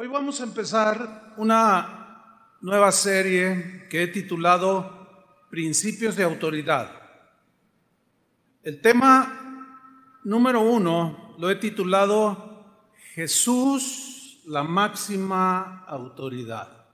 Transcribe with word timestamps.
Hoy 0.00 0.06
vamos 0.06 0.40
a 0.40 0.44
empezar 0.44 1.34
una 1.38 2.54
nueva 2.60 2.92
serie 2.92 3.88
que 3.90 4.04
he 4.04 4.06
titulado 4.06 5.42
Principios 5.50 6.14
de 6.14 6.22
Autoridad. 6.22 6.88
El 8.62 8.80
tema 8.80 10.20
número 10.22 10.60
uno 10.60 11.34
lo 11.40 11.50
he 11.50 11.56
titulado 11.56 12.64
Jesús, 13.14 14.40
la 14.46 14.62
máxima 14.62 15.84
autoridad. 15.88 16.86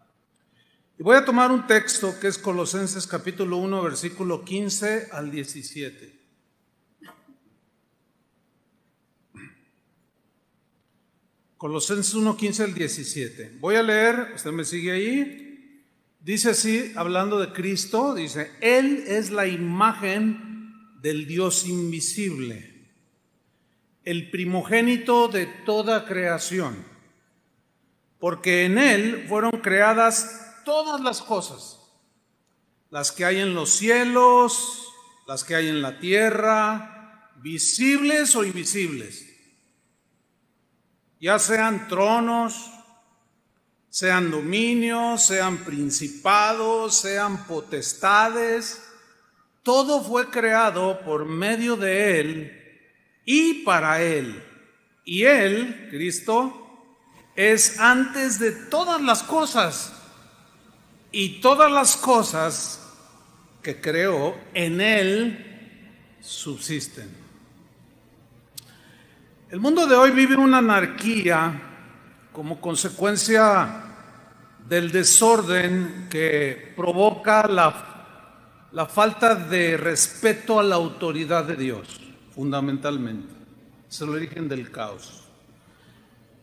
Y 0.98 1.02
voy 1.02 1.16
a 1.16 1.26
tomar 1.26 1.52
un 1.52 1.66
texto 1.66 2.18
que 2.18 2.28
es 2.28 2.38
Colosenses 2.38 3.06
capítulo 3.06 3.58
1, 3.58 3.82
versículo 3.82 4.42
15 4.42 5.10
al 5.12 5.30
17. 5.30 6.23
Colosenses 11.64 12.12
1, 12.12 12.36
15 12.36 12.62
al 12.62 12.74
17. 12.74 13.56
Voy 13.58 13.76
a 13.76 13.82
leer, 13.82 14.32
usted 14.34 14.52
me 14.52 14.66
sigue 14.66 14.92
ahí. 14.92 15.82
Dice 16.20 16.50
así, 16.50 16.92
hablando 16.94 17.40
de 17.40 17.54
Cristo, 17.54 18.12
dice, 18.12 18.50
Él 18.60 19.02
es 19.06 19.30
la 19.30 19.46
imagen 19.46 20.90
del 21.00 21.26
Dios 21.26 21.66
invisible, 21.66 22.90
el 24.04 24.30
primogénito 24.30 25.28
de 25.28 25.46
toda 25.64 26.04
creación, 26.04 26.84
porque 28.18 28.66
en 28.66 28.76
Él 28.76 29.24
fueron 29.26 29.52
creadas 29.52 30.60
todas 30.66 31.00
las 31.00 31.22
cosas, 31.22 31.80
las 32.90 33.10
que 33.10 33.24
hay 33.24 33.38
en 33.38 33.54
los 33.54 33.70
cielos, 33.70 34.86
las 35.26 35.44
que 35.44 35.54
hay 35.54 35.68
en 35.68 35.80
la 35.80 35.98
tierra, 35.98 37.32
visibles 37.42 38.36
o 38.36 38.44
invisibles 38.44 39.33
ya 41.24 41.38
sean 41.38 41.88
tronos, 41.88 42.70
sean 43.88 44.30
dominios, 44.30 45.24
sean 45.24 45.56
principados, 45.64 46.96
sean 46.96 47.46
potestades, 47.46 48.82
todo 49.62 50.04
fue 50.04 50.28
creado 50.28 51.00
por 51.00 51.24
medio 51.24 51.76
de 51.76 52.20
Él 52.20 52.92
y 53.24 53.64
para 53.64 54.02
Él. 54.02 54.44
Y 55.06 55.22
Él, 55.22 55.88
Cristo, 55.88 56.92
es 57.34 57.80
antes 57.80 58.38
de 58.38 58.52
todas 58.52 59.00
las 59.00 59.22
cosas. 59.22 59.94
Y 61.10 61.40
todas 61.40 61.72
las 61.72 61.96
cosas 61.96 62.82
que 63.62 63.80
creó 63.80 64.36
en 64.52 64.78
Él 64.78 66.18
subsisten. 66.20 67.23
El 69.54 69.60
mundo 69.60 69.86
de 69.86 69.94
hoy 69.94 70.10
vive 70.10 70.34
una 70.34 70.58
anarquía 70.58 71.62
como 72.32 72.60
consecuencia 72.60 73.84
del 74.68 74.90
desorden 74.90 76.08
que 76.10 76.72
provoca 76.74 77.46
la, 77.46 78.86
falta 78.86 79.36
de 79.36 79.76
respeto 79.76 80.58
a 80.58 80.64
la 80.64 80.74
autoridad 80.74 81.44
de 81.44 81.54
Dios, 81.54 82.00
fundamentalmente. 82.34 83.32
Es 83.88 84.00
el 84.00 84.08
origen 84.08 84.48
del 84.48 84.72
caos. 84.72 85.22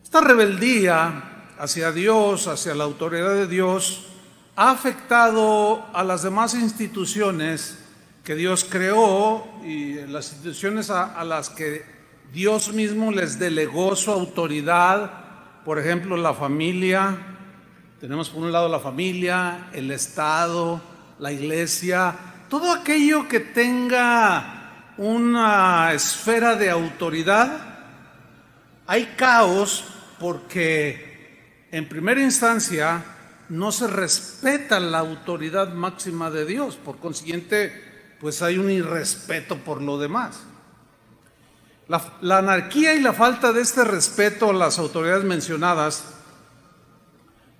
Esta 0.02 0.22
rebeldía 0.22 1.52
hacia 1.58 1.92
Dios, 1.92 2.46
hacia 2.46 2.74
la 2.74 2.84
autoridad 2.84 3.34
de 3.34 3.46
Dios, 3.46 4.06
ha 4.56 4.70
afectado 4.70 5.84
a 5.92 6.02
las 6.02 6.22
demás 6.22 6.54
instituciones 6.54 7.78
que 8.24 8.34
Dios 8.36 8.64
creó 8.64 9.46
y 9.62 9.96
las 10.06 10.32
instituciones 10.32 10.88
a, 10.88 11.12
a 11.12 11.24
las 11.24 11.50
que 11.50 11.91
Dios 12.32 12.72
mismo 12.72 13.12
les 13.12 13.38
delegó 13.38 13.94
su 13.94 14.10
autoridad, 14.10 15.10
por 15.66 15.78
ejemplo, 15.78 16.16
la 16.16 16.32
familia. 16.32 17.18
Tenemos 18.00 18.30
por 18.30 18.42
un 18.42 18.50
lado 18.50 18.70
la 18.70 18.80
familia, 18.80 19.68
el 19.74 19.90
Estado, 19.90 20.80
la 21.18 21.30
iglesia, 21.30 22.16
todo 22.48 22.72
aquello 22.72 23.28
que 23.28 23.40
tenga 23.40 24.94
una 24.96 25.92
esfera 25.92 26.56
de 26.56 26.70
autoridad. 26.70 27.60
Hay 28.86 29.12
caos 29.14 29.84
porque 30.18 31.66
en 31.70 31.86
primera 31.86 32.22
instancia 32.22 33.04
no 33.50 33.72
se 33.72 33.88
respeta 33.88 34.80
la 34.80 35.00
autoridad 35.00 35.74
máxima 35.74 36.30
de 36.30 36.46
Dios, 36.46 36.76
por 36.76 36.98
consiguiente, 36.98 38.16
pues 38.18 38.40
hay 38.40 38.56
un 38.56 38.70
irrespeto 38.70 39.58
por 39.58 39.82
lo 39.82 39.98
demás. 39.98 40.46
La, 42.22 42.38
anarquía 42.38 42.94
y 42.94 43.00
la 43.00 43.12
falta 43.12 43.52
de 43.52 43.60
este 43.60 43.84
respeto 43.84 44.48
a 44.48 44.54
las 44.54 44.78
autoridades 44.78 45.24
mencionadas 45.24 46.04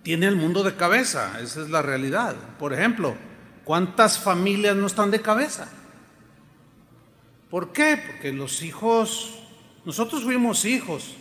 tiene 0.02 0.26
el 0.26 0.36
mundo 0.36 0.62
de 0.62 0.74
cabeza, 0.74 1.38
esa 1.42 1.60
es 1.60 1.68
la 1.68 1.82
realidad. 1.82 2.34
Por 2.58 2.72
ejemplo, 2.72 3.14
¿cuántas 3.62 4.18
familias 4.18 4.74
no 4.74 4.86
están 4.86 5.10
de 5.10 5.20
cabeza? 5.20 5.68
¿Por 7.50 7.72
qué? 7.72 8.02
Porque 8.06 8.32
los 8.32 8.62
hijos, 8.62 9.38
nosotros 9.84 10.22
fuimos 10.22 10.64
hijos 10.64 11.14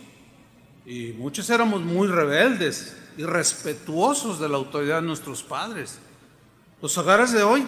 y 0.86 1.12
muchos 1.12 1.50
éramos 1.50 1.82
muy 1.82 2.08
rebeldes 2.08 2.96
y 3.18 3.24
respetuosos 3.24 4.40
de 4.40 4.48
la 4.48 4.56
autoridad 4.56 5.02
de 5.02 5.08
nuestros 5.08 5.42
padres. 5.42 5.98
Los 6.80 6.96
hogares 6.96 7.32
de 7.32 7.42
hoy 7.42 7.66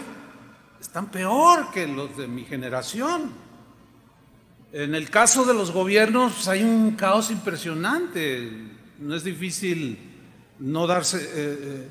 están 0.81 1.11
peor 1.11 1.71
que 1.71 1.87
los 1.87 2.17
de 2.17 2.29
mi 2.29 2.47
generación. 2.47 3.44
En 4.77 4.97
el 4.97 5.09
caso 5.09 5.45
de 5.45 5.55
los 5.55 5.71
gobiernos 5.71 6.33
pues, 6.33 6.49
hay 6.49 6.65
un 6.65 6.97
caos 6.97 7.31
impresionante. 7.31 8.51
No 8.99 9.15
es 9.15 9.23
difícil 9.23 9.97
no 10.59 10.89
darse, 10.89 11.19
eh, 11.19 11.29
eh, 11.37 11.89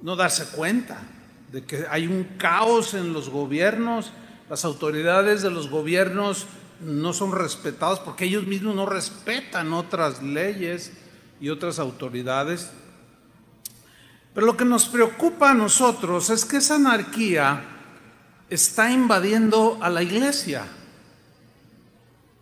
no 0.00 0.14
darse 0.14 0.46
cuenta 0.56 1.02
de 1.50 1.64
que 1.64 1.86
hay 1.90 2.06
un 2.06 2.36
caos 2.38 2.94
en 2.94 3.12
los 3.12 3.28
gobiernos. 3.28 4.12
Las 4.48 4.64
autoridades 4.64 5.42
de 5.42 5.50
los 5.50 5.68
gobiernos 5.68 6.46
no 6.78 7.12
son 7.12 7.32
respetadas 7.32 7.98
porque 7.98 8.26
ellos 8.26 8.46
mismos 8.46 8.76
no 8.76 8.86
respetan 8.86 9.72
otras 9.72 10.22
leyes 10.22 10.92
y 11.40 11.48
otras 11.48 11.80
autoridades. 11.80 12.70
Pero 14.32 14.46
lo 14.46 14.56
que 14.56 14.64
nos 14.64 14.86
preocupa 14.86 15.50
a 15.50 15.54
nosotros 15.54 16.30
es 16.30 16.44
que 16.44 16.58
esa 16.58 16.76
anarquía 16.76 17.64
está 18.48 18.92
invadiendo 18.92 19.76
a 19.80 19.90
la 19.90 20.04
iglesia. 20.04 20.68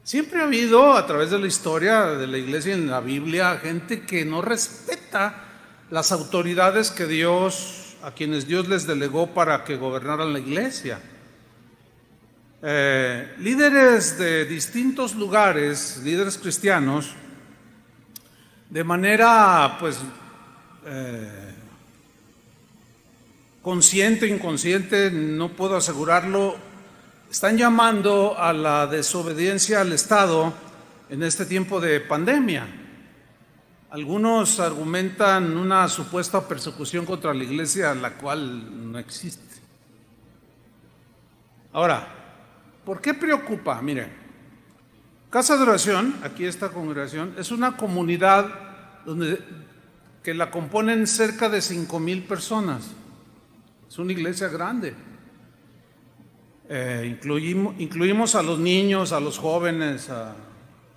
Siempre 0.08 0.40
ha 0.40 0.44
habido 0.44 0.94
a 0.94 1.06
través 1.06 1.30
de 1.30 1.38
la 1.38 1.46
historia 1.46 2.06
de 2.06 2.26
la 2.26 2.38
iglesia 2.38 2.72
en 2.72 2.90
la 2.90 3.00
Biblia 3.00 3.60
gente 3.62 4.06
que 4.06 4.24
no 4.24 4.40
respeta 4.40 5.44
las 5.90 6.12
autoridades 6.12 6.90
que 6.90 7.04
Dios, 7.04 7.94
a 8.02 8.12
quienes 8.12 8.48
Dios 8.48 8.68
les 8.68 8.86
delegó 8.86 9.34
para 9.34 9.64
que 9.64 9.76
gobernaran 9.76 10.32
la 10.32 10.38
iglesia. 10.38 10.98
Eh, 12.62 13.34
líderes 13.40 14.18
de 14.18 14.46
distintos 14.46 15.14
lugares, 15.14 16.00
líderes 16.02 16.38
cristianos, 16.38 17.10
de 18.70 18.84
manera 18.84 19.76
pues 19.78 19.98
eh, 20.86 21.54
consciente 23.60 24.26
inconsciente, 24.26 25.10
no 25.10 25.50
puedo 25.50 25.76
asegurarlo, 25.76 26.67
están 27.30 27.58
llamando 27.58 28.38
a 28.38 28.52
la 28.52 28.86
desobediencia 28.86 29.82
al 29.82 29.92
Estado 29.92 30.52
en 31.10 31.22
este 31.22 31.44
tiempo 31.44 31.80
de 31.80 32.00
pandemia. 32.00 32.66
Algunos 33.90 34.60
argumentan 34.60 35.56
una 35.56 35.88
supuesta 35.88 36.46
persecución 36.46 37.04
contra 37.04 37.34
la 37.34 37.44
iglesia, 37.44 37.94
la 37.94 38.14
cual 38.14 38.92
no 38.92 38.98
existe. 38.98 39.60
Ahora, 41.72 42.06
¿por 42.84 43.00
qué 43.00 43.14
preocupa? 43.14 43.80
Mire, 43.82 44.08
Casa 45.30 45.58
de 45.58 45.62
Oración, 45.62 46.16
aquí 46.22 46.46
esta 46.46 46.70
congregación, 46.70 47.34
es 47.36 47.50
una 47.50 47.76
comunidad 47.76 48.46
donde, 49.04 49.38
que 50.22 50.32
la 50.32 50.50
componen 50.50 51.06
cerca 51.06 51.50
de 51.50 51.60
cinco 51.60 52.00
mil 52.00 52.22
personas. 52.22 52.92
Es 53.86 53.98
una 53.98 54.12
iglesia 54.12 54.48
grande. 54.48 54.94
Eh, 56.70 57.06
incluimos, 57.08 57.74
incluimos, 57.78 58.34
a 58.34 58.42
los 58.42 58.58
niños, 58.58 59.12
a 59.12 59.20
los 59.20 59.38
jóvenes, 59.38 60.10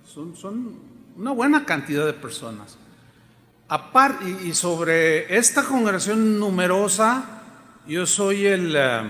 son, 0.06 0.36
son, 0.36 0.78
una 1.16 1.30
buena 1.30 1.64
cantidad 1.64 2.04
de 2.04 2.12
personas. 2.12 2.76
y 4.44 4.52
sobre 4.52 5.34
esta 5.34 5.62
congregación 5.62 6.38
numerosa, 6.38 7.42
yo 7.86 8.04
soy 8.04 8.44
el 8.44 8.74
eh, 8.76 9.00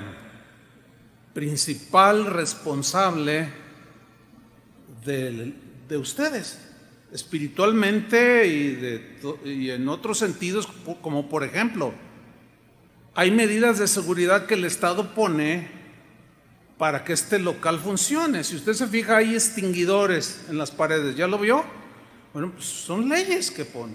principal 1.34 2.26
responsable 2.26 3.48
de, 5.04 5.54
de, 5.88 5.96
ustedes, 5.96 6.60
espiritualmente 7.12 8.46
y, 8.46 8.74
de, 8.76 9.18
y 9.44 9.70
en 9.70 9.88
otros 9.88 10.18
sentidos, 10.18 10.68
como 11.00 11.28
por 11.28 11.42
ejemplo, 11.42 11.92
hay 13.16 13.32
medidas 13.32 13.80
de 13.80 13.88
seguridad 13.88 14.46
que 14.46 14.54
el 14.54 14.64
Estado 14.64 15.12
pone 15.12 15.81
para 16.82 17.04
que 17.04 17.12
este 17.12 17.38
local 17.38 17.78
funcione. 17.78 18.42
Si 18.42 18.56
usted 18.56 18.72
se 18.72 18.88
fija, 18.88 19.18
hay 19.18 19.34
extinguidores 19.34 20.40
en 20.48 20.58
las 20.58 20.72
paredes. 20.72 21.14
¿Ya 21.14 21.28
lo 21.28 21.38
vio? 21.38 21.64
Bueno, 22.32 22.50
pues 22.50 22.66
son 22.66 23.08
leyes 23.08 23.52
que 23.52 23.64
pone. 23.64 23.94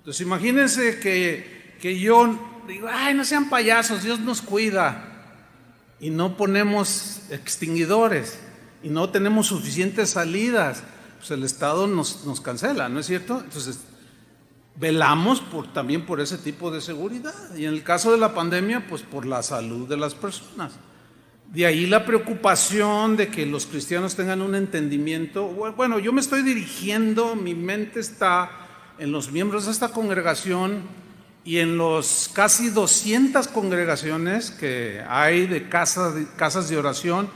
Entonces 0.00 0.20
imagínense 0.20 1.00
que, 1.00 1.78
que 1.80 1.98
yo 1.98 2.38
digo, 2.68 2.88
ay, 2.92 3.14
no 3.14 3.24
sean 3.24 3.48
payasos, 3.48 4.02
Dios 4.02 4.20
nos 4.20 4.42
cuida. 4.42 5.38
Y 5.98 6.10
no 6.10 6.36
ponemos 6.36 7.22
extinguidores 7.30 8.38
y 8.82 8.90
no 8.90 9.08
tenemos 9.08 9.46
suficientes 9.46 10.10
salidas, 10.10 10.82
pues 11.16 11.30
el 11.30 11.42
Estado 11.42 11.86
nos, 11.86 12.26
nos 12.26 12.42
cancela, 12.42 12.90
¿no 12.90 13.00
es 13.00 13.06
cierto? 13.06 13.40
Entonces, 13.42 13.78
velamos 14.76 15.40
por, 15.40 15.72
también 15.72 16.04
por 16.04 16.20
ese 16.20 16.36
tipo 16.36 16.70
de 16.70 16.82
seguridad. 16.82 17.56
Y 17.56 17.64
en 17.64 17.72
el 17.72 17.82
caso 17.82 18.12
de 18.12 18.18
la 18.18 18.34
pandemia, 18.34 18.86
pues 18.86 19.00
por 19.00 19.24
la 19.24 19.42
salud 19.42 19.88
de 19.88 19.96
las 19.96 20.14
personas. 20.14 20.72
De 21.54 21.64
ahí 21.66 21.86
la 21.86 22.04
preocupación 22.04 23.16
de 23.16 23.28
que 23.28 23.46
los 23.46 23.66
cristianos 23.66 24.16
tengan 24.16 24.42
un 24.42 24.56
entendimiento. 24.56 25.46
Bueno, 25.46 26.00
yo 26.00 26.12
me 26.12 26.20
estoy 26.20 26.42
dirigiendo, 26.42 27.36
mi 27.36 27.54
mente 27.54 28.00
está 28.00 28.50
en 28.98 29.12
los 29.12 29.30
miembros 29.30 29.66
de 29.66 29.70
esta 29.70 29.90
congregación 29.90 30.82
y 31.44 31.58
en 31.58 31.76
los 31.76 32.28
casi 32.34 32.70
200 32.70 33.46
congregaciones 33.46 34.50
que 34.50 35.00
hay 35.08 35.46
de 35.46 35.68
casas, 35.68 36.68
de 36.68 36.76
oración 36.76 37.30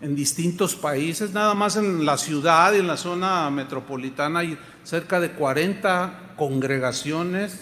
en 0.00 0.14
distintos 0.14 0.76
países, 0.76 1.32
nada 1.32 1.54
más 1.54 1.74
en 1.74 2.04
la 2.04 2.16
ciudad 2.16 2.74
y 2.74 2.78
en 2.78 2.86
la 2.86 2.96
zona 2.96 3.50
metropolitana 3.50 4.38
hay 4.38 4.56
cerca 4.84 5.18
de 5.18 5.32
40 5.32 6.34
congregaciones, 6.36 7.58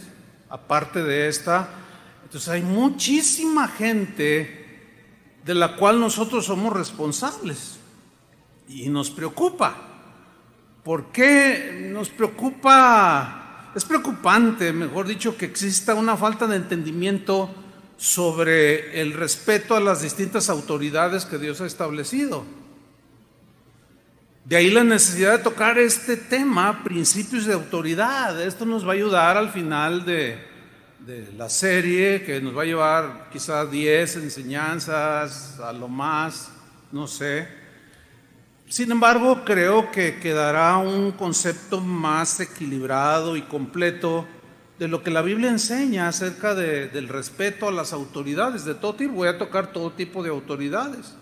aparte 0.50 1.02
de 1.02 1.28
esta. 1.28 1.70
Entonces 2.24 2.50
hay 2.50 2.60
muchísima 2.60 3.66
gente 3.68 4.61
de 5.44 5.54
la 5.54 5.76
cual 5.76 6.00
nosotros 6.00 6.46
somos 6.46 6.72
responsables 6.72 7.78
y 8.68 8.88
nos 8.88 9.10
preocupa. 9.10 9.76
¿Por 10.84 11.06
qué 11.06 11.88
nos 11.92 12.08
preocupa? 12.10 13.70
Es 13.74 13.84
preocupante, 13.84 14.72
mejor 14.72 15.06
dicho, 15.06 15.36
que 15.36 15.46
exista 15.46 15.94
una 15.94 16.16
falta 16.16 16.46
de 16.46 16.56
entendimiento 16.56 17.50
sobre 17.96 19.00
el 19.00 19.12
respeto 19.12 19.76
a 19.76 19.80
las 19.80 20.02
distintas 20.02 20.50
autoridades 20.50 21.24
que 21.24 21.38
Dios 21.38 21.60
ha 21.60 21.66
establecido. 21.66 22.44
De 24.44 24.56
ahí 24.56 24.70
la 24.70 24.82
necesidad 24.82 25.38
de 25.38 25.44
tocar 25.44 25.78
este 25.78 26.16
tema, 26.16 26.82
principios 26.82 27.46
de 27.46 27.54
autoridad. 27.54 28.42
Esto 28.42 28.66
nos 28.66 28.84
va 28.84 28.90
a 28.90 28.94
ayudar 28.94 29.36
al 29.36 29.50
final 29.50 30.04
de, 30.04 30.51
de 31.06 31.32
la 31.36 31.48
serie, 31.48 32.22
que 32.22 32.40
nos 32.40 32.56
va 32.56 32.62
a 32.62 32.66
llevar 32.66 33.28
quizás 33.32 33.68
10 33.70 34.16
enseñanzas, 34.16 35.58
a 35.58 35.72
lo 35.72 35.88
más, 35.88 36.52
no 36.92 37.08
sé. 37.08 37.48
Sin 38.68 38.90
embargo, 38.92 39.42
creo 39.44 39.90
que 39.90 40.20
quedará 40.20 40.76
un 40.78 41.12
concepto 41.12 41.80
más 41.80 42.38
equilibrado 42.38 43.36
y 43.36 43.42
completo 43.42 44.26
de 44.78 44.86
lo 44.86 45.02
que 45.02 45.10
la 45.10 45.22
Biblia 45.22 45.50
enseña 45.50 46.06
acerca 46.06 46.54
del 46.54 47.08
respeto 47.08 47.68
a 47.68 47.72
las 47.72 47.92
autoridades 47.92 48.64
de 48.64 48.74
todo 48.74 48.94
tipo. 48.94 49.14
Voy 49.14 49.28
a 49.28 49.38
tocar 49.38 49.72
todo 49.72 49.90
tipo 49.90 50.22
de 50.22 50.30
autoridades. 50.30 51.14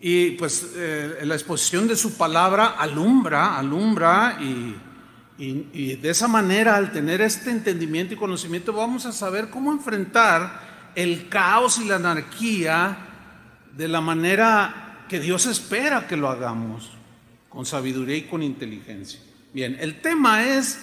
Y 0.00 0.32
pues 0.32 0.72
eh, 0.76 1.18
la 1.24 1.34
exposición 1.34 1.88
de 1.88 1.96
su 1.96 2.16
palabra 2.16 2.68
alumbra, 2.78 3.58
alumbra 3.58 4.38
y, 4.40 4.74
y, 5.40 5.96
de 5.96 6.10
esa 6.10 6.28
manera 6.28 6.76
al 6.76 6.92
tener 6.92 7.22
este 7.22 7.50
entendimiento 7.50 8.12
y 8.12 8.16
conocimiento 8.18 8.74
vamos 8.74 9.06
a 9.06 9.12
saber 9.12 9.48
cómo 9.48 9.72
enfrentar 9.72 10.92
el 10.94 11.28
caos 11.28 11.78
y 11.78 11.86
la 11.86 11.96
anarquía 11.96 12.98
de 13.74 13.88
la 13.88 14.02
manera 14.02 15.06
que 15.08 15.18
Dios 15.18 15.46
espera 15.46 16.06
que 16.06 16.16
lo 16.16 16.28
hagamos, 16.28 16.90
con 17.48 17.64
sabiduría 17.64 18.16
y 18.16 18.22
con 18.22 18.42
inteligencia. 18.42 19.20
Bien, 19.52 19.76
el 19.80 20.00
tema 20.00 20.44
es 20.44 20.78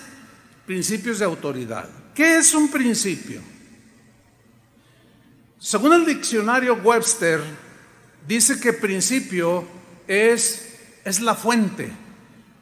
Principios 0.65 1.19
de 1.19 1.25
autoridad. 1.25 1.88
¿Qué 2.13 2.39
es 2.39 2.54
un 2.54 2.69
principio? 2.69 3.42
Según 5.57 5.94
el 5.94 6.06
diccionario 6.06 6.75
Webster, 6.83 7.39
dice 8.27 8.59
que 8.59 8.74
principio 8.74 9.65
es, 10.07 10.77
es 11.06 11.21
la 11.21 11.36
fuente, 11.36 11.89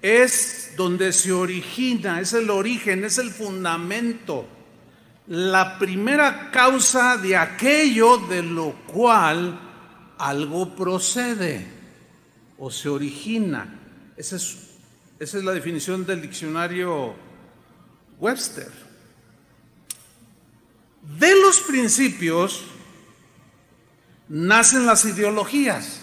es 0.06 0.74
donde 0.78 1.12
se 1.12 1.32
origina, 1.32 2.22
es 2.22 2.34
el 2.34 2.52
origen, 2.52 3.04
es 3.04 3.18
el 3.18 3.32
fundamento, 3.32 4.46
la 5.26 5.80
primera 5.80 6.52
causa 6.52 7.18
de 7.18 7.36
aquello 7.36 8.18
de 8.18 8.44
lo 8.44 8.74
cual 8.86 9.60
algo 10.20 10.76
procede 10.76 11.66
o 12.60 12.70
se 12.70 12.88
origina. 12.88 13.80
Esa 14.16 14.36
es, 14.36 14.78
esa 15.18 15.40
es 15.40 15.44
la 15.44 15.54
definición 15.54 16.06
del 16.06 16.22
diccionario 16.22 17.16
Webster. 18.20 18.70
De 21.18 21.34
los 21.42 21.62
principios 21.62 22.64
nacen 24.30 24.86
las 24.86 25.04
ideologías. 25.06 26.02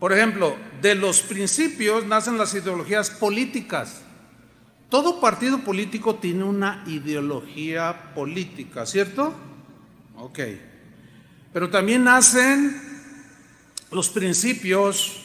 Por 0.00 0.12
ejemplo, 0.12 0.56
de 0.80 0.94
los 0.94 1.20
principios 1.22 2.06
nacen 2.06 2.38
las 2.38 2.54
ideologías 2.54 3.10
políticas. 3.10 4.02
Todo 4.88 5.20
partido 5.20 5.58
político 5.60 6.16
tiene 6.16 6.44
una 6.44 6.84
ideología 6.86 8.12
política, 8.14 8.86
¿cierto? 8.86 9.34
Ok. 10.16 10.38
Pero 11.52 11.70
también 11.70 12.04
nacen 12.04 12.80
los 13.90 14.08
principios 14.08 15.22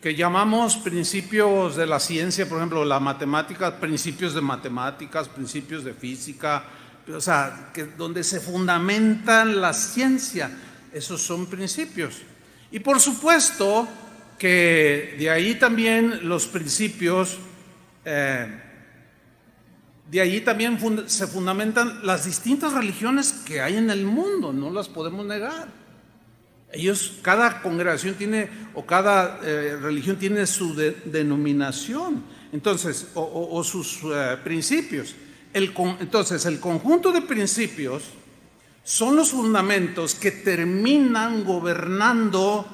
que 0.00 0.14
llamamos 0.14 0.76
principios 0.76 1.76
de 1.76 1.86
la 1.86 1.98
ciencia, 1.98 2.48
por 2.48 2.58
ejemplo, 2.58 2.84
la 2.84 3.00
matemática, 3.00 3.80
principios 3.80 4.34
de 4.34 4.40
matemáticas, 4.40 5.28
principios 5.28 5.82
de 5.84 5.94
física, 5.94 6.64
o 7.12 7.20
sea, 7.20 7.70
que 7.72 7.84
donde 7.84 8.22
se 8.22 8.40
fundamentan 8.40 9.60
la 9.60 9.72
ciencia, 9.72 10.50
esos 10.92 11.20
son 11.20 11.46
principios. 11.46 12.22
Y 12.70 12.80
por 12.80 13.00
supuesto 13.00 13.88
que 14.38 15.16
de 15.18 15.30
ahí 15.30 15.54
también 15.54 16.28
los 16.28 16.46
principios, 16.46 17.38
eh, 18.04 18.46
de 20.10 20.20
ahí 20.20 20.40
también 20.40 20.78
se 21.06 21.26
fundamentan 21.26 22.06
las 22.06 22.26
distintas 22.26 22.72
religiones 22.72 23.32
que 23.46 23.60
hay 23.60 23.76
en 23.76 23.90
el 23.90 24.04
mundo, 24.04 24.52
no 24.52 24.70
las 24.70 24.88
podemos 24.88 25.24
negar. 25.26 25.68
Ellos, 26.72 27.18
cada 27.22 27.62
congregación 27.62 28.14
tiene, 28.16 28.48
o 28.74 28.84
cada 28.84 29.40
eh, 29.42 29.78
religión 29.80 30.16
tiene 30.16 30.46
su 30.46 30.74
denominación, 30.74 32.24
entonces, 32.52 33.08
o, 33.14 33.62
sus 33.64 34.00
eh, 34.04 34.36
principios. 34.42 35.14
entonces, 35.52 36.44
el 36.44 36.60
conjunto 36.60 37.12
de 37.12 37.22
principios 37.22 38.02
son 38.84 39.16
los 39.16 39.30
fundamentos 39.30 40.14
que 40.14 40.30
terminan 40.30 41.44
gobernando 41.44 42.66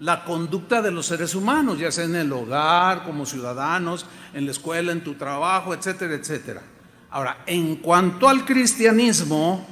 la 0.00 0.24
conducta 0.24 0.82
de 0.82 0.90
los 0.90 1.06
seres 1.06 1.34
humanos, 1.34 1.78
ya 1.78 1.92
sea 1.92 2.04
en 2.04 2.16
el 2.16 2.32
hogar, 2.32 3.04
como 3.04 3.26
ciudadanos, 3.26 4.06
en 4.32 4.44
la 4.46 4.52
escuela, 4.52 4.92
en 4.92 5.04
tu 5.04 5.14
trabajo, 5.14 5.72
etcétera, 5.72 6.14
etcétera. 6.14 6.62
Ahora, 7.10 7.44
en 7.46 7.76
cuanto 7.76 8.28
al 8.28 8.44
cristianismo, 8.44 9.66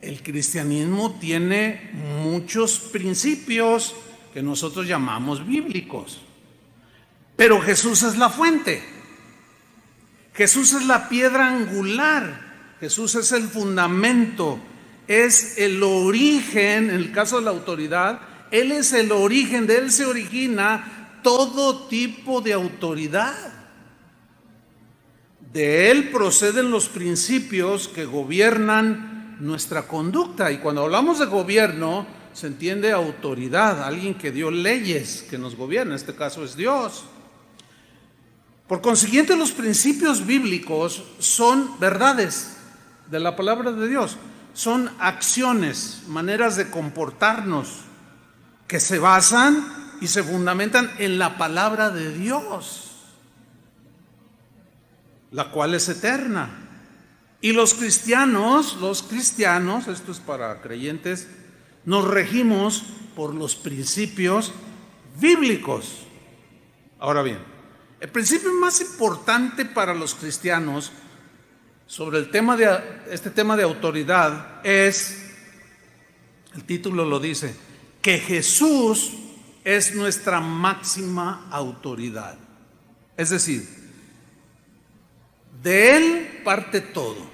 el 0.00 0.22
cristianismo 0.22 1.16
tiene 1.18 1.90
muchos 2.22 2.78
principios 2.78 3.94
que 4.32 4.42
nosotros 4.42 4.86
llamamos 4.86 5.44
bíblicos. 5.46 6.20
Pero 7.36 7.60
Jesús 7.60 8.02
es 8.02 8.16
la 8.16 8.28
fuente. 8.28 8.82
Jesús 10.34 10.72
es 10.74 10.86
la 10.86 11.08
piedra 11.08 11.48
angular. 11.48 12.76
Jesús 12.80 13.14
es 13.14 13.32
el 13.32 13.44
fundamento. 13.44 14.58
Es 15.08 15.58
el 15.58 15.82
origen, 15.82 16.90
en 16.90 16.96
el 16.96 17.12
caso 17.12 17.38
de 17.38 17.44
la 17.44 17.50
autoridad, 17.50 18.20
Él 18.54 18.70
es 18.70 18.92
el 18.92 19.10
origen, 19.10 19.66
de 19.66 19.78
Él 19.78 19.90
se 19.90 20.06
origina 20.06 21.18
todo 21.24 21.88
tipo 21.88 22.40
de 22.40 22.52
autoridad. 22.52 23.34
De 25.52 25.90
Él 25.90 26.10
proceden 26.10 26.70
los 26.70 26.88
principios 26.88 27.88
que 27.88 28.04
gobiernan 28.04 29.38
nuestra 29.40 29.88
conducta. 29.88 30.52
Y 30.52 30.58
cuando 30.58 30.84
hablamos 30.84 31.18
de 31.18 31.26
gobierno, 31.26 32.06
se 32.32 32.46
entiende 32.46 32.92
autoridad, 32.92 33.82
alguien 33.82 34.14
que 34.14 34.30
dio 34.30 34.52
leyes 34.52 35.26
que 35.28 35.36
nos 35.36 35.56
gobierna, 35.56 35.94
en 35.94 35.96
este 35.96 36.14
caso 36.14 36.44
es 36.44 36.54
Dios. 36.54 37.06
Por 38.68 38.80
consiguiente, 38.80 39.34
los 39.34 39.50
principios 39.50 40.24
bíblicos 40.24 41.02
son 41.18 41.80
verdades 41.80 42.56
de 43.10 43.18
la 43.18 43.34
palabra 43.34 43.72
de 43.72 43.88
Dios, 43.88 44.16
son 44.52 44.92
acciones, 45.00 46.02
maneras 46.06 46.54
de 46.54 46.70
comportarnos 46.70 47.86
que 48.66 48.80
se 48.80 48.98
basan 48.98 49.96
y 50.00 50.08
se 50.08 50.22
fundamentan 50.22 50.90
en 50.98 51.18
la 51.18 51.38
palabra 51.38 51.90
de 51.90 52.12
Dios, 52.12 52.92
la 55.30 55.50
cual 55.50 55.74
es 55.74 55.88
eterna. 55.88 56.50
Y 57.40 57.52
los 57.52 57.74
cristianos, 57.74 58.78
los 58.80 59.02
cristianos, 59.02 59.88
esto 59.88 60.12
es 60.12 60.18
para 60.18 60.62
creyentes, 60.62 61.28
nos 61.84 62.06
regimos 62.08 62.84
por 63.14 63.34
los 63.34 63.54
principios 63.54 64.52
bíblicos. 65.20 66.06
Ahora 66.98 67.22
bien, 67.22 67.38
El 68.00 68.10
principio 68.10 68.52
más 68.60 68.82
importante 68.82 69.64
para 69.64 69.94
los 69.94 70.14
cristianos 70.14 70.92
sobre 71.86 72.18
el 72.18 72.30
tema 72.30 72.54
de 72.54 72.68
este 73.10 73.30
tema 73.30 73.56
de 73.56 73.62
autoridad 73.62 74.60
es 74.62 75.24
el 76.54 76.64
título 76.64 77.06
lo 77.06 77.18
dice, 77.18 77.56
que 78.04 78.18
Jesús 78.18 79.12
es 79.64 79.94
nuestra 79.94 80.38
máxima 80.38 81.46
autoridad. 81.50 82.36
Es 83.16 83.30
decir, 83.30 83.66
de 85.62 85.96
él 85.96 86.42
parte 86.44 86.82
todo. 86.82 87.30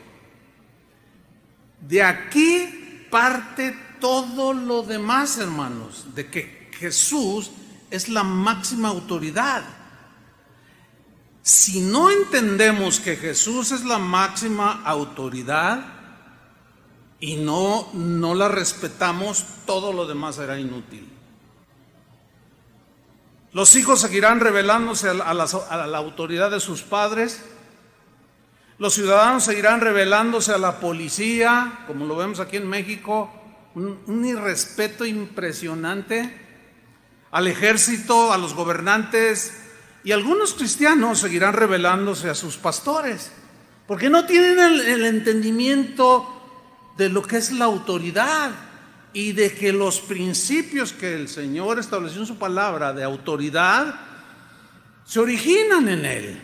De 1.80 2.04
aquí 2.04 3.08
parte 3.10 3.76
todo 3.98 4.52
lo 4.52 4.84
demás, 4.84 5.38
hermanos, 5.38 6.14
de 6.14 6.30
que 6.30 6.70
Jesús 6.78 7.50
es 7.90 8.08
la 8.08 8.22
máxima 8.22 8.90
autoridad. 8.90 9.64
Si 11.42 11.80
no 11.80 12.12
entendemos 12.12 13.00
que 13.00 13.16
Jesús 13.16 13.72
es 13.72 13.82
la 13.82 13.98
máxima 13.98 14.82
autoridad 14.84 15.99
y 17.20 17.36
no, 17.36 17.88
no 17.92 18.34
la 18.34 18.48
respetamos, 18.48 19.44
todo 19.66 19.92
lo 19.92 20.06
demás 20.06 20.36
será 20.36 20.58
inútil. 20.58 21.06
Los 23.52 23.74
hijos 23.74 24.00
seguirán 24.00 24.40
revelándose 24.40 25.08
a 25.08 25.34
la, 25.34 25.98
autoridad 25.98 26.50
de 26.50 26.60
sus 26.60 26.82
padres. 26.82 27.42
Los 28.78 28.94
ciudadanos 28.94 29.44
seguirán 29.44 29.80
revelándose 29.80 30.52
a 30.52 30.58
la 30.58 30.78
policía, 30.78 31.84
como 31.86 32.06
lo 32.06 32.16
vemos 32.16 32.38
aquí 32.38 32.56
en 32.56 32.68
México, 32.68 33.30
un, 33.74 34.24
irrespeto 34.24 35.04
impresionante 35.04 36.48
al 37.32 37.48
ejército, 37.48 38.32
a 38.32 38.38
los 38.38 38.54
gobernantes, 38.54 39.52
y 40.04 40.12
algunos 40.12 40.54
cristianos 40.54 41.18
seguirán 41.18 41.54
revelándose 41.54 42.30
a 42.30 42.34
sus 42.34 42.56
pastores, 42.56 43.32
porque 43.86 44.08
no 44.08 44.26
tienen 44.26 44.58
el, 44.60 45.04
entendimiento 45.04 46.39
de 47.00 47.08
lo 47.08 47.22
que 47.22 47.38
es 47.38 47.50
la 47.50 47.64
autoridad 47.64 48.50
y 49.14 49.32
de 49.32 49.54
que 49.54 49.72
los 49.72 50.00
principios 50.00 50.92
que 50.92 51.14
el 51.14 51.28
Señor 51.30 51.78
estableció 51.78 52.20
en 52.20 52.26
su 52.26 52.36
palabra 52.36 52.92
de 52.92 53.02
autoridad 53.02 53.98
se 55.06 55.18
originan 55.18 55.88
en 55.88 56.04
Él. 56.04 56.42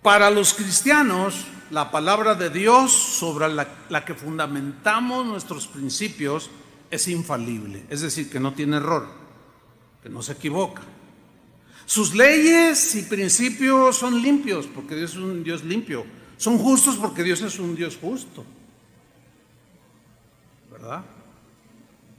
Para 0.00 0.30
los 0.30 0.54
cristianos, 0.54 1.44
la 1.70 1.90
palabra 1.90 2.34
de 2.34 2.48
Dios 2.48 2.90
sobre 2.90 3.48
la, 3.50 4.04
que 4.06 4.14
fundamentamos 4.14 5.26
nuestros 5.26 5.66
principios 5.66 6.48
es 6.90 7.06
infalible, 7.06 7.84
es 7.90 8.00
decir, 8.00 8.30
que 8.30 8.40
no 8.40 8.54
tiene 8.54 8.78
error, 8.78 9.08
que 10.02 10.08
no 10.08 10.22
se 10.22 10.32
equivoca. 10.32 10.80
Sus 11.84 12.14
leyes 12.14 12.94
y 12.94 13.02
principios 13.02 13.98
son 13.98 14.22
limpios 14.22 14.66
porque 14.74 14.96
Dios 14.96 15.10
es 15.10 15.18
un 15.18 15.44
Dios 15.44 15.62
limpio, 15.64 16.06
son 16.42 16.58
justos 16.58 16.96
porque 16.96 17.22
Dios 17.22 17.40
es 17.40 17.60
un 17.60 17.76
Dios 17.76 17.96
justo. 18.00 18.44
¿Verdad? 20.72 21.04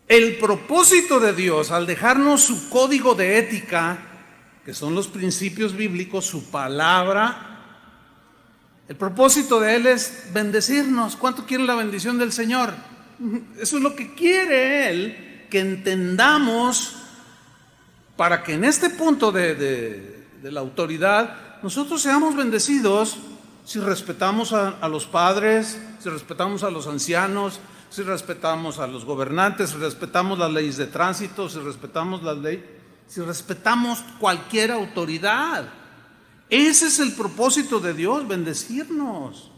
El 0.08 0.38
propósito 0.38 1.20
de 1.20 1.34
Dios 1.34 1.72
al 1.72 1.86
dejarnos 1.86 2.42
su 2.42 2.70
código 2.70 3.16
de 3.16 3.38
ética, 3.38 4.00
que 4.64 4.74
son 4.74 4.96
los 4.96 5.10
principios 5.10 5.76
bíblicos, 5.76 6.26
su 6.26 6.50
palabra, 6.50 7.50
el 8.88 8.96
propósito 8.96 9.60
de 9.60 9.76
Él 9.76 9.88
es 9.88 10.30
bendecirnos. 10.32 11.18
¿Cuánto 11.18 11.46
quiere 11.46 11.66
la 11.66 11.76
bendición 11.76 12.18
del 12.18 12.32
Señor? 12.32 12.74
Eso 13.60 13.76
es 13.76 13.84
lo 13.84 13.94
que 13.94 14.16
quiere 14.16 14.90
Él, 14.90 15.48
que 15.50 15.60
entendamos 15.60 16.96
para 18.16 18.42
que 18.42 18.54
en 18.54 18.64
este 18.64 18.90
punto 18.90 19.34
de, 19.34 20.28
la 20.44 20.62
autoridad 20.62 21.62
nosotros 21.62 22.02
seamos 22.02 22.38
bendecidos 22.38 23.18
si 23.66 23.80
respetamos 23.80 24.54
a, 24.54 24.88
los 24.88 25.06
padres, 25.06 25.80
si 26.00 26.10
respetamos 26.10 26.64
a 26.64 26.70
los 26.70 26.88
ancianos, 26.88 27.60
si 27.90 28.02
respetamos 28.04 28.80
a 28.80 28.88
los 28.88 29.06
gobernantes, 29.06 29.70
si 29.70 29.78
respetamos 29.78 30.38
las 30.38 30.52
leyes 30.52 30.78
de 30.78 30.88
tránsito, 30.88 31.48
si 31.50 31.60
respetamos 31.60 32.24
las 32.24 32.38
leyes, 32.38 32.66
si 33.08 33.22
respetamos 33.22 34.04
cualquier 34.20 34.72
autoridad. 34.72 35.70
Ese 36.50 36.88
es 36.88 37.00
el 37.00 37.14
propósito 37.14 37.80
de 37.80 37.94
Dios, 37.94 38.28
bendecirnos. 38.28 39.50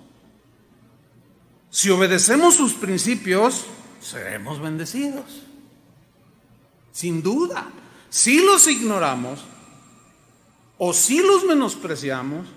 Si 1.70 1.90
obedecemos 1.90 2.56
sus 2.56 2.74
principios, 2.74 3.66
seremos 4.00 4.62
bendecidos. 4.62 5.26
Sin 6.92 7.22
duda. 7.22 7.68
Si 8.10 8.46
los 8.46 8.68
ignoramos, 8.68 9.42
o 10.78 10.94
si 10.94 11.22
los 11.22 11.44
menospreciamos, 11.44 12.48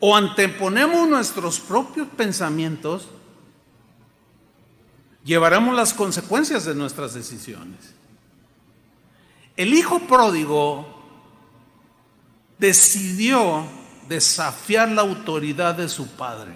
o 0.00 0.16
anteponemos 0.16 1.08
nuestros 1.08 1.58
propios 1.58 2.08
pensamientos, 2.08 3.08
llevaremos 5.24 5.74
las 5.74 5.92
consecuencias 5.92 6.64
de 6.64 6.74
nuestras 6.74 7.14
decisiones. 7.14 7.94
El 9.56 9.74
hijo 9.74 9.98
pródigo 10.00 10.86
decidió 12.58 13.66
desafiar 14.08 14.88
la 14.88 15.02
autoridad 15.02 15.74
de 15.74 15.88
su 15.88 16.06
padre. 16.08 16.54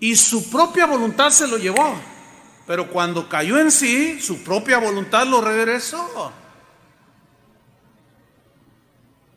Y 0.00 0.14
su 0.16 0.50
propia 0.50 0.86
voluntad 0.86 1.30
se 1.30 1.48
lo 1.48 1.56
llevó. 1.58 1.98
Pero 2.66 2.90
cuando 2.90 3.28
cayó 3.28 3.58
en 3.58 3.70
sí, 3.70 4.20
su 4.20 4.44
propia 4.44 4.78
voluntad 4.78 5.26
lo 5.26 5.40
regresó. 5.40 6.30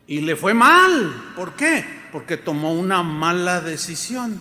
Y 0.06 0.20
le 0.20 0.36
fue 0.36 0.52
mal. 0.52 1.32
¿Por 1.34 1.54
qué? 1.54 2.01
Porque 2.12 2.36
tomó 2.36 2.72
una 2.74 3.02
mala 3.02 3.60
decisión. 3.60 4.38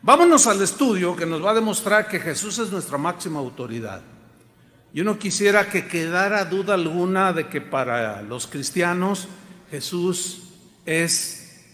Vámonos 0.00 0.46
al 0.46 0.62
estudio 0.62 1.16
que 1.16 1.26
nos 1.26 1.44
va 1.44 1.50
a 1.50 1.54
demostrar 1.54 2.06
que 2.06 2.20
Jesús 2.20 2.60
es 2.60 2.70
nuestra 2.70 2.96
máxima 2.96 3.40
autoridad. 3.40 4.02
Yo 4.94 5.02
no 5.04 5.18
quisiera 5.18 5.68
que 5.68 5.88
quedara 5.88 6.44
duda 6.44 6.74
alguna 6.74 7.32
de 7.32 7.48
que 7.48 7.60
para 7.60 8.22
los 8.22 8.46
cristianos 8.46 9.28
Jesús 9.70 10.44
es 10.86 11.64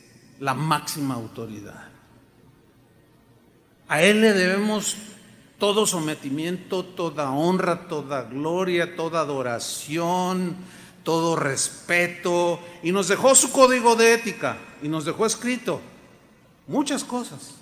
la 0.40 0.54
máxima 0.54 1.14
autoridad. 1.14 1.88
A 3.86 4.02
Él 4.02 4.22
le 4.22 4.32
debemos 4.32 4.96
todo 5.58 5.86
sometimiento, 5.86 6.84
toda 6.84 7.30
honra, 7.30 7.86
toda 7.86 8.22
gloria, 8.22 8.96
toda 8.96 9.20
adoración, 9.20 10.56
todo 11.02 11.36
respeto. 11.36 12.60
Y 12.82 12.92
nos 12.92 13.08
dejó 13.08 13.34
su 13.34 13.50
código 13.52 13.96
de 13.96 14.14
ética 14.14 14.58
y 14.82 14.88
nos 14.88 15.04
dejó 15.04 15.26
escrito 15.26 15.80
muchas 16.66 17.04
cosas. 17.04 17.54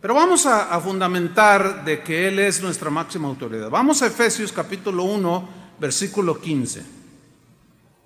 Pero 0.00 0.14
vamos 0.14 0.46
a, 0.46 0.80
fundamentar 0.80 1.84
de 1.84 2.02
que 2.02 2.28
Él 2.28 2.38
es 2.38 2.62
nuestra 2.62 2.88
máxima 2.88 3.28
autoridad. 3.28 3.68
Vamos 3.68 4.00
a 4.00 4.06
Efesios 4.06 4.50
capítulo 4.50 5.04
1, 5.04 5.48
versículo 5.78 6.40
15. 6.40 6.82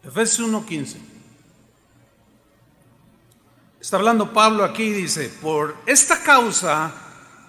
Efesios 0.03 0.49
1, 0.49 0.67
15. 0.67 0.99
Está 3.81 3.97
hablando 3.97 4.33
Pablo 4.33 4.65
aquí, 4.65 4.91
dice, 4.91 5.31
por 5.41 5.77
esta 5.87 6.21
causa, 6.23 6.93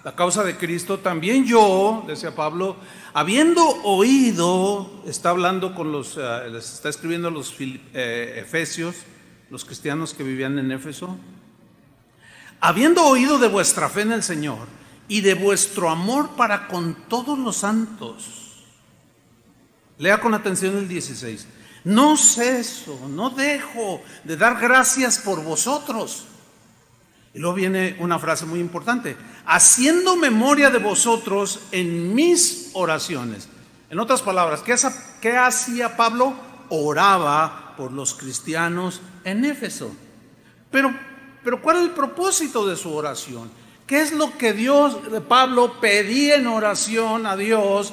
la 0.04 0.14
causa 0.14 0.44
de 0.44 0.56
Cristo, 0.56 0.98
también 1.00 1.44
yo, 1.44 2.04
decía 2.06 2.32
Pablo, 2.34 2.76
habiendo 3.16 3.66
oído, 3.82 5.02
está 5.06 5.30
hablando 5.30 5.74
con 5.74 5.90
los, 5.90 6.18
eh, 6.18 6.50
les 6.52 6.74
está 6.74 6.90
escribiendo 6.90 7.28
a 7.28 7.30
los 7.30 7.54
eh, 7.58 8.34
Efesios, 8.36 8.94
los 9.48 9.64
cristianos 9.64 10.12
que 10.12 10.22
vivían 10.22 10.58
en 10.58 10.70
Éfeso, 10.70 11.16
habiendo 12.60 13.06
oído 13.06 13.38
de 13.38 13.48
vuestra 13.48 13.88
fe 13.88 14.02
en 14.02 14.12
el 14.12 14.22
Señor 14.22 14.68
y 15.08 15.22
de 15.22 15.32
vuestro 15.32 15.88
amor 15.88 16.36
para 16.36 16.68
con 16.68 17.08
todos 17.08 17.38
los 17.38 17.56
santos. 17.56 18.66
Lea 19.96 20.20
con 20.20 20.34
atención 20.34 20.76
el 20.76 20.86
16. 20.86 21.46
No 21.84 22.18
ceso, 22.18 23.00
no 23.08 23.30
dejo 23.30 24.02
de 24.24 24.36
dar 24.36 24.60
gracias 24.60 25.20
por 25.20 25.42
vosotros. 25.42 26.26
Y 27.36 27.38
luego 27.38 27.54
viene 27.54 27.94
una 28.00 28.18
frase 28.18 28.46
muy 28.46 28.60
importante, 28.60 29.14
haciendo 29.44 30.16
memoria 30.16 30.70
de 30.70 30.78
vosotros 30.78 31.60
en 31.70 32.14
mis 32.14 32.70
oraciones. 32.72 33.48
En 33.90 34.00
otras 34.00 34.22
palabras, 34.22 34.62
¿qué, 35.20 35.36
hacía 35.36 35.96
Pablo? 35.96 36.34
Oraba 36.70 37.74
por 37.76 37.92
los 37.92 38.14
cristianos 38.14 39.02
en 39.22 39.44
Éfeso. 39.44 39.94
Pero 40.70 40.92
pero 41.46 41.62
¿cuál 41.62 41.76
es 41.76 41.82
el 41.84 41.90
propósito 41.90 42.66
de 42.66 42.74
su 42.74 42.92
oración? 42.92 43.48
¿Qué 43.86 44.00
es 44.00 44.10
lo 44.10 44.36
que 44.36 44.52
Dios, 44.52 44.98
Pablo 45.28 45.80
pedía 45.80 46.34
en 46.34 46.48
oración 46.48 47.24
a 47.24 47.36
Dios 47.36 47.92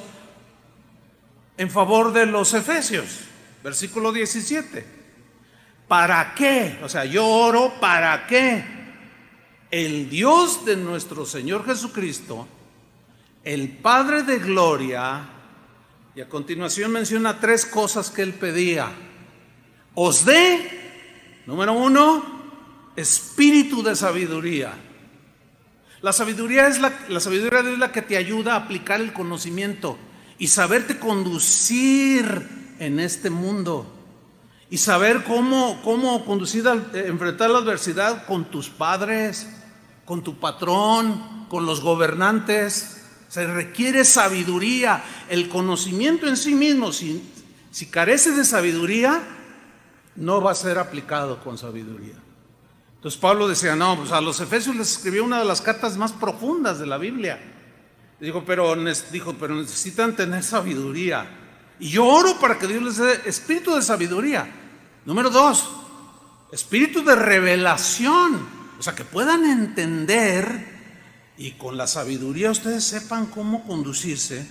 en 1.56 1.70
favor 1.70 2.12
de 2.12 2.26
los 2.26 2.52
efesios? 2.52 3.20
Versículo 3.62 4.10
17. 4.10 4.84
¿Para 5.86 6.34
qué? 6.34 6.80
O 6.82 6.88
sea, 6.88 7.04
yo 7.04 7.24
oro 7.24 7.74
para 7.78 8.26
qué. 8.26 8.64
El 9.74 10.08
Dios 10.08 10.64
de 10.64 10.76
nuestro 10.76 11.26
Señor 11.26 11.66
Jesucristo, 11.66 12.46
el 13.42 13.70
Padre 13.70 14.22
de 14.22 14.38
gloria, 14.38 15.28
Y 16.14 16.20
a 16.20 16.28
continuación 16.28 16.92
menciona 16.92 17.40
tres 17.40 17.66
cosas 17.66 18.08
que 18.08 18.22
él 18.22 18.34
pedía. 18.34 18.92
Os 19.96 20.24
dé, 20.24 21.42
número 21.46 21.72
uno, 21.72 22.24
espíritu 22.94 23.82
de 23.82 23.96
sabiduría. 23.96 24.74
La 26.02 26.12
sabiduría 26.12 26.68
es 26.68 26.78
la, 26.78 26.92
la 27.08 27.18
sabiduría 27.18 27.62
la 27.62 27.90
que 27.90 28.02
te 28.02 28.16
ayuda 28.16 28.52
a 28.52 28.58
aplicar 28.58 29.00
el 29.00 29.12
conocimiento 29.12 29.98
y 30.38 30.46
saberte 30.46 31.00
conducir 31.00 32.76
en 32.78 33.00
este 33.00 33.28
mundo 33.28 33.92
y 34.70 34.78
saber 34.78 35.24
cómo, 35.24 35.82
cómo 35.82 36.24
conducir, 36.24 36.64
enfrentar 36.92 37.50
la 37.50 37.58
adversidad 37.58 38.24
con 38.26 38.44
tus 38.44 38.68
padres, 38.68 39.48
con 40.04 40.22
tu 40.22 40.38
patrón, 40.38 41.46
con 41.48 41.66
los 41.66 41.80
gobernantes. 41.80 43.02
Se 43.28 43.46
requiere 43.46 44.04
sabiduría. 44.04 45.02
El 45.28 45.48
conocimiento 45.48 46.26
en 46.26 46.36
sí 46.36 46.54
mismo, 46.54 46.92
si, 46.92 47.22
si 47.70 47.86
carece 47.86 48.32
de 48.32 48.44
sabiduría, 48.44 49.22
no 50.16 50.40
va 50.40 50.52
a 50.52 50.54
ser 50.54 50.78
aplicado 50.78 51.42
con 51.42 51.58
sabiduría. 51.58 52.14
Entonces 52.96 53.20
Pablo 53.20 53.48
decía, 53.48 53.76
no, 53.76 53.98
pues 53.98 54.12
a 54.12 54.20
los 54.20 54.40
Efesios 54.40 54.76
les 54.76 54.92
escribió 54.92 55.24
una 55.24 55.38
de 55.38 55.44
las 55.44 55.60
cartas 55.60 55.96
más 55.96 56.12
profundas 56.12 56.78
de 56.78 56.86
la 56.86 56.96
Biblia. 56.96 57.38
Dijo, 58.18 58.44
pero, 58.46 58.74
dijo, 59.12 59.34
pero 59.38 59.54
necesitan 59.54 60.16
tener 60.16 60.42
sabiduría. 60.42 61.26
Y 61.78 61.90
yo 61.90 62.06
oro 62.06 62.38
para 62.40 62.58
que 62.58 62.66
Dios 62.66 62.82
les 62.82 62.96
dé 62.96 63.20
espíritu 63.26 63.74
de 63.74 63.82
sabiduría. 63.82 64.48
Número 65.04 65.28
dos, 65.28 65.68
espíritu 66.50 67.04
de 67.04 67.14
revelación. 67.14 68.63
O 68.78 68.82
sea, 68.82 68.94
que 68.94 69.04
puedan 69.04 69.44
entender 69.44 70.74
y 71.36 71.52
con 71.52 71.76
la 71.76 71.86
sabiduría 71.86 72.50
ustedes 72.50 72.84
sepan 72.84 73.26
cómo 73.26 73.64
conducirse. 73.66 74.46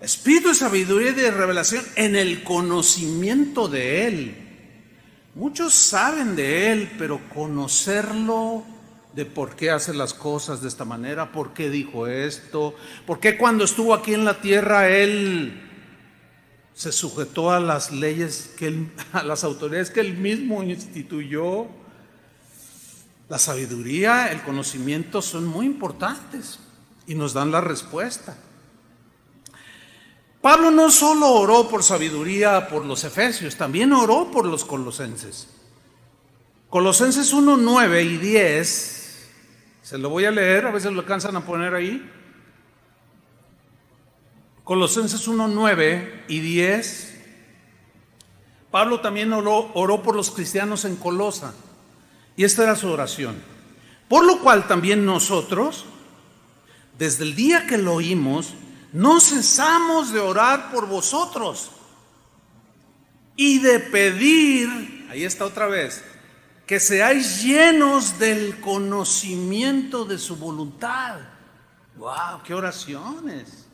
Espíritu 0.00 0.48
de 0.48 0.54
sabiduría 0.54 1.10
y 1.10 1.14
de 1.14 1.30
revelación 1.30 1.84
en 1.96 2.16
el 2.16 2.44
conocimiento 2.44 3.68
de 3.68 4.06
Él. 4.06 4.36
Muchos 5.34 5.74
saben 5.74 6.36
de 6.36 6.72
Él, 6.72 6.92
pero 6.98 7.20
conocerlo 7.30 8.64
de 9.14 9.24
por 9.24 9.56
qué 9.56 9.70
hace 9.70 9.94
las 9.94 10.12
cosas 10.12 10.60
de 10.60 10.68
esta 10.68 10.84
manera, 10.84 11.32
por 11.32 11.54
qué 11.54 11.70
dijo 11.70 12.06
esto, 12.06 12.74
por 13.06 13.18
qué 13.18 13.38
cuando 13.38 13.64
estuvo 13.64 13.94
aquí 13.94 14.12
en 14.12 14.26
la 14.26 14.40
tierra 14.40 14.90
Él 14.90 15.62
se 16.74 16.92
sujetó 16.92 17.50
a 17.50 17.58
las 17.58 17.90
leyes, 17.90 18.54
que 18.58 18.86
a 19.12 19.22
las 19.22 19.44
autoridades 19.44 19.90
que 19.90 20.00
Él 20.00 20.18
mismo 20.18 20.62
instituyó. 20.62 21.66
La 23.28 23.38
sabiduría, 23.38 24.30
el 24.30 24.42
conocimiento 24.42 25.20
son 25.20 25.46
muy 25.46 25.66
importantes 25.66 26.60
y 27.06 27.14
nos 27.14 27.32
dan 27.32 27.50
la 27.50 27.60
respuesta. 27.60 28.36
Pablo 30.40 30.70
no 30.70 30.90
solo 30.90 31.32
oró 31.32 31.68
por 31.68 31.82
sabiduría 31.82 32.68
por 32.68 32.84
los 32.84 33.02
efesios, 33.02 33.56
también 33.56 33.92
oró 33.92 34.30
por 34.30 34.46
los 34.46 34.64
colosenses. 34.64 35.48
Colosenses 36.70 37.32
1, 37.32 37.56
9 37.56 38.02
y 38.02 38.16
10, 38.16 39.28
se 39.82 39.98
lo 39.98 40.08
voy 40.08 40.24
a 40.24 40.30
leer, 40.30 40.66
a 40.66 40.70
veces 40.70 40.92
lo 40.92 41.00
alcanzan 41.00 41.34
a 41.36 41.44
poner 41.44 41.74
ahí. 41.74 42.12
Colosenses 44.62 45.26
1, 45.26 45.48
9 45.48 46.24
y 46.28 46.40
10. 46.40 47.20
Pablo 48.70 49.00
también 49.00 49.32
oró, 49.32 49.70
oró 49.74 50.02
por 50.02 50.14
los 50.14 50.30
cristianos 50.30 50.84
en 50.84 50.94
Colosa. 50.96 51.54
Y 52.36 52.44
esta 52.44 52.64
era 52.64 52.76
su 52.76 52.88
oración. 52.88 53.36
Por 54.08 54.24
lo 54.24 54.40
cual 54.40 54.68
también 54.68 55.04
nosotros, 55.04 55.84
desde 56.98 57.24
el 57.24 57.34
día 57.34 57.66
que 57.66 57.78
lo 57.78 57.94
oímos, 57.94 58.54
no 58.92 59.20
cesamos 59.20 60.12
de 60.12 60.20
orar 60.20 60.70
por 60.70 60.86
vosotros 60.86 61.70
y 63.34 63.58
de 63.58 63.80
pedir, 63.80 65.06
ahí 65.10 65.24
está 65.24 65.44
otra 65.44 65.66
vez, 65.66 66.02
que 66.66 66.78
seáis 66.80 67.42
llenos 67.42 68.18
del 68.18 68.60
conocimiento 68.60 70.04
de 70.04 70.18
su 70.18 70.36
voluntad. 70.36 71.18
¡Wow! 71.96 72.42
¡Qué 72.44 72.54
oraciones! 72.54 73.66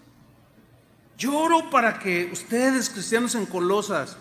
Yo 1.19 1.37
oro 1.37 1.71
para 1.71 1.99
que 1.99 2.31
ustedes, 2.33 2.91
cristianos 2.91 3.35
en 3.35 3.47
Colosas, 3.47 4.17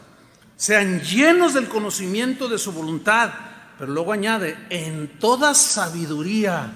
sean 0.56 1.02
llenos 1.02 1.54
del 1.54 1.68
conocimiento 1.68 2.48
de 2.48 2.60
su 2.60 2.72
voluntad 2.72 3.32
pero 3.82 3.94
luego 3.94 4.14
añade, 4.14 4.56
en 4.70 5.18
toda 5.18 5.56
sabiduría 5.56 6.72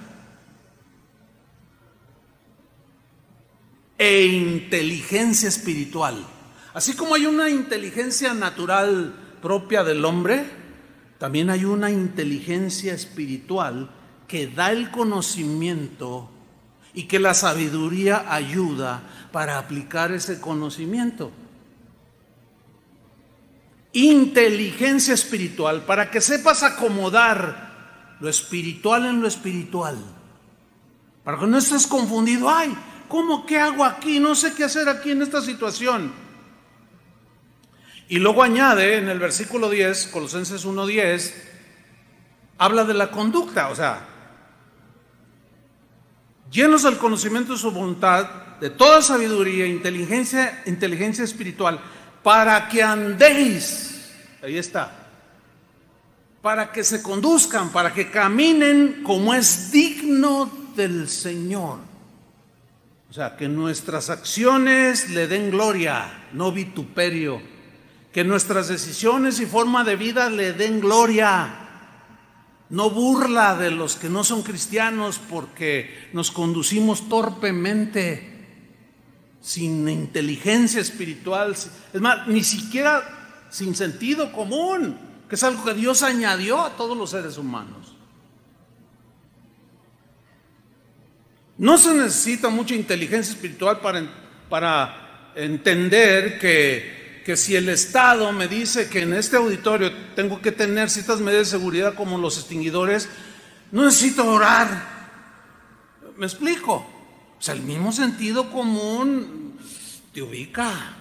e 3.96 4.26
inteligencia 4.26 5.48
espiritual. 5.48 6.26
Así 6.74 6.96
como 6.96 7.14
hay 7.14 7.28
una 7.28 7.48
inteligencia 7.48 8.34
natural 8.34 9.14
propia 9.40 9.84
del 9.84 10.04
hombre, 10.04 10.50
también 11.20 11.52
hay 11.52 11.64
una 11.64 11.92
inteligencia 11.92 12.96
espiritual 12.96 13.92
que 14.28 14.48
da 14.48 14.72
el 14.72 14.90
conocimiento 14.90 16.32
y 16.96 17.04
que 17.04 17.20
la 17.20 17.36
sabiduría 17.36 18.34
ayuda 18.34 19.04
para 19.32 19.60
aplicar 19.60 20.12
ese 20.12 20.42
conocimiento 20.42 21.32
inteligencia 23.96 25.14
espiritual 25.14 25.86
para 25.86 26.12
que 26.12 26.20
sepas 26.20 26.64
acomodar 26.64 28.18
lo 28.20 28.30
espiritual 28.30 29.06
en 29.06 29.22
lo 29.22 29.28
espiritual. 29.28 29.98
Para 31.24 31.40
que 31.40 31.48
no 31.48 31.58
estés 31.58 31.88
confundido, 31.88 32.50
ay, 32.50 32.76
¿cómo 33.08 33.46
qué 33.46 33.58
hago 33.58 33.86
aquí? 33.86 34.20
No 34.20 34.36
sé 34.36 34.54
qué 34.54 34.66
hacer 34.66 34.90
aquí 34.90 35.12
en 35.12 35.22
esta 35.22 35.42
situación. 35.42 36.12
Y 38.10 38.20
luego 38.20 38.44
añade 38.44 38.98
en 38.98 39.08
el 39.08 39.18
versículo 39.18 39.70
10, 39.70 40.08
Colosenses 40.08 40.66
1:10, 40.66 41.34
habla 42.58 42.84
de 42.84 42.94
la 42.94 43.10
conducta, 43.12 43.70
o 43.70 43.76
sea, 43.76 44.06
llenos 46.52 46.84
del 46.84 46.98
conocimiento 46.98 47.54
de 47.54 47.60
su 47.60 47.72
voluntad, 47.72 48.60
de 48.60 48.70
toda 48.70 49.02
sabiduría, 49.02 49.66
inteligencia, 49.66 50.64
inteligencia 50.66 51.24
espiritual, 51.24 51.80
para 52.26 52.68
que 52.68 52.82
andéis, 52.82 54.02
ahí 54.42 54.58
está, 54.58 54.92
para 56.42 56.72
que 56.72 56.84
se 56.84 57.04
conduzcan, 57.04 57.70
para 57.70 57.94
que 57.94 58.10
caminen 58.10 59.04
como 59.04 59.32
es 59.36 59.72
digno 59.72 60.72
del 60.76 61.08
Señor. 61.08 61.78
O 63.12 63.14
sea, 63.14 63.38
que 63.38 63.48
nuestras 63.48 64.10
acciones 64.10 65.12
le 65.12 65.28
den 65.28 65.52
gloria, 65.52 66.26
no 66.34 66.52
vituperio. 66.52 67.40
Que 68.12 68.24
nuestras 68.24 68.70
decisiones 68.70 69.40
y 69.40 69.46
forma 69.46 69.84
de 69.84 69.96
vida 69.96 70.28
le 70.32 70.54
den 70.54 70.80
gloria, 70.80 71.48
no 72.72 72.90
burla 72.90 73.56
de 73.56 73.70
los 73.70 73.98
que 73.98 74.10
no 74.10 74.24
son 74.24 74.42
cristianos 74.42 75.22
porque 75.30 76.10
nos 76.12 76.32
conducimos 76.32 77.08
torpemente 77.08 78.35
sin 79.46 79.88
inteligencia 79.88 80.82
espiritual, 80.82 81.52
es 81.52 82.02
más, 82.02 82.28
ni 82.28 82.44
siquiera 82.44 83.46
sin 83.52 83.76
sentido 83.76 84.32
común, 84.32 84.98
que 85.30 85.36
es 85.36 85.44
algo 85.44 85.64
que 85.64 85.76
Dios 85.76 86.02
añadió 86.02 86.62
a 86.62 86.76
todos 86.76 86.98
los 86.98 87.12
seres 87.12 87.38
humanos. 87.38 87.96
No 91.60 91.78
se 91.78 91.94
necesita 91.94 92.50
mucha 92.50 92.74
inteligencia 92.74 93.34
espiritual 93.34 93.82
para, 93.82 94.04
para 94.50 95.32
entender 95.36 96.40
que, 96.40 97.22
que 97.24 97.38
si 97.38 97.56
el 97.56 97.70
Estado 97.70 98.32
me 98.32 98.48
dice 98.48 98.90
que 98.90 99.04
en 99.04 99.14
este 99.14 99.38
auditorio 99.38 99.94
tengo 100.16 100.42
que 100.42 100.54
tener 100.54 100.90
ciertas 100.90 101.22
medidas 101.22 101.52
de 101.52 101.58
seguridad 101.60 101.94
como 101.94 102.18
los 102.18 102.40
extinguidores, 102.40 103.08
no 103.72 103.86
necesito 103.86 104.26
orar. 104.26 104.96
¿Me 106.18 106.26
explico? 106.26 106.95
Sea, 107.46 107.54
el 107.54 107.62
mismo 107.62 107.92
sentido 107.92 108.50
común 108.50 109.56
te 110.12 110.24
ubica. 110.24 110.96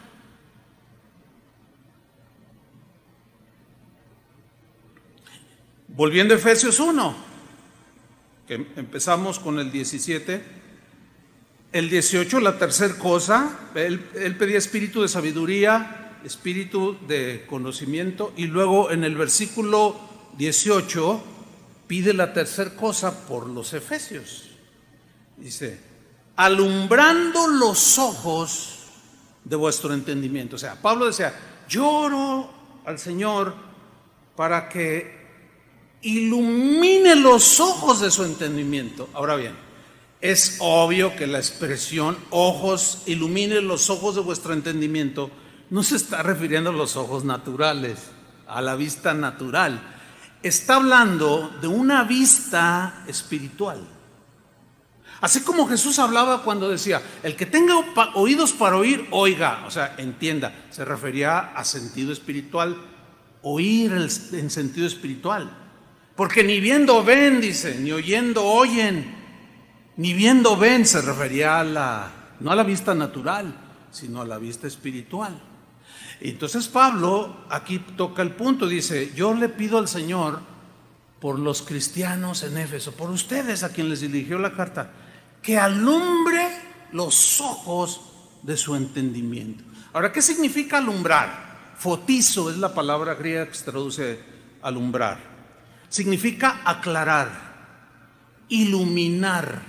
Volviendo 5.89 6.35
a 6.35 6.37
Efesios 6.37 6.79
1, 6.81 7.17
que 8.47 8.55
empezamos 8.77 9.39
con 9.39 9.59
el 9.59 9.73
17. 9.73 10.45
El 11.73 11.89
18, 11.89 12.41
la 12.41 12.59
tercera 12.59 12.99
cosa, 12.99 13.71
él, 13.75 14.07
él, 14.15 14.37
pedía 14.37 14.59
espíritu 14.59 15.01
de 15.01 15.09
sabiduría, 15.09 16.19
espíritu 16.27 16.99
de 17.09 17.47
conocimiento, 17.49 18.35
y 18.37 18.49
luego 18.49 18.91
en 18.91 19.05
el 19.05 19.17
versículo 19.17 19.99
18 20.37 21.25
pide 21.87 22.13
la 22.13 22.35
tercera 22.35 22.77
cosa 22.77 23.27
por 23.27 23.49
los 23.49 23.73
efesios. 23.73 24.51
Dice, 25.39 25.94
alumbrando 26.37 27.47
los 27.49 27.99
ojos 27.99 28.79
de 29.45 29.57
vuestro 29.57 29.93
entendimiento. 29.95 30.57
O 30.57 30.59
sea, 30.59 30.81
Pablo 30.81 31.07
decía, 31.07 31.35
lloro 31.69 32.51
al 32.85 32.99
Señor 32.99 33.55
para 34.37 34.69
que 34.69 35.25
ilumine 36.03 37.17
los 37.17 37.61
ojos 37.61 38.01
de 38.01 38.11
su 38.11 38.25
entendimiento. 38.25 39.09
Ahora 39.15 39.37
bien, 39.37 39.55
es 40.21 40.57
obvio 40.61 41.15
que 41.17 41.27
la 41.27 41.39
expresión 41.39 42.17
ojos, 42.31 43.03
ilumine 43.07 43.61
los 43.61 43.91
ojos 43.91 44.15
de 44.15 44.21
vuestro 44.21 44.53
entendimiento, 44.53 45.31
no 45.71 45.83
se 45.83 45.97
está 45.97 46.23
refiriendo 46.23 46.71
a 46.71 46.75
los 46.75 46.97
ojos 46.97 47.25
naturales, 47.25 47.99
a 48.47 48.61
la 48.61 48.75
vista 48.75 49.15
natural. 49.15 49.81
Está 50.43 50.77
hablando 50.77 51.51
de 51.61 51.69
una 51.69 52.05
vista 52.05 53.05
espiritual. 53.07 53.94
Así 55.25 55.41
como 55.41 55.67
Jesús 55.67 55.99
hablaba 55.99 56.43
cuando 56.43 56.69
decía, 56.69 57.01
el 57.23 57.35
que 57.35 57.47
tenga 57.47 57.77
oídos 58.13 58.53
para 58.53 58.77
oír, 58.77 59.07
oiga, 59.11 59.65
o 59.67 59.71
sea, 59.71 59.95
entienda, 59.97 60.67
se 60.69 60.85
refería 60.85 61.39
a 61.57 61.65
sentido 61.65 62.13
espiritual, 62.13 62.77
oír 63.41 63.91
en 63.91 64.51
sentido 64.51 64.87
espiritual. 64.87 65.51
Porque 66.15 66.45
ni 66.45 66.61
viendo 66.61 67.03
ven, 67.03 67.41
dice, 67.41 67.79
ni 67.81 67.91
oyendo 67.91 68.45
oyen. 68.45 69.15
Ni 69.97 70.13
viendo 70.13 70.59
ven 70.59 70.85
se 70.85 71.01
refería 71.01 71.61
a 71.61 71.65
la, 71.65 72.13
no 72.41 72.51
a 72.51 72.55
la 72.55 72.63
vista 72.63 72.95
natural, 72.95 73.55
sino 73.91 74.21
a 74.21 74.27
la 74.27 74.37
vista 74.37 74.67
espiritual. 74.67 75.41
Entonces 76.21 76.69
Pablo 76.69 77.47
aquí 77.49 77.79
toca 77.79 78.21
el 78.21 78.33
punto, 78.33 78.69
dice, 78.69 79.15
yo 79.17 79.33
le 79.33 79.49
pido 79.49 79.79
al 79.79 79.89
Señor 79.89 80.41
por 81.19 81.39
los 81.39 81.63
cristianos 81.63 82.43
en 82.43 82.59
Éfeso, 82.59 82.93
por 82.93 83.09
ustedes 83.09 83.63
a 83.63 83.71
quien 83.71 83.89
les 83.89 84.03
dirigió 84.03 84.39
la 84.39 84.53
carta, 84.53 84.91
que 85.45 85.59
alumbre 85.59 86.49
los 86.93 87.41
ojos 87.41 88.01
de 88.43 88.57
su 88.57 88.75
entendimiento. 88.75 89.63
Ahora, 89.93 90.11
¿qué 90.11 90.23
significa 90.23 90.79
alumbrar? 90.79 91.75
Fotizo 91.77 92.51
es 92.51 92.57
la 92.57 92.73
palabra 92.73 93.15
griega 93.15 93.47
que 93.47 93.55
se 93.55 93.65
traduce 93.65 94.19
alumbrar. 94.63 95.19
Significa 95.89 96.63
aclarar, 96.65 97.29
iluminar 98.49 99.63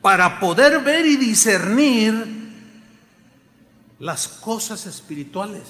para 0.00 0.38
poder 0.38 0.80
ver 0.80 1.04
y 1.06 1.16
discernir 1.16 2.52
las 3.98 4.28
cosas 4.28 4.86
espirituales. 4.86 5.62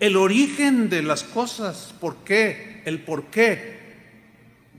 El 0.00 0.16
origen 0.16 0.88
de 0.88 1.02
las 1.02 1.22
cosas, 1.22 1.94
por 2.00 2.16
qué, 2.18 2.82
el 2.86 3.02
por 3.02 3.26
qué 3.26 3.77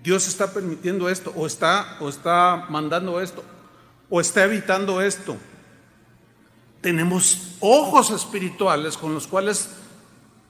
Dios 0.03 0.27
está 0.27 0.53
permitiendo 0.53 1.09
esto, 1.09 1.33
o 1.35 1.45
está, 1.45 1.97
o 1.99 2.09
está 2.09 2.67
mandando 2.69 3.19
esto, 3.21 3.43
o 4.09 4.21
está 4.21 4.45
evitando 4.45 5.01
esto. 5.01 5.37
Tenemos 6.81 7.55
ojos 7.59 8.09
espirituales 8.11 8.97
con 8.97 9.13
los 9.13 9.27
cuales 9.27 9.69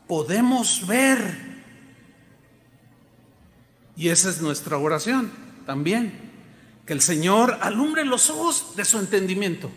podemos 0.07 0.85
ver. 0.85 1.49
Y 3.95 4.09
esa 4.09 4.29
es 4.29 4.41
nuestra 4.41 4.77
oración 4.77 5.31
también. 5.65 6.29
Que 6.85 6.93
el 6.93 7.01
Señor 7.01 7.57
alumbre 7.61 8.05
los 8.05 8.29
ojos 8.29 8.75
de 8.75 8.85
su 8.85 8.99
entendimiento. 8.99 9.71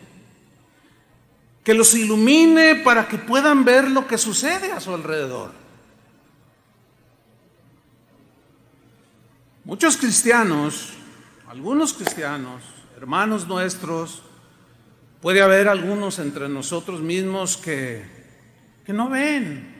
Que 1.64 1.74
los 1.74 1.94
ilumine 1.94 2.76
para 2.76 3.08
que 3.08 3.18
puedan 3.18 3.64
ver 3.64 3.90
lo 3.90 4.06
que 4.06 4.18
sucede 4.18 4.72
a 4.72 4.80
su 4.80 4.94
alrededor. 4.94 5.61
Muchos 9.64 9.96
cristianos, 9.96 10.88
algunos 11.46 11.92
cristianos, 11.92 12.64
hermanos 12.96 13.46
nuestros, 13.46 14.22
puede 15.20 15.40
haber 15.40 15.68
algunos 15.68 16.18
entre 16.18 16.48
nosotros 16.48 17.00
mismos 17.00 17.56
que, 17.56 18.02
que 18.84 18.92
no 18.92 19.08
ven, 19.08 19.72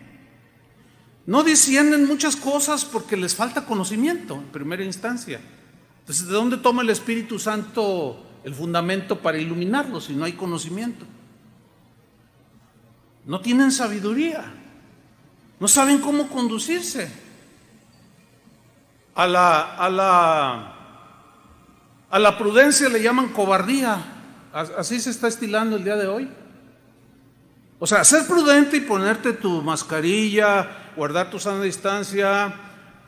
no 1.27 1.43
disciernen 1.43 2.07
muchas 2.07 2.37
cosas 2.37 2.85
porque 2.85 3.17
les 3.17 3.35
falta 3.35 3.67
conocimiento 3.67 4.37
en 4.37 4.53
primera 4.53 4.85
instancia. 4.85 5.41
Entonces, 5.99 6.29
¿de 6.29 6.33
dónde 6.33 6.59
toma 6.59 6.83
el 6.83 6.91
Espíritu 6.91 7.41
Santo 7.41 8.25
el 8.45 8.55
fundamento 8.55 9.19
para 9.19 9.39
iluminarlo 9.39 10.01
si 10.01 10.15
no 10.15 10.25
hay 10.25 10.35
conocimiento? 10.35 11.05
No 13.27 13.41
tienen 13.41 13.73
sabiduría, 13.73 14.45
no 15.59 15.67
saben 15.67 15.99
cómo 15.99 16.29
conducirse. 16.29 17.22
A 19.15 19.27
la, 19.27 19.77
a 19.77 19.91
la, 19.91 20.75
a 22.11 22.19
la 22.19 22.39
prudencia 22.39 22.89
le 22.89 23.03
llaman 23.03 23.29
cobardía, 23.29 24.03
así 24.53 25.01
se 25.01 25.11
está 25.11 25.29
estilando 25.29 25.77
el 25.77 25.85
día 25.85 25.97
de 25.97 26.07
hoy. 26.07 26.31
O 27.79 27.87
sea, 27.87 28.05
ser 28.05 28.27
prudente 28.27 28.77
y 28.77 28.81
ponerte 28.81 29.33
tu 29.33 29.61
mascarilla, 29.61 30.93
guardar 30.95 31.31
tu 31.31 31.39
sana 31.39 31.63
distancia, 31.63 32.55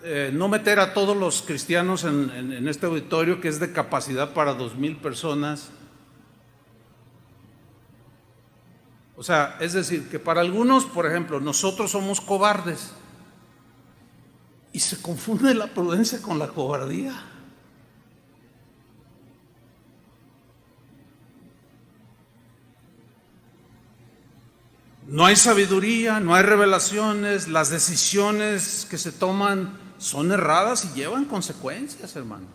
eh, 0.03 0.31
no 0.35 0.49
meter 0.49 0.81
a 0.81 0.93
todos 0.93 1.17
los 1.17 1.43
cristianos 1.43 2.05
en, 2.05 2.69
este 2.69 2.87
auditorio 2.87 3.41
que 3.41 3.49
es 3.49 3.61
de 3.61 3.73
capacidad 3.73 4.35
para 4.35 4.53
dos 4.53 4.75
mil 4.77 4.97
personas. 4.97 5.71
O 9.17 9.23
sea, 9.23 9.57
es 9.61 9.73
decir, 9.73 10.09
que 10.09 10.19
para 10.19 10.41
algunos, 10.41 10.85
por 10.87 11.07
ejemplo, 11.07 11.41
nosotros 11.41 11.93
somos 11.93 12.21
cobardes 12.21 12.93
y 14.75 14.81
se 14.81 15.01
confunde 15.01 15.55
la 15.55 15.69
prudencia 15.69 16.21
con 16.21 16.37
la 16.37 16.49
cobardía. 16.49 17.15
No 25.07 25.25
hay 25.25 25.37
sabiduría, 25.37 26.19
no 26.19 26.35
hay 26.35 26.43
revelaciones, 26.43 27.47
las 27.47 27.71
decisiones 27.71 28.85
que 28.91 28.99
se 28.99 29.13
toman 29.13 29.79
son 29.99 30.33
erradas 30.33 30.85
y 30.85 30.99
llevan 30.99 31.27
consecuencias, 31.27 32.17
hermanos. 32.17 32.51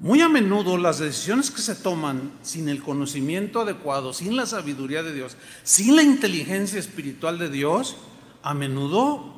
Muy 0.00 0.22
a 0.22 0.28
menudo 0.28 0.76
las 0.76 0.98
decisiones 0.98 1.52
que 1.52 1.62
se 1.62 1.76
toman 1.76 2.32
sin 2.42 2.68
el 2.68 2.82
conocimiento 2.82 3.60
adecuado, 3.60 4.12
sin 4.12 4.34
la 4.34 4.46
sabiduría 4.46 5.04
de 5.04 5.14
Dios, 5.14 5.36
sin 5.62 5.94
la 5.94 6.02
inteligencia 6.02 6.80
espiritual 6.80 7.38
de 7.38 7.48
Dios, 7.48 7.96
a 8.42 8.52
menudo 8.52 9.35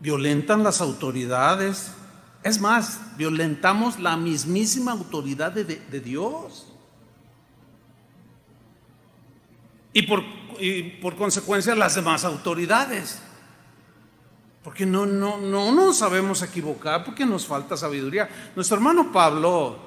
violentan 0.00 0.64
las 0.64 0.80
autoridades. 0.80 1.92
Es 2.42 2.60
más, 2.60 3.16
violentamos 3.16 4.00
la 4.00 4.16
mismísima 4.16 4.92
autoridad 4.92 5.52
de, 5.52 6.00
Dios. 6.00 6.66
Y 9.92 10.02
por, 10.02 11.16
consecuencia 11.16 11.74
las 11.74 11.94
demás 11.94 12.24
autoridades. 12.24 13.20
Porque 14.64 14.84
no, 14.86 15.06
no, 15.06 15.38
no 15.38 15.72
nos 15.72 15.98
sabemos 15.98 16.42
equivocar, 16.42 17.04
porque 17.04 17.24
nos 17.26 17.46
falta 17.46 17.76
sabiduría. 17.76 18.28
Nuestro 18.56 18.76
hermano 18.76 19.12
Pablo, 19.12 19.78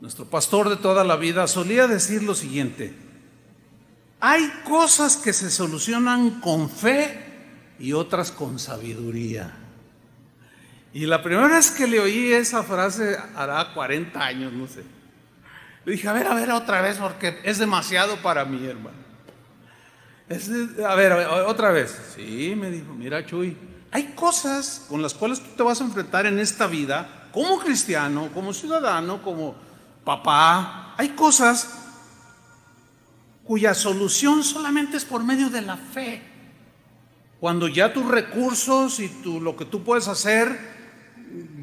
nuestro 0.00 0.24
pastor 0.26 0.68
de 0.68 0.76
toda 0.76 1.04
la 1.04 1.16
vida, 1.16 1.46
solía 1.46 1.86
decir 1.86 2.22
lo 2.22 2.34
siguiente, 2.34 2.94
hay 4.20 4.50
cosas 4.66 5.16
que 5.16 5.32
se 5.32 5.50
solucionan 5.50 6.40
con 6.40 6.68
fe 6.68 7.27
y 7.78 7.92
otras 7.92 8.30
con 8.32 8.58
sabiduría. 8.58 9.52
Y 10.92 11.06
la 11.06 11.22
primera 11.22 11.48
vez 11.48 11.70
que 11.70 11.86
le 11.86 12.00
oí 12.00 12.32
esa 12.32 12.62
frase, 12.62 13.16
hará 13.34 13.72
40 13.74 14.24
años, 14.24 14.52
no 14.52 14.66
sé. 14.66 14.82
Le 15.84 15.92
dije, 15.92 16.08
a 16.08 16.12
ver, 16.12 16.26
a 16.26 16.34
ver, 16.34 16.50
otra 16.50 16.80
vez, 16.80 16.96
porque 16.96 17.40
es 17.44 17.58
demasiado 17.58 18.16
para 18.16 18.44
mí, 18.44 18.66
hermano 18.66 19.08
a, 20.86 20.94
ver, 20.94 21.12
otra 21.46 21.70
vez. 21.70 21.96
Sí, 22.14 22.54
me 22.56 22.70
dijo, 22.70 22.92
mira 22.92 23.24
Chuy, 23.24 23.56
hay 23.90 24.12
cosas 24.14 24.86
con 24.88 25.00
las 25.00 25.14
cuales 25.14 25.40
tú 25.40 25.48
te 25.56 25.62
vas 25.62 25.80
a 25.80 25.84
enfrentar 25.84 26.26
en 26.26 26.38
esta 26.38 26.66
vida, 26.66 27.28
como 27.32 27.58
cristiano, 27.58 28.28
como 28.34 28.52
ciudadano, 28.52 29.22
como 29.22 29.54
papá. 30.04 30.94
Hay 30.98 31.10
cosas 31.10 31.76
cuya 33.44 33.72
solución 33.74 34.44
solamente 34.44 34.98
es 34.98 35.04
por 35.04 35.24
medio 35.24 35.48
de 35.48 35.62
la 35.62 35.76
fe. 35.76 36.22
Cuando 37.40 37.68
ya 37.68 37.92
tus 37.92 38.06
recursos 38.06 38.98
y 39.00 39.10
lo 39.24 39.56
que 39.56 39.64
tú 39.64 39.84
puedes 39.84 40.08
hacer 40.08 40.58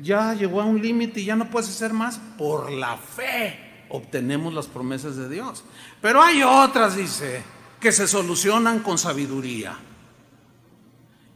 ya 0.02 0.34
llegó 0.34 0.62
a 0.62 0.66
un 0.66 0.82
límite 0.82 1.20
y 1.20 1.26
ya 1.26 1.36
no 1.36 1.50
puedes 1.50 1.70
hacer 1.70 1.92
más, 1.92 2.20
por 2.38 2.72
la 2.72 2.98
fe 2.98 3.66
obtenemos 3.90 4.54
las 4.54 4.68
promesas 4.68 5.16
de 5.16 5.30
Dios. 5.30 5.64
Pero 6.02 6.22
hay 6.22 6.44
otras, 6.44 6.96
dice, 6.96 7.44
que 7.80 7.92
se 7.92 8.08
solucionan 8.08 8.80
con 8.80 8.98
sabiduría. 8.98 9.78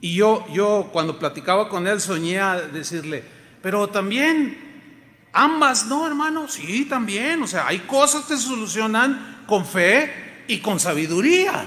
Y 0.02 0.16
yo, 0.16 0.46
yo 0.52 0.90
cuando 0.94 1.20
platicaba 1.20 1.70
con 1.70 1.88
él 1.88 2.00
soñé 2.00 2.40
a 2.40 2.62
decirle, 2.62 3.24
pero 3.62 3.90
también 3.90 4.58
ambas, 5.34 5.86
¿no, 5.88 6.08
hermano? 6.08 6.48
Sí, 6.48 6.86
también. 6.86 7.44
O 7.44 7.48
sea, 7.48 7.68
hay 7.68 7.80
cosas 7.80 8.26
que 8.26 8.38
se 8.38 8.44
solucionan 8.44 9.44
con 9.48 9.66
fe 9.66 10.44
y 10.48 10.60
con 10.60 10.80
sabiduría. 10.80 11.66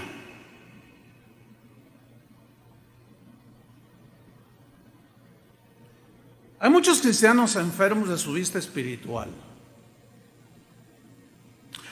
Hay 6.62 6.70
muchos 6.70 7.00
cristianos 7.00 7.56
enfermos 7.56 8.08
de 8.08 8.16
su 8.16 8.34
vista 8.34 8.56
espiritual. 8.56 9.28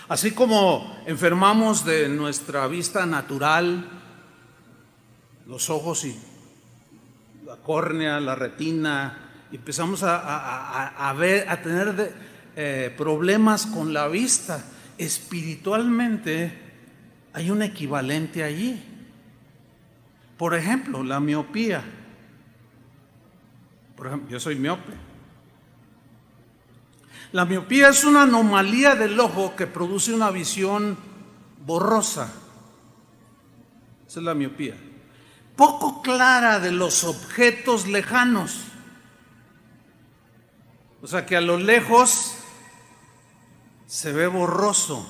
Así 0.09 0.31
como 0.31 0.97
enfermamos 1.07 1.85
de 1.85 2.09
nuestra 2.09 2.69
vista 2.69 3.05
natural, 3.05 3.85
los 5.49 5.71
ojos 5.71 6.05
y 6.05 6.17
la 7.45 7.57
córnea, 7.57 8.21
la 8.21 8.37
retina, 8.37 9.49
empezamos 9.51 10.05
a, 10.05 11.15
ver, 11.19 11.49
a 11.49 11.61
tener 11.63 12.15
eh, 12.55 12.95
problemas 12.97 13.67
con 13.67 13.93
la 13.93 14.07
vista. 14.07 14.65
Espiritualmente 14.97 16.57
hay 17.33 17.51
un 17.51 17.63
equivalente 17.63 18.45
allí. 18.45 18.81
Por 20.39 20.55
ejemplo, 20.55 21.03
la 21.03 21.19
miopía. 21.19 21.83
Por 24.01 24.07
ejemplo, 24.07 24.31
yo 24.31 24.41
soy 24.41 24.57
miope. 24.57 24.95
La 27.33 27.45
miopía 27.45 27.91
es 27.91 28.03
una 28.03 28.23
anomalía 28.23 28.95
del 28.95 29.21
ojo 29.21 29.55
que 29.55 29.67
produce 29.67 30.15
una 30.15 30.31
visión 30.31 30.97
borrosa. 31.67 32.33
Esa 34.09 34.21
es 34.21 34.25
la 34.25 34.33
miopía. 34.33 34.75
Poco 35.55 36.01
clara 36.01 36.61
de 36.61 36.73
los 36.73 37.05
objetos 37.05 37.89
lejanos. 37.89 38.63
O 41.03 41.07
sea 41.07 41.27
que 41.27 41.37
a 41.37 41.43
lo 41.43 41.59
lejos 41.59 42.37
se 43.87 44.13
ve 44.13 44.29
borroso. 44.29 45.07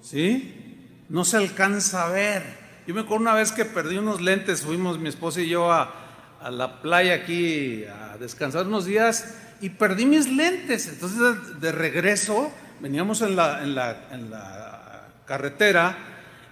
¿Sí? 0.00 1.04
No 1.10 1.26
se 1.26 1.36
alcanza 1.36 2.06
a 2.06 2.08
ver. 2.08 2.82
Yo 2.86 2.94
me 2.94 3.02
acuerdo 3.02 3.20
una 3.20 3.34
vez 3.34 3.52
que 3.52 3.66
perdí 3.66 3.98
unos 3.98 4.22
lentes, 4.22 4.62
fuimos 4.62 4.98
mi 4.98 5.10
esposa 5.10 5.42
y 5.42 5.50
yo 5.50 5.70
a, 5.70 6.01
la 6.50 6.80
playa 6.80 7.14
aquí 7.14 7.84
a 7.84 8.16
descansar 8.18 8.66
unos 8.66 8.84
días 8.84 9.34
y 9.60 9.70
perdí 9.70 10.06
mis 10.06 10.28
lentes. 10.28 10.88
Entonces 10.88 11.60
de, 11.60 11.72
regreso 11.72 12.50
veníamos 12.80 13.22
en 13.22 13.36
la, 13.36 13.62
en 13.62 13.74
la, 13.74 15.08
carretera 15.24 15.96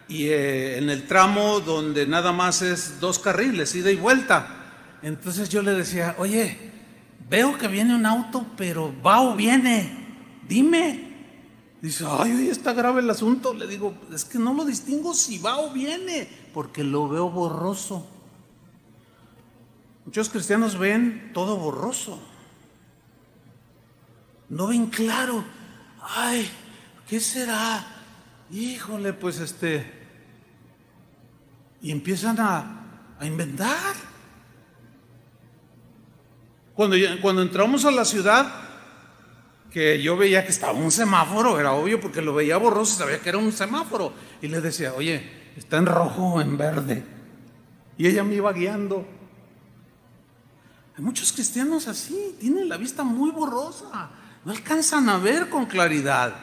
y 0.08 0.28
eh, 0.28 0.78
en 0.78 0.88
el 0.90 1.06
tramo 1.06 1.60
donde 1.60 2.06
nada 2.06 2.32
más 2.32 2.62
es 2.62 3.00
dos 3.00 3.18
carriles, 3.18 3.74
ida 3.74 3.90
y 3.90 3.96
vuelta. 3.96 4.46
Entonces 5.02 5.48
yo 5.48 5.60
le 5.60 5.72
decía, 5.72 6.14
oye, 6.18 6.56
veo 7.28 7.58
que 7.58 7.68
viene 7.68 7.94
un 7.94 8.06
auto, 8.06 8.46
pero 8.56 8.94
va 9.02 9.20
o 9.22 9.34
viene, 9.34 10.38
dime. 10.48 11.10
Dice, 11.82 12.04
ay, 12.06 12.32
hoy 12.32 12.48
está 12.48 12.74
grave 12.74 13.00
el 13.00 13.08
asunto. 13.08 13.54
Le 13.54 13.66
digo, 13.66 13.94
es 14.12 14.24
que 14.24 14.38
no 14.38 14.52
lo 14.52 14.64
distingo 14.64 15.14
si 15.14 15.38
va 15.38 15.58
o 15.58 15.72
viene, 15.72 16.28
porque 16.52 16.84
lo 16.84 17.08
veo 17.08 17.30
borroso. 17.30 18.06
Muchos 20.04 20.28
cristianos 20.28 20.78
ven 20.78 21.30
todo 21.32 21.56
borroso. 21.56 22.20
No 24.48 24.68
ven 24.68 24.86
claro. 24.86 25.44
Ay, 26.02 26.50
¿qué 27.08 27.20
será? 27.20 27.86
Híjole, 28.50 29.12
pues 29.12 29.38
este. 29.38 29.98
Y 31.82 31.92
empiezan 31.92 32.38
a, 32.40 33.16
a 33.18 33.26
inventar. 33.26 33.94
Cuando, 36.74 36.96
cuando 37.20 37.42
entramos 37.42 37.84
a 37.84 37.90
la 37.90 38.04
ciudad, 38.04 38.50
que 39.70 40.02
yo 40.02 40.16
veía 40.16 40.44
que 40.44 40.50
estaba 40.50 40.72
un 40.72 40.90
semáforo, 40.90 41.60
era 41.60 41.72
obvio 41.72 42.00
porque 42.00 42.22
lo 42.22 42.34
veía 42.34 42.56
borroso, 42.56 42.96
sabía 42.96 43.20
que 43.20 43.28
era 43.28 43.38
un 43.38 43.52
semáforo. 43.52 44.12
Y 44.42 44.48
le 44.48 44.60
decía, 44.60 44.94
oye, 44.94 45.52
está 45.56 45.76
en 45.76 45.86
rojo 45.86 46.34
o 46.34 46.40
en 46.40 46.56
verde. 46.56 47.04
Y 47.96 48.06
ella 48.06 48.24
me 48.24 48.34
iba 48.34 48.52
guiando. 48.52 49.06
Muchos 51.00 51.32
cristianos 51.32 51.88
así, 51.88 52.36
tienen 52.38 52.68
la 52.68 52.76
vista 52.76 53.02
muy 53.02 53.30
borrosa, 53.30 54.10
no 54.44 54.52
alcanzan 54.52 55.08
a 55.08 55.16
ver 55.18 55.48
con 55.48 55.66
claridad. 55.66 56.34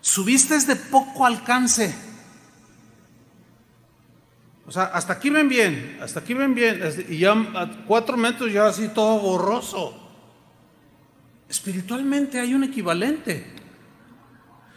Su 0.00 0.24
vista 0.24 0.54
es 0.54 0.66
de 0.66 0.76
poco 0.76 1.26
alcance. 1.26 1.94
O 4.66 4.72
sea, 4.72 4.84
hasta 4.84 5.12
aquí 5.12 5.30
ven 5.30 5.48
bien, 5.48 5.98
hasta 6.00 6.20
aquí 6.20 6.34
ven 6.34 6.54
bien, 6.54 6.80
y 7.08 7.18
ya 7.18 7.32
a 7.32 7.84
cuatro 7.86 8.16
metros 8.16 8.52
ya 8.52 8.66
así 8.66 8.88
todo 8.88 9.20
borroso. 9.20 9.94
Espiritualmente 11.48 12.40
hay 12.40 12.54
un 12.54 12.64
equivalente. 12.64 13.52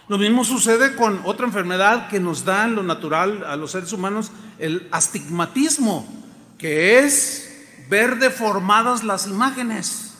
Lo 0.07 0.17
mismo 0.17 0.43
sucede 0.43 0.95
con 0.95 1.21
otra 1.23 1.45
enfermedad 1.45 2.09
que 2.09 2.19
nos 2.19 2.43
da 2.43 2.65
en 2.65 2.75
lo 2.75 2.83
natural 2.83 3.43
a 3.45 3.55
los 3.55 3.71
seres 3.71 3.93
humanos, 3.93 4.31
el 4.57 4.87
astigmatismo, 4.91 6.07
que 6.57 6.99
es 6.99 7.48
ver 7.89 8.19
deformadas 8.19 9.03
las 9.03 9.27
imágenes 9.27 10.13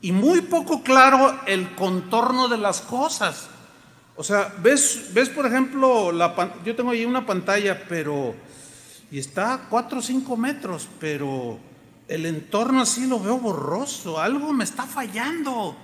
y 0.00 0.12
muy 0.12 0.42
poco 0.42 0.82
claro 0.82 1.38
el 1.46 1.74
contorno 1.74 2.48
de 2.48 2.58
las 2.58 2.80
cosas. 2.80 3.48
O 4.16 4.24
sea, 4.24 4.54
ves, 4.62 5.10
ves 5.14 5.28
por 5.28 5.46
ejemplo, 5.46 6.10
la, 6.10 6.54
yo 6.64 6.74
tengo 6.74 6.90
ahí 6.90 7.04
una 7.04 7.24
pantalla, 7.24 7.84
pero 7.88 8.34
y 9.10 9.18
está 9.18 9.54
a 9.54 9.68
4 9.68 9.98
o 9.98 10.02
5 10.02 10.36
metros, 10.36 10.88
pero 10.98 11.58
el 12.08 12.26
entorno 12.26 12.82
así 12.82 13.06
lo 13.06 13.20
veo 13.20 13.38
borroso, 13.38 14.18
algo 14.20 14.52
me 14.52 14.64
está 14.64 14.84
fallando. 14.84 15.76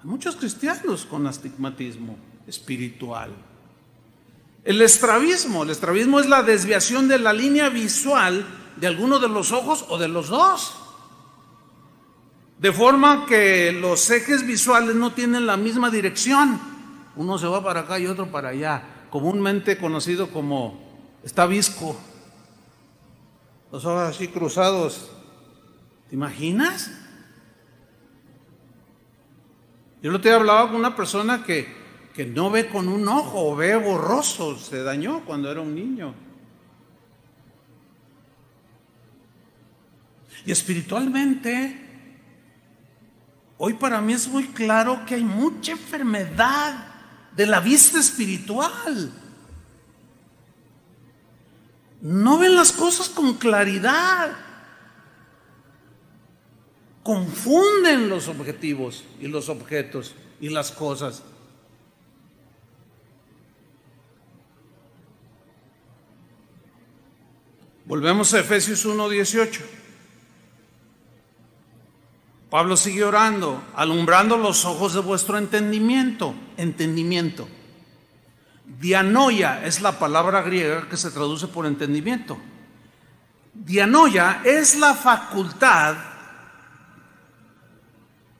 Hay 0.00 0.08
muchos 0.08 0.36
cristianos 0.36 1.04
con 1.04 1.26
astigmatismo 1.26 2.16
espiritual. 2.46 3.32
El 4.64 4.80
estrabismo, 4.80 5.64
el 5.64 5.70
estrabismo 5.70 6.20
es 6.20 6.28
la 6.28 6.42
desviación 6.42 7.08
de 7.08 7.18
la 7.18 7.32
línea 7.32 7.68
visual 7.68 8.46
de 8.76 8.86
alguno 8.86 9.18
de 9.18 9.28
los 9.28 9.52
ojos 9.52 9.84
o 9.88 9.98
de 9.98 10.08
los 10.08 10.28
dos. 10.28 10.76
De 12.58 12.72
forma 12.72 13.26
que 13.26 13.72
los 13.72 14.08
ejes 14.10 14.46
visuales 14.46 14.94
no 14.94 15.12
tienen 15.12 15.46
la 15.46 15.56
misma 15.56 15.90
dirección. 15.90 16.60
Uno 17.16 17.38
se 17.38 17.46
va 17.46 17.62
para 17.62 17.80
acá 17.80 17.98
y 17.98 18.06
otro 18.06 18.30
para 18.30 18.50
allá 18.50 18.92
comúnmente 19.12 19.76
conocido 19.76 20.30
como 20.30 20.80
está 21.22 21.44
visco, 21.44 21.94
los 23.70 23.84
ojos 23.84 24.08
así 24.08 24.28
cruzados. 24.28 25.10
¿Te 26.08 26.14
imaginas? 26.14 26.90
Yo 30.02 30.10
lo 30.10 30.18
te 30.22 30.32
hablaba 30.32 30.68
con 30.68 30.76
una 30.76 30.96
persona 30.96 31.44
que, 31.44 31.81
que 32.14 32.26
no 32.26 32.50
ve 32.50 32.68
con 32.68 32.88
un 32.88 33.08
ojo, 33.08 33.56
ve 33.56 33.74
borroso, 33.76 34.58
se 34.58 34.82
dañó 34.82 35.24
cuando 35.24 35.50
era 35.50 35.60
un 35.60 35.74
niño. 35.74 36.14
Y 40.44 40.52
espiritualmente, 40.52 41.78
hoy 43.58 43.74
para 43.74 44.00
mí 44.00 44.12
es 44.12 44.28
muy 44.28 44.48
claro 44.48 45.04
que 45.06 45.14
hay 45.14 45.24
mucha 45.24 45.72
enfermedad 45.72 46.86
de 47.34 47.46
la 47.46 47.60
vista 47.60 47.98
espiritual. 47.98 49.12
No 52.02 52.38
ven 52.38 52.56
las 52.56 52.72
cosas 52.72 53.08
con 53.08 53.34
claridad. 53.34 54.36
Confunden 57.04 58.08
los 58.08 58.28
objetivos 58.28 59.04
y 59.20 59.28
los 59.28 59.48
objetos 59.48 60.14
y 60.40 60.48
las 60.48 60.72
cosas. 60.72 61.22
Volvemos 67.84 68.32
a 68.34 68.40
Efesios 68.40 68.84
1:18. 68.84 69.60
Pablo 72.50 72.76
sigue 72.76 73.02
orando, 73.02 73.62
alumbrando 73.74 74.36
los 74.36 74.64
ojos 74.64 74.92
de 74.92 75.00
vuestro 75.00 75.38
entendimiento, 75.38 76.34
entendimiento. 76.56 77.48
Dianoia 78.78 79.64
es 79.64 79.80
la 79.80 79.98
palabra 79.98 80.42
griega 80.42 80.88
que 80.88 80.96
se 80.96 81.10
traduce 81.10 81.48
por 81.48 81.66
entendimiento. 81.66 82.38
Dianoia 83.54 84.42
es 84.44 84.76
la 84.76 84.94
facultad 84.94 85.96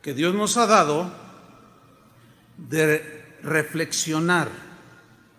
que 0.03 0.15
Dios 0.15 0.35
nos 0.35 0.57
ha 0.57 0.67
dado 0.67 1.13
de 2.57 3.39
reflexionar 3.43 4.49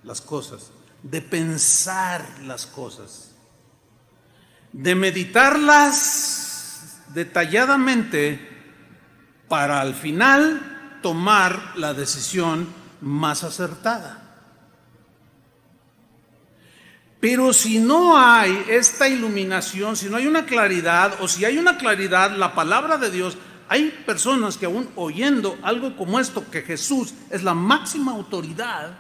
las 0.04 0.22
cosas, 0.22 0.72
de 1.04 1.22
pensar 1.22 2.26
las 2.44 2.66
cosas, 2.66 3.33
de 4.73 4.95
meditarlas 4.95 6.43
detalladamente 7.13 8.49
para 9.47 9.79
al 9.79 9.93
final 9.93 10.99
tomar 11.01 11.73
la 11.75 11.93
decisión 11.93 12.67
más 13.01 13.43
acertada. 13.43 14.19
Pero 17.19 17.53
si 17.53 17.79
no 17.79 18.17
hay 18.17 18.65
esta 18.67 19.07
iluminación, 19.07 19.95
si 19.95 20.09
no 20.09 20.17
hay 20.17 20.27
una 20.27 20.45
claridad, 20.45 21.21
o 21.21 21.27
si 21.27 21.45
hay 21.45 21.57
una 21.57 21.77
claridad, 21.77 22.36
la 22.36 22.53
palabra 22.53 22.97
de 22.97 23.12
Dios, 23.12 23.38
hay 23.69 23.91
personas 24.05 24.57
que 24.57 24.65
aún 24.65 24.89
oyendo 24.95 25.57
algo 25.62 25.95
como 25.95 26.19
esto, 26.19 26.49
que 26.51 26.63
Jesús 26.63 27.13
es 27.29 27.43
la 27.43 27.53
máxima 27.53 28.12
autoridad, 28.12 28.99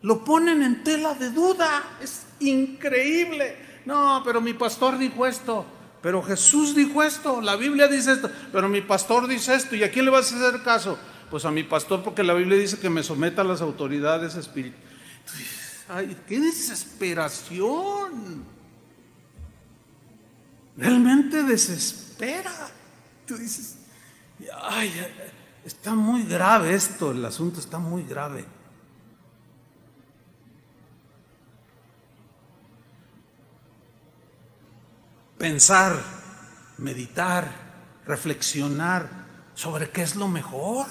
lo 0.00 0.24
ponen 0.24 0.62
en 0.62 0.82
tela 0.82 1.14
de 1.14 1.30
duda. 1.30 1.82
Es 2.00 2.26
increíble. 2.40 3.71
No, 3.84 4.22
pero 4.24 4.40
mi 4.40 4.54
pastor 4.54 4.98
dijo 4.98 5.26
esto. 5.26 5.66
Pero 6.00 6.22
Jesús 6.22 6.74
dijo 6.74 7.02
esto, 7.02 7.40
la 7.40 7.54
Biblia 7.54 7.86
dice 7.86 8.12
esto, 8.12 8.28
pero 8.50 8.68
mi 8.68 8.80
pastor 8.80 9.28
dice 9.28 9.54
esto, 9.54 9.76
¿y 9.76 9.84
a 9.84 9.90
quién 9.90 10.04
le 10.04 10.10
vas 10.10 10.32
a 10.32 10.36
hacer 10.36 10.62
caso? 10.62 10.98
Pues 11.30 11.44
a 11.44 11.52
mi 11.52 11.62
pastor 11.62 12.02
porque 12.02 12.24
la 12.24 12.34
Biblia 12.34 12.58
dice 12.58 12.78
que 12.78 12.90
me 12.90 13.04
someta 13.04 13.42
a 13.42 13.44
las 13.44 13.60
autoridades 13.60 14.34
espirituales. 14.34 14.82
¡Ay, 15.88 16.16
qué 16.26 16.40
desesperación! 16.40 18.44
realmente 20.76 21.42
desespera. 21.42 22.52
Tú 23.26 23.36
dices, 23.36 23.76
ay, 24.62 24.92
está 25.64 25.94
muy 25.94 26.24
grave 26.24 26.74
esto, 26.74 27.12
el 27.12 27.24
asunto 27.24 27.60
está 27.60 27.78
muy 27.78 28.04
grave. 28.04 28.44
Pensar, 35.42 36.00
meditar, 36.78 37.50
reflexionar 38.06 39.10
sobre 39.56 39.90
qué 39.90 40.02
es 40.02 40.14
lo 40.14 40.28
mejor. 40.28 40.86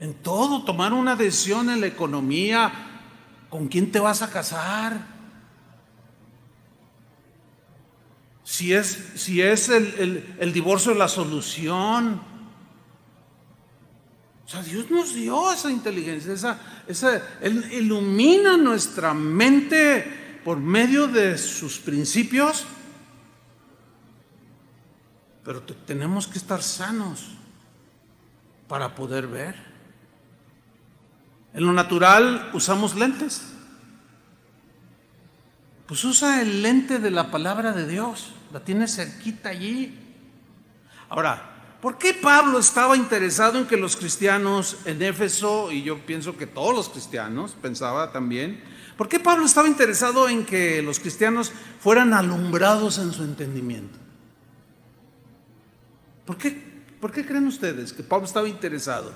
En 0.00 0.12
todo, 0.12 0.64
tomar 0.64 0.92
una 0.92 1.14
decisión 1.14 1.70
en 1.70 1.82
la 1.82 1.86
economía, 1.86 2.72
con 3.48 3.68
quién 3.68 3.92
te 3.92 4.00
vas 4.00 4.22
a 4.22 4.30
casar, 4.32 5.06
si 8.42 8.72
es, 8.72 9.12
si 9.14 9.40
es 9.40 9.68
el, 9.68 10.52
divorcio 10.52 10.92
la 10.92 11.06
solución. 11.06 12.20
O 14.44 14.48
sea, 14.48 14.64
Dios 14.64 14.90
nos 14.90 15.14
dio 15.14 15.52
esa 15.52 15.70
inteligencia, 15.70 16.32
esa, 16.32 16.58
esa, 16.88 17.22
Él 17.40 17.72
ilumina 17.72 18.56
nuestra 18.56 19.14
mente 19.14 20.40
por 20.44 20.58
medio 20.58 21.06
de 21.06 21.38
sus 21.38 21.78
principios, 21.78 22.66
pero 25.46 25.62
tenemos 25.62 26.26
que 26.26 26.38
estar 26.38 26.60
sanos 26.60 27.28
para 28.66 28.96
poder 28.96 29.28
ver. 29.28 29.54
En 31.54 31.64
lo 31.64 31.72
natural 31.72 32.50
usamos 32.52 32.96
lentes. 32.96 33.42
Pues 35.86 36.02
usa 36.02 36.42
el 36.42 36.62
lente 36.62 36.98
de 36.98 37.12
la 37.12 37.30
palabra 37.30 37.70
de 37.70 37.86
Dios 37.86 38.32
la 38.52 38.58
tiene 38.58 38.88
cerquita 38.88 39.50
allí. 39.50 39.96
Ahora, 41.08 41.78
¿por 41.80 41.96
qué 41.96 42.12
Pablo 42.12 42.58
estaba 42.58 42.96
interesado 42.96 43.58
en 43.60 43.66
que 43.66 43.76
los 43.76 43.94
cristianos 43.94 44.78
en 44.84 45.00
Éfeso, 45.00 45.70
y 45.70 45.84
yo 45.84 46.04
pienso 46.04 46.36
que 46.36 46.48
todos 46.48 46.74
los 46.74 46.88
cristianos, 46.88 47.52
pensaba 47.62 48.10
también, 48.10 48.64
¿por 48.96 49.08
qué 49.08 49.20
Pablo 49.20 49.46
estaba 49.46 49.68
interesado 49.68 50.28
en 50.28 50.44
que 50.44 50.82
los 50.82 50.98
cristianos 50.98 51.52
fueran 51.78 52.14
alumbrados 52.14 52.98
en 52.98 53.12
su 53.12 53.22
entendimiento? 53.22 54.05
¿Por 56.26 56.36
qué, 56.36 56.50
¿Por 57.00 57.12
qué 57.12 57.24
creen 57.24 57.46
ustedes 57.46 57.92
que 57.92 58.02
Pablo 58.02 58.26
estaba 58.26 58.48
interesado? 58.48 59.12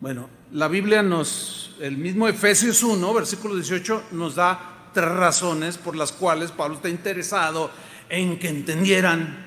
Bueno, 0.00 0.28
la 0.52 0.68
Biblia 0.68 1.02
nos, 1.02 1.74
el 1.80 1.96
mismo 1.96 2.28
Efesios 2.28 2.82
1, 2.82 3.14
versículo 3.14 3.54
18, 3.54 4.04
nos 4.12 4.34
da 4.34 4.90
tres 4.92 5.10
razones 5.10 5.78
por 5.78 5.96
las 5.96 6.12
cuales 6.12 6.52
Pablo 6.52 6.76
está 6.76 6.88
interesado 6.88 7.70
en 8.08 8.38
que 8.38 8.48
entendieran, 8.48 9.46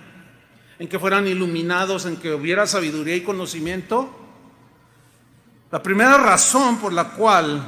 en 0.79 0.87
que 0.87 0.99
fueran 0.99 1.27
iluminados, 1.27 2.05
en 2.05 2.17
que 2.17 2.33
hubiera 2.33 2.65
sabiduría 2.65 3.15
y 3.15 3.21
conocimiento. 3.21 4.09
La 5.71 5.83
primera 5.83 6.17
razón 6.17 6.77
por 6.77 6.93
la 6.93 7.09
cual 7.09 7.63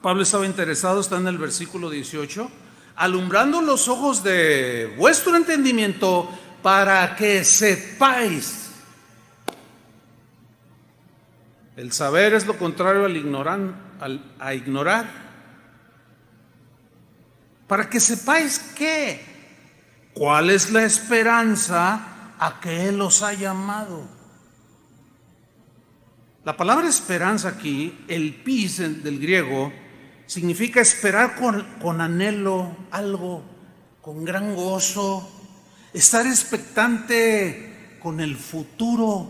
Pablo 0.00 0.22
estaba 0.22 0.46
interesado 0.46 1.00
está 1.00 1.18
en 1.18 1.28
el 1.28 1.38
versículo 1.38 1.90
18, 1.90 2.50
alumbrando 2.96 3.62
los 3.62 3.86
ojos 3.88 4.24
de 4.24 4.94
vuestro 4.96 5.36
entendimiento 5.36 6.28
para 6.62 7.16
que 7.16 7.44
sepáis. 7.44 8.70
El 11.76 11.92
saber 11.92 12.34
es 12.34 12.46
lo 12.46 12.56
contrario 12.56 13.04
al 13.04 14.34
a 14.38 14.54
ignorar. 14.54 15.06
Para 17.66 17.88
que 17.88 17.98
sepáis 17.98 18.58
que 18.76 19.32
¿Cuál 20.14 20.50
es 20.50 20.70
la 20.70 20.84
esperanza 20.84 22.34
a 22.38 22.60
que 22.60 22.88
Él 22.88 22.98
los 22.98 23.22
ha 23.22 23.32
llamado? 23.32 24.06
La 26.44 26.54
palabra 26.56 26.86
esperanza 26.86 27.48
aquí, 27.48 28.04
el 28.08 28.34
pis 28.34 28.78
del 28.78 29.18
griego, 29.18 29.72
significa 30.26 30.80
esperar 30.82 31.34
con 31.36 32.00
anhelo 32.00 32.76
algo, 32.90 33.42
con 34.02 34.24
gran 34.24 34.54
gozo, 34.54 35.41
estar 35.92 36.26
expectante 36.26 37.98
con 38.02 38.20
el 38.20 38.36
futuro 38.36 39.28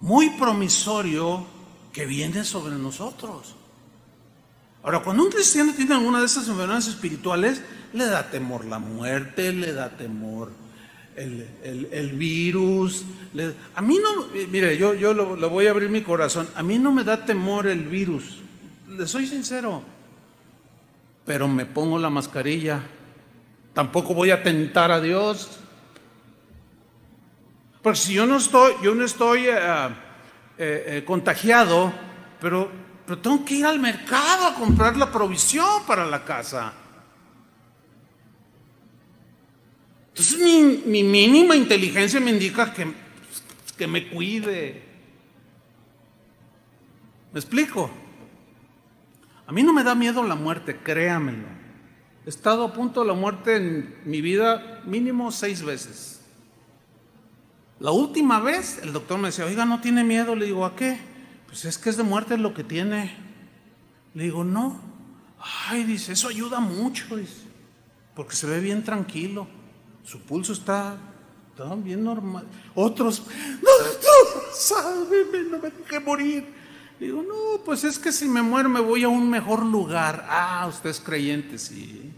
muy 0.00 0.30
promisorio 0.30 1.46
que 1.92 2.06
viene 2.06 2.44
sobre 2.44 2.76
nosotros. 2.76 3.54
Ahora, 4.82 5.00
cuando 5.00 5.24
un 5.24 5.30
cristiano 5.30 5.72
tiene 5.74 5.94
alguna 5.94 6.20
de 6.20 6.26
esas 6.26 6.48
enfermedades 6.48 6.86
espirituales, 6.86 7.60
le 7.92 8.06
da 8.06 8.30
temor 8.30 8.64
la 8.64 8.78
muerte, 8.78 9.52
le 9.52 9.72
da 9.72 9.90
temor 9.90 10.52
el, 11.16 12.12
virus. 12.12 13.04
a 13.74 13.82
mí 13.82 13.98
no, 14.02 14.26
mire, 14.50 14.76
yo, 14.78 14.94
yo 14.94 15.12
lo, 15.12 15.50
voy 15.50 15.66
a 15.66 15.70
abrir 15.70 15.90
mi 15.90 16.02
corazón, 16.02 16.48
a 16.54 16.62
mí 16.62 16.78
no 16.78 16.92
me 16.92 17.04
da 17.04 17.24
temor 17.24 17.66
el 17.66 17.88
virus, 17.88 18.38
le 18.88 19.06
soy 19.06 19.26
sincero, 19.26 19.82
pero 21.26 21.48
me 21.48 21.66
pongo 21.66 21.98
la 21.98 22.10
mascarilla, 22.10 22.82
tampoco 23.78 24.12
voy 24.12 24.32
a 24.32 24.42
tentar 24.42 24.90
a 24.90 25.00
Dios. 25.00 25.60
Porque 27.80 27.96
si 27.96 28.12
yo 28.12 28.26
no 28.26 28.38
estoy, 28.38 28.72
yo 28.82 28.92
no 28.92 29.04
estoy 29.04 29.46
eh, 29.46 29.54
eh, 30.58 30.84
eh, 30.88 31.04
contagiado, 31.06 31.92
pero, 32.40 32.72
pero 33.06 33.18
tengo 33.18 33.44
que 33.44 33.54
ir 33.54 33.66
al 33.66 33.78
mercado 33.78 34.48
a 34.48 34.54
comprar 34.54 34.96
la 34.96 35.12
provisión 35.12 35.86
para 35.86 36.04
la 36.04 36.24
casa. 36.24 36.72
Entonces 40.08 40.84
mi, 40.84 41.04
mínima 41.04 41.54
inteligencia 41.54 42.18
me 42.18 42.32
indica 42.32 42.72
que, 42.72 42.92
que 43.76 43.86
me 43.86 44.08
cuide. 44.08 44.82
¿Me 47.32 47.38
explico? 47.38 47.88
A 49.46 49.52
mí 49.52 49.62
no 49.62 49.72
me 49.72 49.84
da 49.84 49.94
miedo 49.94 50.24
la 50.24 50.34
muerte, 50.34 50.78
créamelo. 50.78 51.57
He 52.28 52.30
estado 52.30 52.62
a 52.62 52.74
punto 52.74 53.00
de 53.00 53.06
la 53.06 53.14
muerte 53.14 53.56
en 53.56 53.94
mi 54.04 54.20
vida 54.20 54.82
mínimo 54.84 55.32
seis 55.32 55.62
veces. 55.62 56.20
La 57.80 57.90
última 57.90 58.38
vez 58.38 58.80
el 58.82 58.92
doctor 58.92 59.18
me 59.18 59.28
decía, 59.28 59.46
oiga, 59.46 59.64
¿no 59.64 59.80
tiene 59.80 60.04
miedo? 60.04 60.36
Le 60.36 60.44
digo, 60.44 60.66
¿a 60.66 60.76
qué? 60.76 60.98
Pues 61.46 61.64
es 61.64 61.78
que 61.78 61.88
es 61.88 61.96
de 61.96 62.02
muerte 62.02 62.36
lo 62.36 62.52
que 62.52 62.64
tiene. 62.64 63.16
Le 64.12 64.24
digo, 64.24 64.44
no. 64.44 64.78
Ay, 65.70 65.84
dice, 65.84 66.12
eso 66.12 66.28
ayuda 66.28 66.60
mucho, 66.60 67.16
dice, 67.16 67.44
porque 68.14 68.36
se 68.36 68.46
ve 68.46 68.60
bien 68.60 68.84
tranquilo 68.84 69.48
su 70.04 70.20
pulso 70.20 70.52
está, 70.52 70.98
bien 71.78 72.04
normal. 72.04 72.46
Otros, 72.74 73.22
no, 73.62 74.52
sálveme, 74.52 75.44
no 75.50 75.58
me 75.60 75.70
deje 75.70 75.98
morir. 75.98 76.46
Digo, 77.00 77.22
no, 77.22 77.64
pues 77.64 77.84
es 77.84 77.98
que 77.98 78.12
si 78.12 78.28
me 78.28 78.42
muero 78.42 78.68
me 78.68 78.80
voy 78.80 79.04
a 79.04 79.08
un 79.08 79.30
mejor 79.30 79.64
lugar. 79.64 80.26
Ah, 80.28 80.66
usted 80.68 80.90
es 80.90 81.00
creyente, 81.00 81.56
sí. 81.56 82.12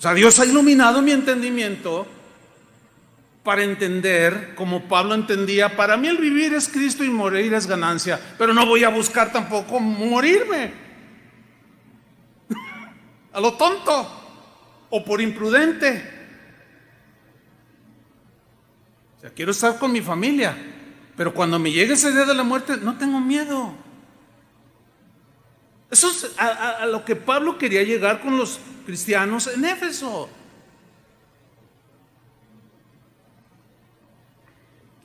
O 0.00 0.02
sea, 0.02 0.14
Dios 0.14 0.40
ha 0.40 0.46
iluminado 0.46 1.02
mi 1.02 1.12
entendimiento 1.12 2.06
para 3.42 3.62
entender, 3.62 4.54
como 4.54 4.88
Pablo 4.88 5.14
entendía, 5.14 5.76
para 5.76 5.98
mí 5.98 6.08
el 6.08 6.16
vivir 6.16 6.54
es 6.54 6.70
Cristo 6.70 7.04
y 7.04 7.10
morir 7.10 7.52
es 7.52 7.66
ganancia, 7.66 8.18
pero 8.38 8.54
no 8.54 8.64
voy 8.64 8.82
a 8.82 8.88
buscar 8.88 9.30
tampoco 9.30 9.78
morirme 9.78 10.72
a 13.34 13.40
lo 13.40 13.52
tonto 13.58 14.86
o 14.88 15.04
por 15.04 15.20
imprudente. 15.20 16.02
O 19.18 19.20
sea, 19.20 19.30
quiero 19.34 19.50
estar 19.50 19.78
con 19.78 19.92
mi 19.92 20.00
familia, 20.00 20.56
pero 21.14 21.34
cuando 21.34 21.58
me 21.58 21.72
llegue 21.72 21.92
ese 21.92 22.10
día 22.10 22.24
de 22.24 22.34
la 22.34 22.42
muerte, 22.42 22.78
no 22.78 22.96
tengo 22.96 23.20
miedo. 23.20 23.74
Eso 25.90 26.08
es 26.08 26.32
a, 26.38 26.84
a 26.84 26.86
lo 26.86 27.04
que 27.04 27.16
Pablo 27.16 27.58
quería 27.58 27.82
llegar 27.82 28.22
con 28.22 28.38
los 28.38 28.60
cristianos 28.90 29.46
en 29.46 29.64
Éfeso. 29.64 30.28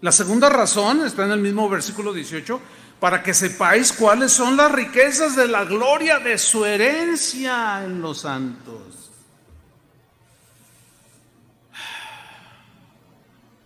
La 0.01 0.11
segunda 0.11 0.49
razón 0.49 1.05
está 1.05 1.25
en 1.25 1.31
el 1.33 1.39
mismo 1.39 1.69
versículo 1.69 2.11
18 2.11 2.59
para 2.99 3.21
que 3.21 3.35
sepáis 3.35 3.93
cuáles 3.93 4.31
son 4.31 4.57
las 4.57 4.71
riquezas 4.71 5.35
de 5.35 5.47
la 5.47 5.65
gloria 5.65 6.17
de 6.17 6.39
su 6.39 6.65
herencia 6.65 7.83
en 7.85 8.01
los 8.01 8.21
santos. 8.21 9.11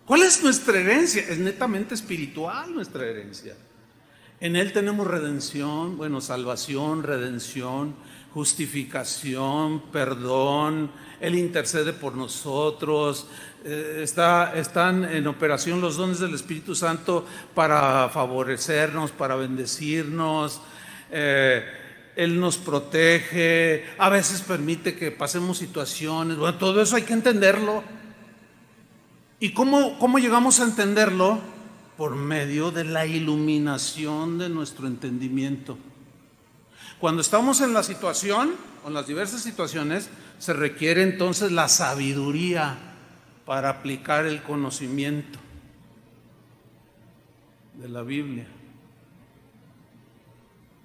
¿Cuál 0.04 0.24
es 0.24 0.42
nuestra 0.42 0.78
herencia? 0.78 1.22
Es 1.22 1.38
netamente 1.38 1.94
espiritual 1.94 2.74
nuestra 2.74 3.06
herencia. 3.06 3.56
En 4.38 4.54
Él 4.54 4.74
tenemos 4.74 5.06
redención, 5.06 5.96
bueno, 5.96 6.20
salvación, 6.20 7.04
redención, 7.04 7.94
justificación, 8.32 9.80
perdón, 9.92 10.90
Él 11.20 11.34
intercede 11.34 11.92
por 11.92 12.16
nosotros, 12.16 13.26
eh, 13.64 14.00
está, 14.02 14.54
están 14.54 15.04
en 15.04 15.26
operación 15.26 15.80
los 15.80 15.96
dones 15.96 16.18
del 16.18 16.34
Espíritu 16.34 16.74
Santo 16.74 17.26
para 17.54 18.08
favorecernos, 18.08 19.10
para 19.10 19.34
bendecirnos. 19.34 20.62
Eh, 21.10 21.64
Él 22.16 22.38
nos 22.38 22.56
protege, 22.56 23.84
a 23.98 24.08
veces 24.08 24.42
permite 24.42 24.96
que 24.96 25.10
pasemos 25.10 25.58
situaciones, 25.58 26.36
bueno, 26.36 26.56
todo 26.56 26.80
eso 26.80 26.96
hay 26.96 27.02
que 27.02 27.12
entenderlo. 27.12 27.82
¿Y 29.40 29.52
cómo, 29.52 29.98
cómo 29.98 30.18
llegamos 30.18 30.60
a 30.60 30.64
entenderlo? 30.64 31.40
Por 31.96 32.14
medio 32.14 32.70
de 32.70 32.84
la 32.84 33.04
iluminación 33.06 34.38
de 34.38 34.48
nuestro 34.48 34.86
entendimiento. 34.86 35.76
Cuando 37.00 37.22
estamos 37.22 37.62
en 37.62 37.72
la 37.72 37.82
situación, 37.82 38.54
o 38.84 38.88
en 38.88 38.94
las 38.94 39.06
diversas 39.06 39.42
situaciones, 39.42 40.10
se 40.38 40.52
requiere 40.52 41.02
entonces 41.02 41.50
la 41.50 41.68
sabiduría 41.68 42.76
para 43.46 43.70
aplicar 43.70 44.26
el 44.26 44.42
conocimiento 44.42 45.38
de 47.74 47.88
la 47.88 48.02
Biblia, 48.02 48.46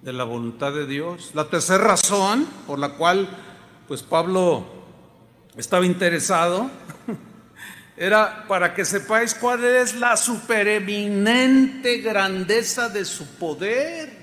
de 0.00 0.12
la 0.14 0.24
voluntad 0.24 0.72
de 0.72 0.86
Dios. 0.86 1.32
La 1.34 1.50
tercera 1.50 1.84
razón 1.84 2.46
por 2.66 2.78
la 2.78 2.94
cual 2.94 3.28
pues 3.86 4.02
Pablo 4.02 4.64
estaba 5.54 5.84
interesado 5.84 6.70
era 7.96 8.46
para 8.48 8.72
que 8.72 8.86
sepáis 8.86 9.34
cuál 9.34 9.64
es 9.64 9.94
la 9.96 10.16
supereminente 10.16 11.98
grandeza 11.98 12.88
de 12.88 13.04
su 13.04 13.26
poder. 13.36 14.15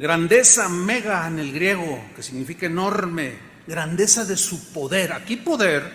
Grandeza 0.00 0.70
mega 0.70 1.26
en 1.26 1.38
el 1.38 1.52
griego, 1.52 2.02
que 2.16 2.22
significa 2.22 2.64
enorme, 2.64 3.34
grandeza 3.66 4.24
de 4.24 4.34
su 4.34 4.72
poder. 4.72 5.12
Aquí 5.12 5.36
poder 5.36 5.92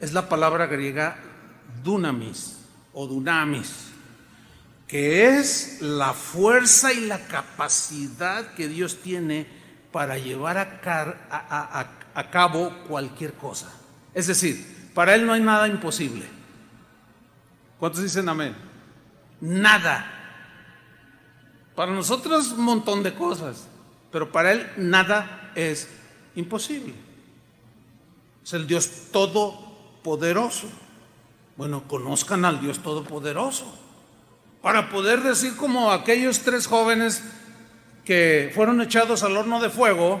es 0.00 0.12
la 0.12 0.28
palabra 0.28 0.66
griega 0.66 1.16
dunamis 1.84 2.58
o 2.92 3.06
dunamis, 3.06 3.92
que 4.88 5.38
es 5.38 5.78
la 5.80 6.14
fuerza 6.14 6.92
y 6.92 7.06
la 7.06 7.28
capacidad 7.28 8.54
que 8.54 8.66
Dios 8.66 9.02
tiene 9.02 9.46
para 9.92 10.18
llevar 10.18 10.58
a, 10.58 12.30
cabo 12.32 12.74
cualquier 12.88 13.34
cosa. 13.34 13.72
Es 14.14 14.26
decir, 14.26 14.90
para 14.92 15.14
Él 15.14 15.24
no 15.24 15.34
hay 15.34 15.42
nada 15.42 15.68
imposible. 15.68 16.24
¿Cuántos 17.78 18.02
dicen 18.02 18.28
amén? 18.28 18.56
Nada 19.40 20.17
para 21.78 21.92
nosotros 21.92 22.50
un 22.50 22.64
montón 22.64 23.04
de 23.04 23.14
cosas, 23.14 23.68
pero 24.10 24.32
para 24.32 24.50
Él 24.50 24.68
nada 24.78 25.52
es 25.54 25.88
imposible. 26.34 26.92
Es 28.42 28.52
el 28.52 28.66
Dios 28.66 28.90
todopoderoso. 29.12 30.66
Bueno, 31.56 31.84
conozcan 31.86 32.44
al 32.44 32.60
Dios 32.60 32.80
todopoderoso. 32.80 33.72
Para 34.60 34.90
poder 34.90 35.22
decir 35.22 35.54
como 35.54 35.92
aquellos 35.92 36.40
tres 36.40 36.66
jóvenes 36.66 37.22
que 38.04 38.50
fueron 38.56 38.80
echados 38.80 39.22
al 39.22 39.36
horno 39.36 39.60
de 39.60 39.70
fuego, 39.70 40.20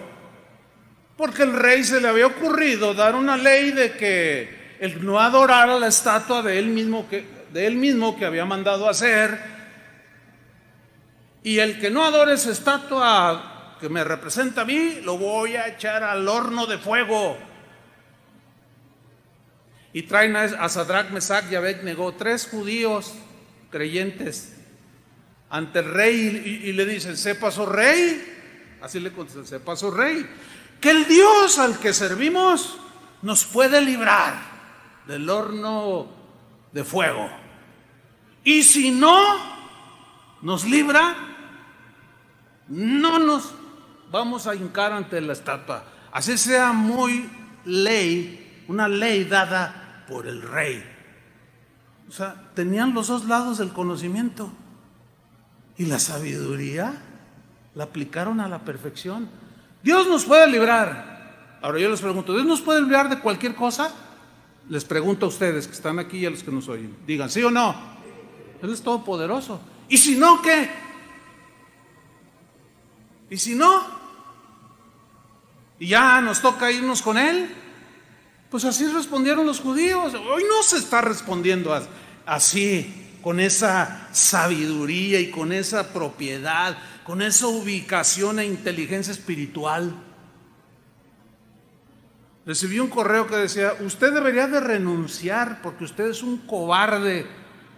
porque 1.16 1.42
el 1.42 1.54
rey 1.54 1.82
se 1.82 2.00
le 2.00 2.06
había 2.06 2.28
ocurrido 2.28 2.94
dar 2.94 3.16
una 3.16 3.36
ley 3.36 3.72
de 3.72 3.96
que 3.96 4.76
el 4.78 5.04
no 5.04 5.18
adorara 5.18 5.76
la 5.76 5.88
estatua 5.88 6.40
de 6.40 6.56
él 6.60 6.68
mismo 6.68 7.08
que, 7.08 7.26
de 7.52 7.66
él 7.66 7.74
mismo 7.74 8.16
que 8.16 8.26
había 8.26 8.44
mandado 8.44 8.88
hacer, 8.88 9.57
y 11.42 11.58
el 11.58 11.80
que 11.80 11.90
no 11.90 12.04
adore 12.04 12.34
esa 12.34 12.50
estatua 12.50 13.76
que 13.80 13.88
me 13.88 14.04
representa 14.04 14.62
a 14.62 14.64
mí, 14.64 15.00
lo 15.02 15.16
voy 15.16 15.56
a 15.56 15.68
echar 15.68 16.02
al 16.02 16.26
horno 16.26 16.66
de 16.66 16.78
fuego. 16.78 17.38
Y 19.92 20.02
traen 20.02 20.36
a 20.36 20.68
Sadrach, 20.68 21.10
Mesach 21.10 21.50
y 21.50 21.54
Abednego, 21.54 22.12
tres 22.14 22.48
judíos 22.50 23.14
creyentes, 23.70 24.54
ante 25.50 25.78
el 25.78 25.92
rey 25.92 26.62
y, 26.64 26.72
le 26.72 26.84
dicen, 26.84 27.16
sepa 27.16 27.50
su 27.50 27.64
rey. 27.64 28.76
Así 28.82 29.00
le 29.00 29.12
contestan, 29.12 29.46
sepa 29.46 29.76
su 29.76 29.90
rey. 29.90 30.28
Que 30.80 30.90
el 30.90 31.06
Dios 31.06 31.58
al 31.58 31.78
que 31.78 31.92
servimos 31.92 32.78
nos 33.22 33.44
puede 33.44 33.80
librar 33.80 34.34
del 35.06 35.28
horno 35.28 36.08
de 36.72 36.84
fuego. 36.84 37.28
Y 38.44 38.62
si 38.62 38.90
no 38.90 39.57
nos 40.42 40.64
libra, 40.64 41.14
no 42.68 43.18
nos 43.18 43.52
vamos 44.10 44.46
a 44.46 44.54
hincar 44.54 44.92
ante 44.92 45.20
la 45.20 45.32
estatua. 45.32 45.84
Así 46.12 46.38
sea 46.38 46.72
muy 46.72 47.28
ley, 47.64 48.64
una 48.68 48.88
ley 48.88 49.24
dada 49.24 50.04
por 50.08 50.26
el 50.26 50.42
rey. 50.42 50.84
O 52.08 52.12
sea, 52.12 52.50
tenían 52.54 52.94
los 52.94 53.08
dos 53.08 53.26
lados 53.26 53.58
del 53.58 53.70
conocimiento. 53.70 54.50
Y 55.76 55.86
la 55.86 55.98
sabiduría 55.98 56.94
la 57.74 57.84
aplicaron 57.84 58.40
a 58.40 58.48
la 58.48 58.60
perfección. 58.64 59.28
Dios 59.82 60.08
nos 60.08 60.24
puede 60.24 60.48
librar. 60.48 61.58
Ahora 61.62 61.78
yo 61.78 61.88
les 61.88 62.00
pregunto, 62.00 62.32
¿Dios 62.32 62.46
nos 62.46 62.60
puede 62.60 62.80
librar 62.82 63.08
de 63.08 63.20
cualquier 63.20 63.54
cosa? 63.54 63.92
Les 64.68 64.84
pregunto 64.84 65.26
a 65.26 65.28
ustedes 65.28 65.66
que 65.66 65.74
están 65.74 65.98
aquí 65.98 66.18
y 66.18 66.26
a 66.26 66.30
los 66.30 66.42
que 66.42 66.50
nos 66.50 66.68
oyen. 66.68 66.96
Digan, 67.06 67.30
¿sí 67.30 67.42
o 67.42 67.50
no? 67.50 67.74
Él 68.62 68.72
es 68.72 68.82
todopoderoso. 68.82 69.60
¿Y 69.88 69.96
si 69.96 70.16
no, 70.16 70.42
qué? 70.42 70.70
Y 73.30 73.36
si 73.36 73.54
no, 73.54 73.86
y 75.78 75.88
ya 75.88 76.20
nos 76.20 76.40
toca 76.40 76.70
irnos 76.70 77.02
con 77.02 77.18
él, 77.18 77.54
pues 78.50 78.64
así 78.64 78.86
respondieron 78.88 79.46
los 79.46 79.60
judíos. 79.60 80.14
Hoy 80.14 80.44
no 80.48 80.62
se 80.62 80.78
está 80.78 81.00
respondiendo 81.00 81.78
así, 82.26 83.06
con 83.22 83.40
esa 83.40 84.08
sabiduría 84.12 85.20
y 85.20 85.30
con 85.30 85.52
esa 85.52 85.92
propiedad, 85.92 86.78
con 87.04 87.20
esa 87.20 87.46
ubicación 87.48 88.38
e 88.38 88.46
inteligencia 88.46 89.12
espiritual. 89.12 89.94
Recibí 92.46 92.78
un 92.78 92.88
correo 92.88 93.26
que 93.26 93.36
decía, 93.36 93.74
usted 93.80 94.12
debería 94.12 94.46
de 94.46 94.60
renunciar 94.60 95.60
porque 95.60 95.84
usted 95.84 96.06
es 96.06 96.22
un 96.22 96.38
cobarde 96.38 97.26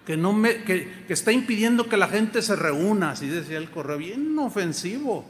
que, 0.07 0.17
no 0.17 0.33
me, 0.33 0.65
que, 0.65 1.05
que 1.07 1.13
está 1.13 1.33
impidiendo 1.33 1.89
que 1.89 1.97
la 1.97 2.09
gente 2.09 2.43
se 2.43 2.57
reúna, 2.57 3.13
así 3.13 3.27
decía 3.27 3.59
el 3.59 3.71
correo, 3.71 3.99
bien 3.99 4.39
ofensivo. 4.39 5.25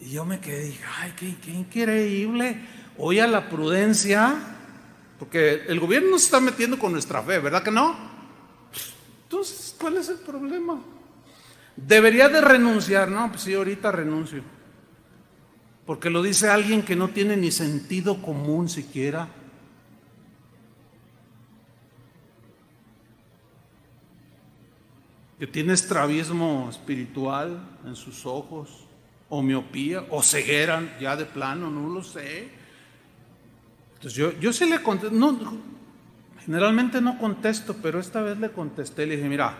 Y 0.00 0.10
yo 0.10 0.24
me 0.24 0.40
quedé, 0.40 0.64
dije, 0.64 0.84
ay, 0.98 1.12
qué, 1.16 1.50
increíble. 1.50 2.60
Hoy 2.98 3.18
a 3.18 3.26
la 3.26 3.48
prudencia, 3.48 4.34
porque 5.18 5.64
el 5.68 5.80
gobierno 5.80 6.18
se 6.18 6.26
está 6.26 6.40
metiendo 6.40 6.78
con 6.78 6.92
nuestra 6.92 7.22
fe, 7.22 7.38
¿verdad 7.38 7.62
que 7.62 7.70
no? 7.70 7.96
Entonces, 9.24 9.74
¿cuál 9.78 9.96
es 9.96 10.08
el 10.08 10.18
problema? 10.18 10.80
Debería 11.76 12.28
de 12.28 12.40
renunciar, 12.40 13.10
no, 13.10 13.28
pues 13.30 13.42
sí, 13.42 13.54
ahorita 13.54 13.92
renuncio. 13.92 14.42
Porque 15.84 16.10
lo 16.10 16.22
dice 16.22 16.48
alguien 16.48 16.82
que 16.82 16.96
no 16.96 17.08
tiene 17.08 17.36
ni 17.36 17.50
sentido 17.50 18.20
común 18.22 18.68
siquiera. 18.68 19.28
Que 25.38 25.46
tiene 25.46 25.74
estrabismo 25.74 26.68
espiritual 26.70 27.60
en 27.84 27.94
sus 27.94 28.24
ojos 28.24 28.86
o 29.28 29.42
miopía, 29.42 30.04
o 30.10 30.22
ceguera 30.22 30.96
ya 31.00 31.16
de 31.16 31.24
plano, 31.24 31.70
no 31.70 31.88
lo 31.88 32.02
sé. 32.02 32.48
Entonces 33.94 34.14
yo, 34.14 34.32
yo 34.38 34.52
sí 34.52 34.68
le 34.68 34.82
contesté, 34.82 35.14
no, 35.16 35.38
generalmente 36.44 37.00
no 37.00 37.18
contesto, 37.18 37.76
pero 37.82 37.98
esta 37.98 38.22
vez 38.22 38.38
le 38.38 38.50
contesté, 38.50 39.04
le 39.04 39.16
dije, 39.16 39.28
mira, 39.28 39.58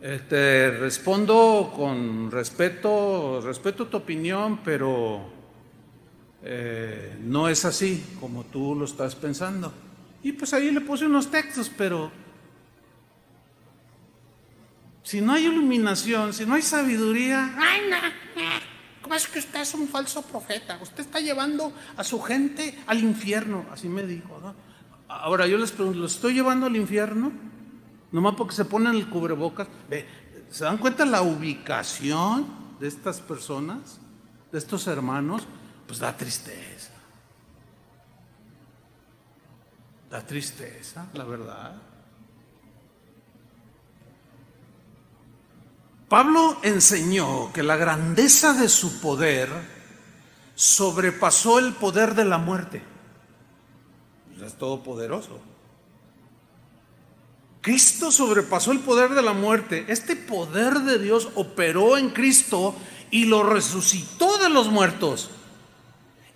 este, 0.00 0.70
respondo 0.70 1.72
con 1.74 2.30
respeto, 2.30 3.40
respeto 3.40 3.88
tu 3.88 3.96
opinión, 3.96 4.60
pero 4.64 5.28
eh, 6.44 7.18
no 7.24 7.48
es 7.48 7.64
así 7.64 8.04
como 8.20 8.44
tú 8.44 8.76
lo 8.76 8.84
estás 8.84 9.16
pensando. 9.16 9.72
Y 10.22 10.32
pues 10.32 10.54
ahí 10.54 10.70
le 10.70 10.80
puse 10.80 11.06
unos 11.06 11.30
textos, 11.30 11.70
pero 11.76 12.12
si 15.08 15.22
no 15.22 15.32
hay 15.32 15.46
iluminación, 15.46 16.34
si 16.34 16.44
no 16.44 16.52
hay 16.52 16.60
sabiduría, 16.60 17.54
ay, 17.58 17.80
no, 17.88 17.96
¿cómo 19.00 19.14
es 19.14 19.26
que 19.26 19.38
usted 19.38 19.62
es 19.62 19.72
un 19.72 19.88
falso 19.88 20.20
profeta? 20.20 20.78
Usted 20.82 21.00
está 21.00 21.18
llevando 21.18 21.72
a 21.96 22.04
su 22.04 22.20
gente 22.20 22.78
al 22.86 22.98
infierno, 22.98 23.64
así 23.72 23.88
me 23.88 24.02
dijo. 24.02 24.38
Ahora 25.08 25.46
yo 25.46 25.56
les 25.56 25.72
pregunto, 25.72 26.00
¿lo 26.00 26.06
estoy 26.06 26.34
llevando 26.34 26.66
al 26.66 26.76
infierno? 26.76 27.32
Nomás 28.12 28.34
porque 28.34 28.54
se 28.54 28.66
ponen 28.66 28.96
el 28.96 29.08
cubrebocas. 29.08 29.66
¿Se 30.50 30.64
dan 30.64 30.76
cuenta 30.76 31.06
la 31.06 31.22
ubicación 31.22 32.46
de 32.78 32.88
estas 32.88 33.22
personas, 33.22 34.00
de 34.52 34.58
estos 34.58 34.86
hermanos? 34.88 35.44
Pues 35.86 36.00
da 36.00 36.14
tristeza. 36.14 36.92
Da 40.10 40.20
tristeza, 40.20 41.06
la 41.14 41.24
verdad. 41.24 41.87
Pablo 46.08 46.58
enseñó 46.62 47.52
que 47.52 47.62
la 47.62 47.76
grandeza 47.76 48.54
de 48.54 48.68
su 48.68 49.00
poder 49.00 49.48
sobrepasó 50.54 51.58
el 51.58 51.74
poder 51.74 52.14
de 52.14 52.24
la 52.24 52.38
muerte. 52.38 52.82
Es 54.44 54.54
todopoderoso. 54.54 55.38
Cristo 57.60 58.10
sobrepasó 58.10 58.72
el 58.72 58.80
poder 58.80 59.10
de 59.10 59.22
la 59.22 59.34
muerte. 59.34 59.84
Este 59.88 60.16
poder 60.16 60.80
de 60.80 60.98
Dios 60.98 61.28
operó 61.34 61.98
en 61.98 62.10
Cristo 62.10 62.74
y 63.10 63.26
lo 63.26 63.42
resucitó 63.42 64.38
de 64.38 64.48
los 64.48 64.68
muertos. 64.68 65.30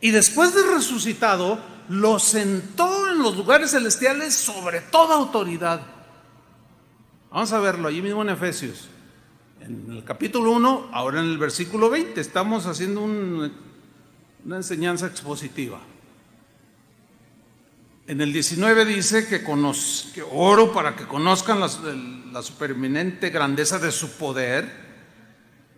Y 0.00 0.10
después 0.10 0.54
de 0.54 0.62
resucitado, 0.74 1.58
lo 1.88 2.18
sentó 2.18 3.08
en 3.08 3.22
los 3.22 3.36
lugares 3.36 3.70
celestiales 3.70 4.34
sobre 4.34 4.80
toda 4.80 5.14
autoridad. 5.14 5.80
Vamos 7.30 7.52
a 7.52 7.60
verlo 7.60 7.88
allí 7.88 8.02
mismo 8.02 8.20
en 8.22 8.30
Efesios. 8.30 8.88
En 9.64 9.92
el 9.92 10.04
capítulo 10.04 10.50
1, 10.52 10.90
ahora 10.92 11.20
en 11.20 11.26
el 11.26 11.38
versículo 11.38 11.88
20, 11.88 12.20
estamos 12.20 12.66
haciendo 12.66 13.02
una 13.02 14.56
enseñanza 14.56 15.06
expositiva. 15.06 15.80
En 18.08 18.20
el 18.20 18.32
19 18.32 18.84
dice 18.84 19.28
que, 19.28 19.44
que 19.44 20.22
oro 20.32 20.72
para 20.72 20.96
que 20.96 21.06
conozcan 21.06 21.60
la, 21.60 21.70
la 22.32 22.42
supereminente 22.42 23.30
grandeza 23.30 23.78
de 23.78 23.92
su 23.92 24.10
poder, 24.16 24.68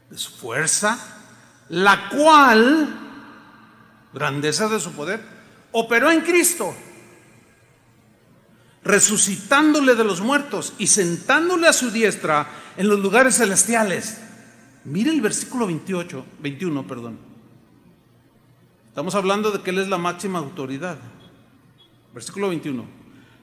de 0.08 0.16
su 0.16 0.30
fuerza, 0.30 0.98
la 1.68 2.08
cual, 2.08 2.88
grandeza 4.14 4.68
de 4.68 4.80
su 4.80 4.92
poder, 4.92 5.20
operó 5.72 6.10
en 6.10 6.22
Cristo, 6.22 6.74
resucitándole 8.84 9.94
de 9.94 10.04
los 10.04 10.20
muertos 10.20 10.74
y 10.78 10.86
sentándole 10.86 11.66
a 11.66 11.72
su 11.72 11.90
diestra 11.90 12.48
en 12.76 12.88
los 12.88 13.00
lugares 13.00 13.36
celestiales. 13.36 14.18
Mire 14.84 15.10
el 15.10 15.20
versículo 15.20 15.66
28, 15.66 16.24
21, 16.40 16.86
perdón. 16.86 17.18
Estamos 18.88 19.14
hablando 19.14 19.50
de 19.50 19.62
que 19.62 19.70
Él 19.70 19.78
es 19.78 19.88
la 19.88 19.98
máxima 19.98 20.38
autoridad. 20.38 20.98
Versículo 22.12 22.50
21. 22.50 22.84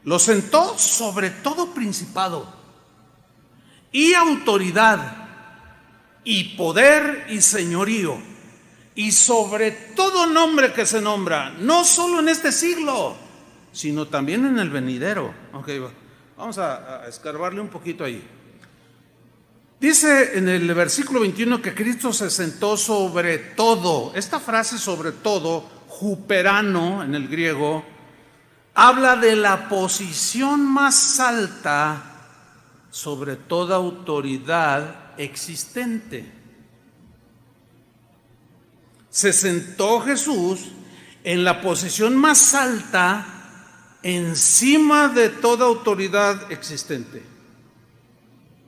Lo 0.05 0.19
sentó 0.19 0.77
sobre 0.77 1.29
todo 1.29 1.73
principado 1.73 2.47
y 3.91 4.13
autoridad 4.13 5.27
y 6.23 6.55
poder 6.55 7.27
y 7.29 7.41
señorío 7.41 8.17
y 8.95 9.11
sobre 9.11 9.71
todo 9.71 10.27
nombre 10.27 10.73
que 10.73 10.85
se 10.85 11.01
nombra, 11.01 11.51
no 11.51 11.83
solo 11.83 12.19
en 12.19 12.29
este 12.29 12.51
siglo, 12.51 13.15
sino 13.71 14.07
también 14.07 14.45
en 14.45 14.59
el 14.59 14.69
venidero. 14.69 15.33
Okay, 15.53 15.81
vamos 16.37 16.57
a, 16.57 17.03
a 17.03 17.07
escarbarle 17.07 17.61
un 17.61 17.69
poquito 17.69 18.03
ahí. 18.03 18.21
Dice 19.79 20.37
en 20.37 20.47
el 20.47 20.71
versículo 20.75 21.21
21 21.21 21.61
que 21.61 21.73
Cristo 21.73 22.13
se 22.13 22.29
sentó 22.29 22.77
sobre 22.77 23.39
todo. 23.39 24.11
Esta 24.13 24.39
frase 24.39 24.77
sobre 24.77 25.11
todo, 25.11 25.61
juperano 25.87 27.03
en 27.03 27.15
el 27.15 27.27
griego, 27.27 27.83
habla 28.75 29.15
de 29.15 29.35
la 29.35 29.67
posición 29.69 30.65
más 30.65 31.19
alta 31.19 32.03
sobre 32.91 33.37
toda 33.37 33.77
autoridad 33.77 35.13
existente. 35.17 36.31
Se 39.09 39.33
sentó 39.33 39.99
Jesús 40.01 40.71
en 41.23 41.43
la 41.43 41.61
posición 41.61 42.15
más 42.15 42.53
alta 42.53 43.40
encima 44.03 45.09
de 45.09 45.29
toda 45.29 45.65
autoridad 45.65 46.51
existente. 46.51 47.23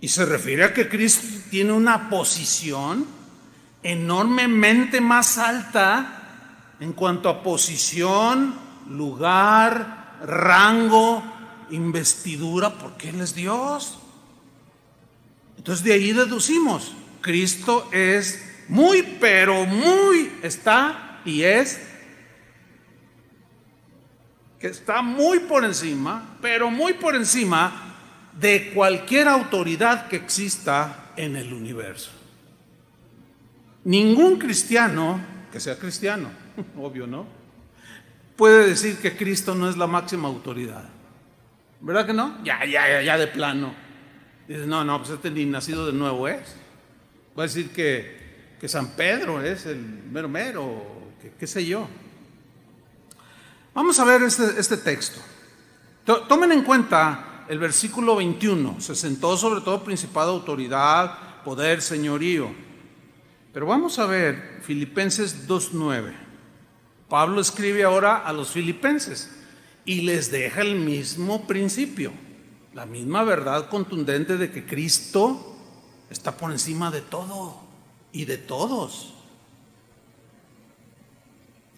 Y 0.01 0.09
se 0.09 0.25
refiere 0.25 0.65
a 0.65 0.73
que 0.73 0.89
Cristo 0.89 1.25
tiene 1.49 1.71
una 1.71 2.09
posición 2.09 3.05
enormemente 3.81 5.01
más 5.01 5.37
alta 5.37 6.75
en 6.79 6.93
cuanto 6.93 7.29
a 7.29 7.43
posición, 7.43 8.55
lugar, 8.89 10.17
rango, 10.25 11.23
investidura, 11.71 12.71
porque 12.77 13.09
Él 13.09 13.21
es 13.21 13.33
Dios. 13.33 13.99
Entonces 15.57 15.85
de 15.85 15.93
ahí 15.93 16.11
deducimos, 16.11 16.93
Cristo 17.21 17.87
es 17.91 18.43
muy, 18.67 19.03
pero 19.19 19.65
muy, 19.65 20.31
está 20.41 21.21
y 21.25 21.43
es, 21.43 21.79
que 24.63 24.69
está 24.69 25.01
muy 25.01 25.39
por 25.39 25.65
encima, 25.65 26.37
pero 26.41 26.71
muy 26.71 26.93
por 26.93 27.17
encima 27.17 27.97
de 28.31 28.71
cualquier 28.73 29.27
autoridad 29.27 30.07
que 30.07 30.15
exista 30.15 31.11
en 31.17 31.35
el 31.35 31.51
universo. 31.51 32.11
Ningún 33.83 34.39
cristiano, 34.39 35.19
que 35.51 35.59
sea 35.59 35.77
cristiano, 35.77 36.29
obvio, 36.77 37.05
¿no? 37.05 37.27
puede 38.37 38.69
decir 38.69 38.99
que 38.99 39.17
Cristo 39.17 39.53
no 39.53 39.69
es 39.69 39.75
la 39.75 39.85
máxima 39.85 40.29
autoridad. 40.29 40.85
¿Verdad 41.81 42.05
que 42.05 42.13
no? 42.13 42.41
Ya, 42.45 42.63
ya, 42.63 42.87
ya, 42.87 43.01
ya 43.01 43.17
de 43.17 43.27
plano. 43.27 43.75
Dice, 44.47 44.65
no, 44.65 44.85
no, 44.85 44.97
pues 44.99 45.09
este 45.09 45.29
ni 45.29 45.43
nacido 45.43 45.87
de 45.87 45.91
nuevo 45.91 46.25
es. 46.29 46.55
Va 47.37 47.43
a 47.43 47.47
decir 47.47 47.71
que, 47.71 48.55
que 48.61 48.69
San 48.69 48.91
Pedro 48.91 49.43
es 49.43 49.65
el 49.65 49.77
mero 50.09 50.29
mero, 50.29 51.11
que, 51.21 51.31
qué 51.31 51.47
sé 51.47 51.65
yo. 51.65 51.85
Vamos 53.73 53.99
a 53.99 54.05
ver 54.05 54.21
este, 54.21 54.59
este 54.59 54.77
texto. 54.77 55.19
Tomen 56.05 56.51
en 56.51 56.63
cuenta 56.63 57.45
el 57.47 57.59
versículo 57.59 58.15
21. 58.15 58.79
Se 58.79 58.95
sentó 58.95 59.35
sobre 59.35 59.61
todo 59.61 59.83
principado, 59.83 60.31
autoridad, 60.31 61.41
poder, 61.43 61.81
señorío. 61.81 62.51
Pero 63.51 63.65
vamos 63.65 63.99
a 63.99 64.05
ver 64.05 64.61
Filipenses 64.63 65.47
2.9. 65.47 66.13
Pablo 67.09 67.41
escribe 67.41 67.83
ahora 67.83 68.17
a 68.17 68.33
los 68.33 68.51
filipenses 68.51 69.29
y 69.85 70.01
les 70.01 70.31
deja 70.31 70.61
el 70.61 70.75
mismo 70.75 71.45
principio, 71.45 72.11
la 72.73 72.85
misma 72.85 73.23
verdad 73.23 73.69
contundente 73.69 74.37
de 74.37 74.49
que 74.49 74.65
Cristo 74.65 75.55
está 76.09 76.35
por 76.37 76.51
encima 76.51 76.89
de 76.89 77.01
todo 77.01 77.59
y 78.11 78.25
de 78.25 78.37
todos. 78.37 79.13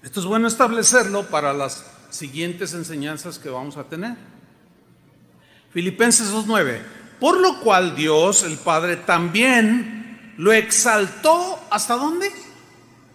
Esto 0.05 0.19
es 0.19 0.27
bueno 0.27 0.47
establecerlo 0.47 1.23
para 1.31 1.51
las 1.51 1.83
siguientes 2.11 2.75
enseñanzas 2.75 3.39
que 3.39 3.49
vamos 3.49 3.75
a 3.75 3.85
tener. 3.85 4.15
Filipenses 5.71 6.31
2.9. 6.31 6.79
Por 7.19 7.39
lo 7.39 7.59
cual 7.59 7.95
Dios, 7.95 8.43
el 8.43 8.59
Padre, 8.59 8.97
también 8.97 10.35
lo 10.37 10.53
exaltó 10.53 11.59
hasta 11.71 11.95
dónde? 11.95 12.31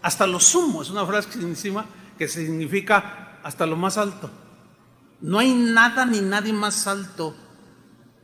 Hasta 0.02 0.26
lo 0.26 0.40
sumo. 0.40 0.82
Es 0.82 0.90
una 0.90 1.06
frase 1.06 1.28
que 1.28 1.84
que 2.18 2.26
significa 2.26 3.38
hasta 3.44 3.66
lo 3.66 3.76
más 3.76 3.96
alto. 3.96 4.28
No 5.20 5.38
hay 5.38 5.54
nada 5.54 6.04
ni 6.04 6.20
nadie 6.20 6.52
más 6.52 6.88
alto 6.88 7.36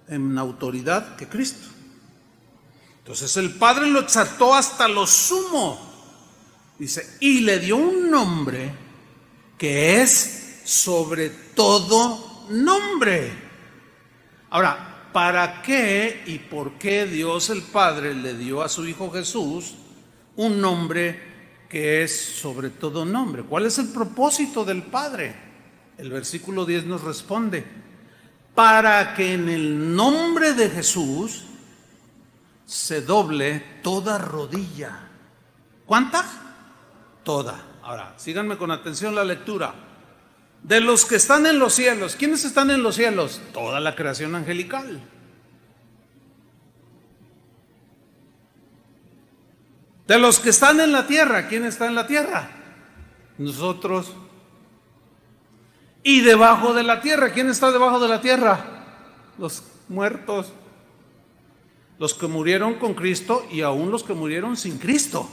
en 0.09 0.37
autoridad 0.37 1.15
que 1.15 1.29
Cristo. 1.29 1.69
Entonces 2.99 3.37
el 3.37 3.55
Padre 3.55 3.89
lo 3.89 4.01
exaltó 4.01 4.57
hasta 4.57 4.89
lo 4.89 5.07
sumo. 5.07 5.96
Dice, 6.79 7.17
y 7.21 7.41
le 7.41 7.59
dio 7.59 7.77
un 7.77 8.11
nombre 8.11 8.73
que 9.57 10.03
es 10.03 10.61
sobre 10.65 11.31
todo 11.55 12.47
nombre. 12.51 13.33
Ahora, 14.51 15.11
¿para 15.13 15.63
qué 15.63 16.23
y 16.27 16.39
por 16.39 16.73
qué 16.73 17.07
Dios 17.07 17.51
el 17.51 17.63
Padre 17.63 18.15
le 18.15 18.35
dio 18.35 18.63
a 18.63 18.69
su 18.69 18.87
Hijo 18.87 19.11
Jesús 19.11 19.75
un 20.37 20.61
nombre 20.61 21.37
que 21.69 22.03
es 22.03 22.17
sobre 22.17 22.71
todo 22.71 23.05
nombre. 23.05 23.43
¿Cuál 23.43 23.67
es 23.67 23.79
el 23.79 23.89
propósito 23.89 24.65
del 24.65 24.85
Padre? 24.85 25.35
El 25.99 26.11
versículo 26.11 26.65
10 26.65 26.87
nos 26.87 27.03
responde, 27.03 27.65
para 28.55 29.15
que 29.15 29.35
en 29.35 29.49
el 29.49 29.95
nombre 29.95 30.53
de 30.53 30.71
Jesús 30.71 31.45
se 32.65 33.03
doble 33.03 33.81
toda 33.83 34.19
rodilla. 34.19 35.09
¿Cuánta? 35.87 36.46
Toda. 37.27 37.61
Ahora, 37.83 38.15
síganme 38.19 38.57
con 38.57 38.71
atención 38.71 39.13
la 39.17 39.25
lectura. 39.25 39.75
De 40.63 40.81
los 40.81 41.05
que 41.05 41.17
están 41.17 41.45
en 41.47 41.59
los 41.59 41.75
cielos, 41.75 42.15
¿quiénes 42.15 42.45
están 42.45 42.71
en 42.71 42.85
los 42.85 42.95
cielos? 42.95 43.41
Toda 43.53 43.81
la 43.81 43.97
creación 43.97 44.37
angelical. 44.37 45.03
De 50.07 50.19
los 50.21 50.39
que 50.39 50.51
están 50.51 50.79
en 50.79 50.93
la 50.93 51.09
tierra, 51.09 51.49
¿quién 51.49 51.65
está 51.65 51.89
en 51.89 51.97
la 51.97 52.07
tierra? 52.07 52.49
Nosotros. 53.39 54.15
Y 56.05 56.21
debajo 56.21 56.75
de 56.75 56.85
la 56.85 57.01
tierra, 57.01 57.33
¿quién 57.33 57.51
está 57.51 57.73
debajo 57.73 57.99
de 57.99 58.07
la 58.09 58.21
tierra? 58.21 58.85
Los 59.37 59.65
muertos. 59.89 60.53
Los 61.99 62.15
que 62.15 62.29
murieron 62.29 62.75
con 62.75 62.95
Cristo 62.95 63.45
y 63.51 63.63
aún 63.63 63.91
los 63.91 64.05
que 64.05 64.15
murieron 64.15 64.57
sin 64.57 64.79
Cristo. 64.79 65.29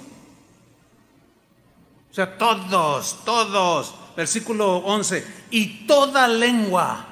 O 2.14 2.16
sea, 2.16 2.38
todos, 2.38 3.26
todos. 3.26 3.96
Versículo 4.16 4.78
11. 4.78 5.26
Y 5.50 5.88
toda 5.88 6.28
lengua. 6.28 7.08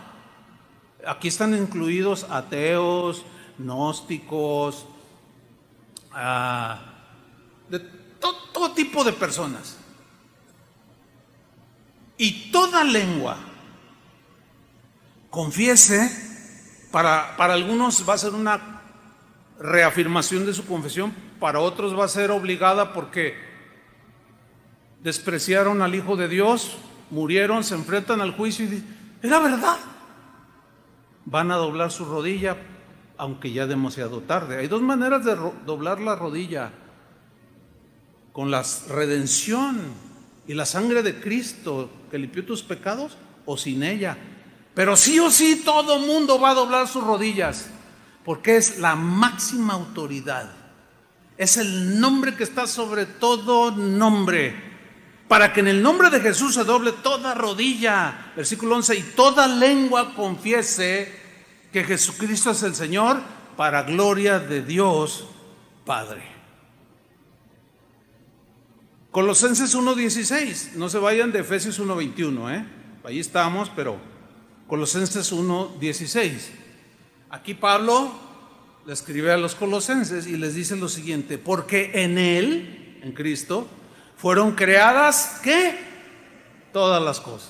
Aquí 1.08 1.28
están 1.28 1.56
incluidos 1.56 2.28
ateos, 2.30 3.26
gnósticos, 3.58 4.86
ah, 6.14 6.80
de 7.68 7.80
todo, 8.20 8.74
tipo 8.74 9.04
de 9.04 9.12
personas. 9.14 9.76
Y 12.16 12.52
toda 12.52 12.84
lengua 12.84 13.38
confiese, 15.32 16.12
para, 16.92 17.36
para 17.38 17.56
algunos 17.56 18.08
va 18.08 18.14
a 18.14 18.20
ser 18.20 18.36
una 18.36 18.84
reafirmación 19.58 20.46
de 20.46 20.54
su 20.54 20.68
confesión, 20.68 21.12
para 21.40 21.60
otros 21.60 21.98
va 21.98 22.06
a 22.06 22.08
ser 22.08 22.30
obligada 22.30 22.94
porque 22.94 23.51
despreciaron 25.04 25.82
al 25.82 25.96
Hijo 25.96 26.16
de 26.16 26.28
Dios, 26.28 26.78
murieron, 27.10 27.64
se 27.64 27.76
enfrentan 27.76 28.22
al 28.22 28.32
juicio 28.32 28.66
y 28.66 28.70
dicen, 28.70 29.18
era 29.22 29.40
verdad. 29.40 29.78
Van 31.26 31.52
a 31.52 31.56
doblar 31.56 31.92
su 31.92 32.06
rodilla, 32.06 32.58
aunque 33.18 33.52
ya 33.52 33.68
demasiado 33.68 34.22
tarde. 34.22 34.58
Hay 34.58 34.68
dos 34.68 34.82
maneras 34.82 35.24
de 35.26 35.36
doblar 35.66 36.00
la 36.00 36.16
rodilla. 36.16 36.72
Con 38.34 38.50
la 38.50 38.64
redención 38.90 39.80
y 40.48 40.54
la 40.54 40.66
sangre 40.66 41.04
de 41.04 41.20
Cristo 41.20 41.90
que 42.10 42.18
limpió 42.18 42.46
tus 42.46 42.64
pecados 42.64 43.18
o 43.46 43.58
sin 43.58 43.84
ella. 43.84 44.18
Pero 44.74 44.96
sí 44.96 45.20
o 45.20 45.30
sí 45.30 45.62
todo 45.66 46.00
mundo 46.00 46.40
va 46.40 46.52
a 46.52 46.56
doblar 46.56 46.88
sus 46.88 47.04
rodillas 47.04 47.70
porque 48.24 48.58
es 48.58 48.80
la 48.80 48.96
máxima 48.96 49.74
autoridad. 49.74 50.52
Es 51.38 51.58
el 51.58 52.00
nombre 52.00 52.36
que 52.36 52.44
está 52.44 52.68
sobre 52.68 53.06
todo 53.06 53.72
nombre. 53.72 54.71
Para 55.32 55.54
que 55.54 55.62
en 55.62 55.70
el 55.70 55.82
nombre 55.82 56.10
de 56.10 56.20
Jesús 56.20 56.56
se 56.56 56.66
doble 56.66 56.92
toda 56.92 57.34
rodilla, 57.34 58.34
versículo 58.36 58.76
11, 58.76 58.98
y 58.98 59.02
toda 59.16 59.48
lengua 59.48 60.14
confiese 60.14 61.10
que 61.72 61.86
Jesucristo 61.86 62.52
es 62.52 62.64
el 62.64 62.76
Señor 62.76 63.22
para 63.56 63.84
gloria 63.84 64.40
de 64.40 64.62
Dios 64.62 65.26
Padre. 65.86 66.22
Colosenses 69.12 69.74
1.16, 69.74 70.74
no 70.74 70.90
se 70.90 70.98
vayan 70.98 71.32
de 71.32 71.40
Efesios 71.40 71.80
1.21, 71.80 72.54
¿eh? 72.54 72.66
ahí 73.06 73.22
estamos, 73.22 73.72
pero 73.74 74.02
Colosenses 74.68 75.32
1.16. 75.32 76.50
Aquí 77.30 77.54
Pablo 77.54 78.12
le 78.86 78.92
escribe 78.92 79.32
a 79.32 79.38
los 79.38 79.56
colosenses 79.56 80.28
y 80.28 80.36
les 80.36 80.56
dice 80.56 80.76
lo 80.76 80.90
siguiente, 80.90 81.38
porque 81.38 81.92
en 81.94 82.18
Él, 82.18 83.00
en 83.02 83.14
Cristo, 83.14 83.70
fueron 84.22 84.52
creadas, 84.52 85.40
¿qué? 85.42 85.80
Todas 86.72 87.02
las 87.02 87.20
cosas. 87.20 87.50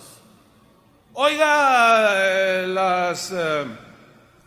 Oiga, 1.12 2.14
eh, 2.16 2.66
las, 2.68 3.30
eh, 3.34 3.66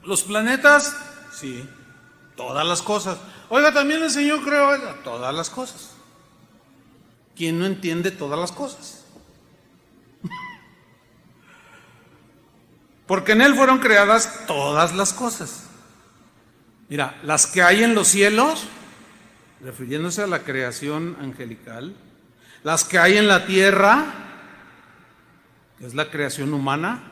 los 0.05 0.23
planetas, 0.23 0.97
sí, 1.33 1.69
todas 2.35 2.67
las 2.67 2.81
cosas. 2.81 3.19
Oiga, 3.51 3.75
también 3.75 4.03
el 4.03 4.11
Señor 4.11 4.43
creó 4.43 4.71
todas 5.05 5.35
las 5.35 5.51
cosas. 5.51 5.91
¿Quién 7.37 7.59
no 7.59 7.67
entiende 7.67 8.11
todas 8.11 8.41
las 8.41 8.53
cosas? 8.53 9.05
Porque 13.07 13.33
en 13.33 13.43
Él 13.43 13.55
fueron 13.55 13.81
creadas 13.81 14.47
todas 14.47 14.95
las 14.95 15.13
cosas. 15.13 15.65
Mira, 16.89 17.21
las 17.23 17.47
que 17.47 17.63
hay 17.63 17.85
en 17.85 17.95
los 17.95 18.09
cielos, 18.09 18.65
refiriéndose 19.61 20.23
a 20.23 20.27
la 20.27 20.39
creación 20.39 21.19
angelical, 21.21 21.95
las 22.65 22.83
que 22.83 22.99
hay 22.99 23.17
en 23.17 23.29
la 23.29 23.47
tierra, 23.47 24.05
que 25.79 25.87
es 25.87 25.95
la 25.95 26.11
creación 26.11 26.53
humana, 26.53 27.03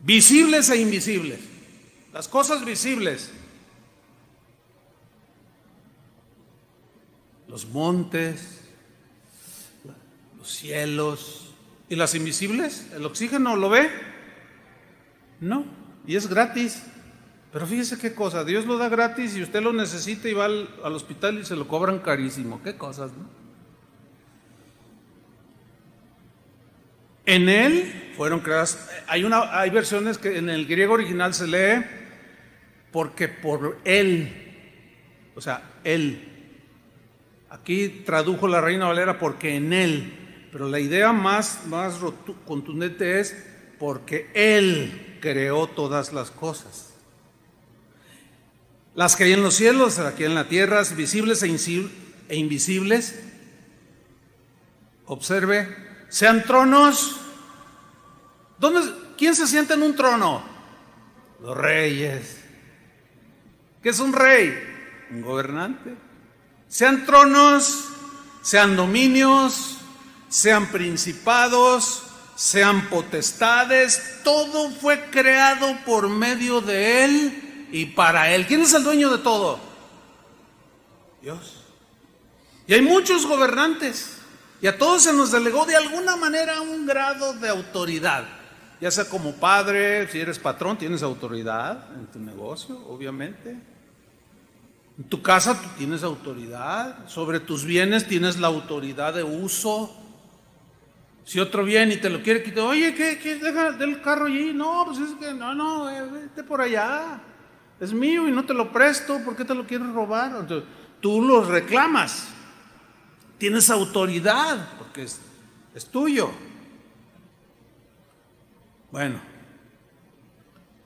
visibles 0.00 0.68
e 0.70 0.80
invisibles, 0.80 1.38
las 2.12 2.26
cosas 2.26 2.64
visibles, 2.64 3.30
los 7.46 7.66
montes, 7.68 8.62
los 10.36 10.50
cielos, 10.50 11.50
¿Y 11.90 11.96
las 11.96 12.14
invisibles? 12.14 12.86
¿El 12.94 13.04
oxígeno 13.04 13.56
lo 13.56 13.68
ve? 13.68 13.90
No, 15.40 15.64
y 16.06 16.14
es 16.14 16.28
gratis. 16.28 16.84
Pero 17.52 17.66
fíjese 17.66 17.98
qué 17.98 18.14
cosa, 18.14 18.44
Dios 18.44 18.64
lo 18.66 18.78
da 18.78 18.88
gratis 18.88 19.36
y 19.36 19.42
usted 19.42 19.60
lo 19.62 19.72
necesita 19.72 20.28
y 20.28 20.34
va 20.34 20.44
al, 20.44 20.68
hospital 20.82 21.38
y 21.38 21.44
se 21.44 21.56
lo 21.56 21.66
cobran 21.66 21.98
carísimo. 21.98 22.60
¿Qué 22.62 22.76
cosas, 22.76 23.10
no? 23.12 23.28
En 27.26 27.48
él 27.48 28.12
fueron 28.16 28.40
creadas. 28.40 28.88
Hay, 29.06 29.24
una, 29.24 29.58
hay 29.58 29.70
versiones 29.70 30.18
que 30.18 30.38
en 30.38 30.48
el 30.48 30.66
griego 30.66 30.94
original 30.94 31.34
se 31.34 31.46
lee 31.46 31.84
porque 32.92 33.28
por 33.28 33.78
él, 33.84 35.30
o 35.34 35.40
sea, 35.40 35.62
él. 35.84 36.26
Aquí 37.50 38.02
tradujo 38.06 38.46
la 38.46 38.60
Reina 38.60 38.86
Valera 38.86 39.18
porque 39.18 39.56
en 39.56 39.72
él 39.72 40.20
pero 40.52 40.68
la 40.68 40.80
idea 40.80 41.12
más, 41.12 41.66
más 41.66 41.98
contundente 42.46 43.20
es 43.20 43.36
porque 43.78 44.30
Él 44.34 45.18
creó 45.20 45.66
todas 45.66 46.12
las 46.12 46.30
cosas. 46.30 46.89
Las 49.00 49.16
que 49.16 49.24
hay 49.24 49.32
en 49.32 49.42
los 49.42 49.54
cielos, 49.54 49.98
aquí 49.98 50.24
en 50.24 50.34
la 50.34 50.46
tierra, 50.46 50.82
visibles 50.94 51.42
e, 51.42 51.46
e 52.28 52.36
invisibles. 52.36 53.18
Observe, 55.06 55.74
sean 56.10 56.44
tronos. 56.44 57.16
¿Dónde, 58.58 58.82
¿Quién 59.16 59.34
se 59.34 59.46
sienta 59.46 59.72
en 59.72 59.84
un 59.84 59.96
trono? 59.96 60.42
Los 61.40 61.56
reyes. 61.56 62.42
¿Qué 63.82 63.88
es 63.88 64.00
un 64.00 64.12
rey? 64.12 64.52
Un 65.10 65.22
gobernante. 65.22 65.94
Sean 66.68 67.06
tronos, 67.06 67.86
sean 68.42 68.76
dominios, 68.76 69.78
sean 70.28 70.66
principados, 70.66 72.02
sean 72.34 72.90
potestades, 72.90 74.20
todo 74.24 74.70
fue 74.72 75.06
creado 75.10 75.74
por 75.86 76.10
medio 76.10 76.60
de 76.60 77.04
Él 77.04 77.49
y 77.72 77.86
para 77.86 78.32
Él. 78.34 78.46
¿Quién 78.46 78.62
es 78.62 78.74
el 78.74 78.84
dueño 78.84 79.10
de 79.10 79.18
todo? 79.18 79.58
Dios. 81.22 81.64
Y 82.66 82.74
hay 82.74 82.82
muchos 82.82 83.26
gobernantes 83.26 84.18
y 84.62 84.66
a 84.66 84.76
todos 84.76 85.02
se 85.02 85.12
nos 85.12 85.32
delegó 85.32 85.64
de 85.66 85.76
alguna 85.76 86.16
manera 86.16 86.60
un 86.60 86.86
grado 86.86 87.32
de 87.34 87.48
autoridad. 87.48 88.24
Ya 88.80 88.90
sea 88.90 89.08
como 89.08 89.34
padre, 89.34 90.08
si 90.08 90.20
eres 90.20 90.38
patrón, 90.38 90.78
tienes 90.78 91.02
autoridad 91.02 91.88
en 91.94 92.06
tu 92.06 92.18
negocio, 92.18 92.78
obviamente. 92.86 93.50
En 94.98 95.04
tu 95.04 95.20
casa 95.22 95.60
tú 95.60 95.68
tienes 95.76 96.02
autoridad, 96.02 97.08
sobre 97.08 97.40
tus 97.40 97.64
bienes 97.64 98.06
tienes 98.06 98.38
la 98.38 98.48
autoridad 98.48 99.14
de 99.14 99.22
uso, 99.22 99.96
si 101.24 101.38
otro 101.38 101.64
viene 101.64 101.94
y 101.94 101.96
te 101.98 102.10
lo 102.10 102.22
quiere 102.22 102.42
quitar, 102.42 102.64
oye, 102.64 102.94
¿qué, 102.94 103.18
qué 103.18 103.36
deja 103.36 103.72
del 103.72 104.00
carro 104.00 104.26
allí? 104.26 104.52
No, 104.52 104.84
pues 104.86 104.98
es 104.98 105.14
que 105.14 105.32
no, 105.32 105.54
no, 105.54 105.88
eh, 105.88 106.02
vete 106.02 106.42
por 106.42 106.60
allá. 106.60 107.20
Es 107.80 107.94
mío 107.94 108.28
y 108.28 108.30
no 108.30 108.44
te 108.44 108.52
lo 108.52 108.70
presto, 108.70 109.18
¿por 109.24 109.34
qué 109.34 109.44
te 109.44 109.54
lo 109.54 109.66
quieres 109.66 109.88
robar? 109.88 110.36
Entonces, 110.38 110.68
tú 111.00 111.22
lo 111.22 111.44
reclamas. 111.44 112.28
Tienes 113.38 113.70
autoridad 113.70 114.68
porque 114.76 115.04
es, 115.04 115.18
es 115.74 115.86
tuyo. 115.86 116.30
Bueno, 118.92 119.18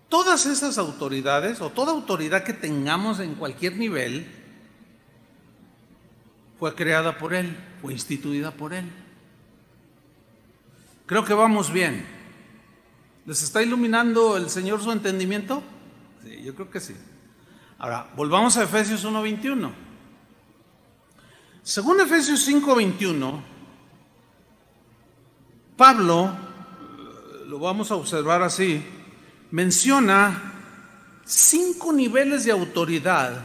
todas 0.08 0.46
esas 0.46 0.78
autoridades 0.78 1.60
o 1.60 1.70
toda 1.70 1.90
autoridad 1.90 2.44
que 2.44 2.52
tengamos 2.52 3.18
en 3.18 3.34
cualquier 3.34 3.76
nivel 3.76 4.30
fue 6.60 6.76
creada 6.76 7.18
por 7.18 7.34
Él, 7.34 7.56
fue 7.82 7.92
instituida 7.92 8.52
por 8.52 8.72
Él. 8.72 8.88
Creo 11.06 11.24
que 11.24 11.34
vamos 11.34 11.72
bien. 11.72 12.06
¿Les 13.26 13.42
está 13.42 13.62
iluminando 13.62 14.36
el 14.36 14.48
Señor 14.48 14.80
su 14.80 14.92
entendimiento? 14.92 15.62
Sí, 16.24 16.42
yo 16.42 16.54
creo 16.54 16.70
que 16.70 16.80
sí. 16.80 16.94
Ahora, 17.78 18.10
volvamos 18.16 18.56
a 18.56 18.62
Efesios 18.62 19.04
1.21. 19.04 19.70
Según 21.62 22.00
Efesios 22.00 22.48
5.21, 22.48 23.42
Pablo, 25.76 26.36
lo 27.46 27.58
vamos 27.58 27.90
a 27.90 27.96
observar 27.96 28.42
así, 28.42 28.82
menciona 29.50 30.52
cinco 31.24 31.92
niveles 31.92 32.44
de 32.44 32.52
autoridad 32.52 33.44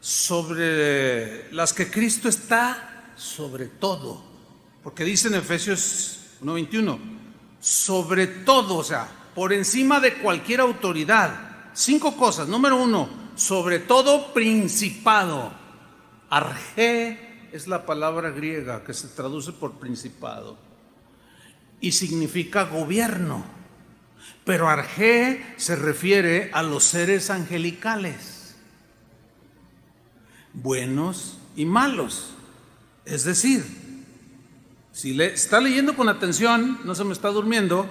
sobre 0.00 1.52
las 1.52 1.72
que 1.72 1.90
Cristo 1.90 2.28
está 2.28 3.12
sobre 3.16 3.66
todo. 3.66 4.22
Porque 4.82 5.04
dice 5.04 5.28
en 5.28 5.34
Efesios 5.34 6.20
1.21. 6.42 6.98
Sobre 7.60 8.26
todo, 8.26 8.76
o 8.76 8.84
sea, 8.84 9.08
por 9.34 9.52
encima 9.52 9.98
de 10.00 10.14
cualquier 10.14 10.60
autoridad. 10.60 11.45
Cinco 11.76 12.16
cosas. 12.16 12.48
Número 12.48 12.82
uno, 12.82 13.06
sobre 13.34 13.78
todo 13.78 14.32
principado. 14.32 15.52
Arge 16.30 17.48
es 17.52 17.68
la 17.68 17.84
palabra 17.84 18.30
griega 18.30 18.82
que 18.82 18.94
se 18.94 19.08
traduce 19.08 19.52
por 19.52 19.72
principado. 19.72 20.56
Y 21.78 21.92
significa 21.92 22.64
gobierno. 22.64 23.44
Pero 24.46 24.70
Arge 24.70 25.54
se 25.58 25.76
refiere 25.76 26.50
a 26.54 26.62
los 26.62 26.82
seres 26.82 27.28
angelicales. 27.28 28.56
Buenos 30.54 31.36
y 31.56 31.66
malos. 31.66 32.30
Es 33.04 33.24
decir, 33.24 33.66
si 34.92 35.12
le, 35.12 35.26
está 35.26 35.60
leyendo 35.60 35.94
con 35.94 36.08
atención, 36.08 36.80
no 36.84 36.94
se 36.94 37.04
me 37.04 37.12
está 37.12 37.28
durmiendo, 37.28 37.86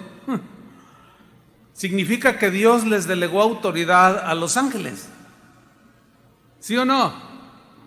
significa 1.76 2.40
que 2.40 2.50
Dios 2.50 2.86
les 2.86 3.06
delegó 3.06 3.42
autoridad 3.42 4.18
a 4.26 4.34
los 4.34 4.58
ángeles. 4.58 5.10
¿Sí 6.60 6.76
o 6.78 6.86
no? 6.86 7.14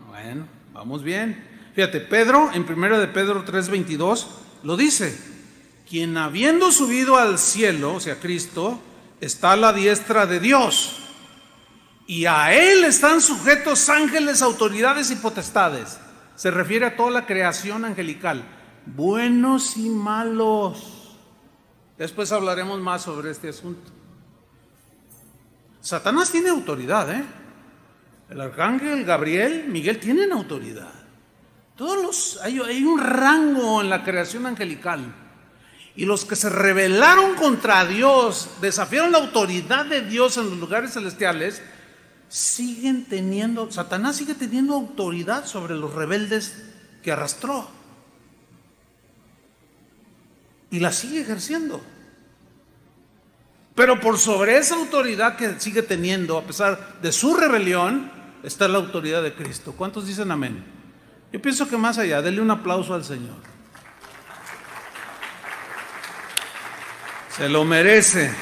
Bueno, 0.08 0.46
vamos 0.72 1.02
bien. 1.02 1.44
Fíjate, 1.74 2.00
Pedro, 2.00 2.50
en 2.52 2.62
1 2.62 3.00
de 3.00 3.08
Pedro 3.08 3.44
3:22, 3.44 4.26
lo 4.62 4.76
dice, 4.76 5.18
quien 5.88 6.16
habiendo 6.16 6.70
subido 6.70 7.16
al 7.16 7.38
cielo, 7.38 7.94
o 7.94 8.00
sea, 8.00 8.20
Cristo, 8.20 8.80
está 9.20 9.52
a 9.52 9.56
la 9.56 9.72
diestra 9.72 10.26
de 10.26 10.38
Dios. 10.38 10.96
Y 12.06 12.26
a 12.26 12.54
Él 12.54 12.84
están 12.84 13.20
sujetos 13.20 13.88
ángeles, 13.88 14.42
autoridades 14.42 15.10
y 15.10 15.16
potestades. 15.16 15.98
Se 16.36 16.50
refiere 16.50 16.86
a 16.86 16.96
toda 16.96 17.10
la 17.10 17.26
creación 17.26 17.84
angelical, 17.84 18.44
buenos 18.86 19.76
y 19.76 19.88
malos. 19.88 20.97
Después 21.98 22.30
hablaremos 22.30 22.80
más 22.80 23.02
sobre 23.02 23.32
este 23.32 23.48
asunto. 23.48 23.90
Satanás 25.80 26.30
tiene 26.30 26.48
autoridad, 26.50 27.10
¿eh? 27.10 27.24
El 28.30 28.40
arcángel 28.40 29.04
Gabriel, 29.04 29.66
Miguel 29.68 29.98
tienen 29.98 30.32
autoridad. 30.32 30.92
Todos 31.76 32.02
los 32.02 32.40
hay, 32.42 32.84
un 32.84 33.00
rango 33.00 33.80
en 33.80 33.90
la 33.90 34.04
creación 34.04 34.46
angelical. 34.46 35.14
Y 35.96 36.04
los 36.04 36.24
que 36.24 36.36
se 36.36 36.48
rebelaron 36.48 37.34
contra 37.34 37.84
Dios, 37.84 38.50
desafiaron 38.60 39.10
la 39.10 39.18
autoridad 39.18 39.86
de 39.86 40.02
Dios 40.02 40.36
en 40.36 40.50
los 40.50 40.58
lugares 40.58 40.92
celestiales, 40.92 41.62
siguen 42.28 43.06
teniendo, 43.06 43.70
Satanás 43.70 44.16
sigue 44.16 44.34
teniendo 44.34 44.74
autoridad 44.74 45.46
sobre 45.46 45.74
los 45.74 45.94
rebeldes 45.94 46.64
que 47.02 47.10
arrastró. 47.10 47.77
Y 50.70 50.80
la 50.80 50.92
sigue 50.92 51.20
ejerciendo. 51.20 51.82
Pero 53.74 54.00
por 54.00 54.18
sobre 54.18 54.58
esa 54.58 54.74
autoridad 54.74 55.36
que 55.36 55.60
sigue 55.60 55.82
teniendo, 55.82 56.36
a 56.36 56.42
pesar 56.42 57.00
de 57.00 57.12
su 57.12 57.36
rebelión, 57.36 58.10
está 58.42 58.66
la 58.66 58.78
autoridad 58.78 59.22
de 59.22 59.34
Cristo. 59.34 59.72
¿Cuántos 59.76 60.06
dicen 60.06 60.30
amén? 60.30 60.64
Yo 61.32 61.40
pienso 61.40 61.68
que 61.68 61.76
más 61.76 61.98
allá, 61.98 62.20
denle 62.22 62.40
un 62.40 62.50
aplauso 62.50 62.94
al 62.94 63.04
Señor. 63.04 63.36
Se 67.36 67.48
lo 67.48 67.64
merece. 67.64 68.34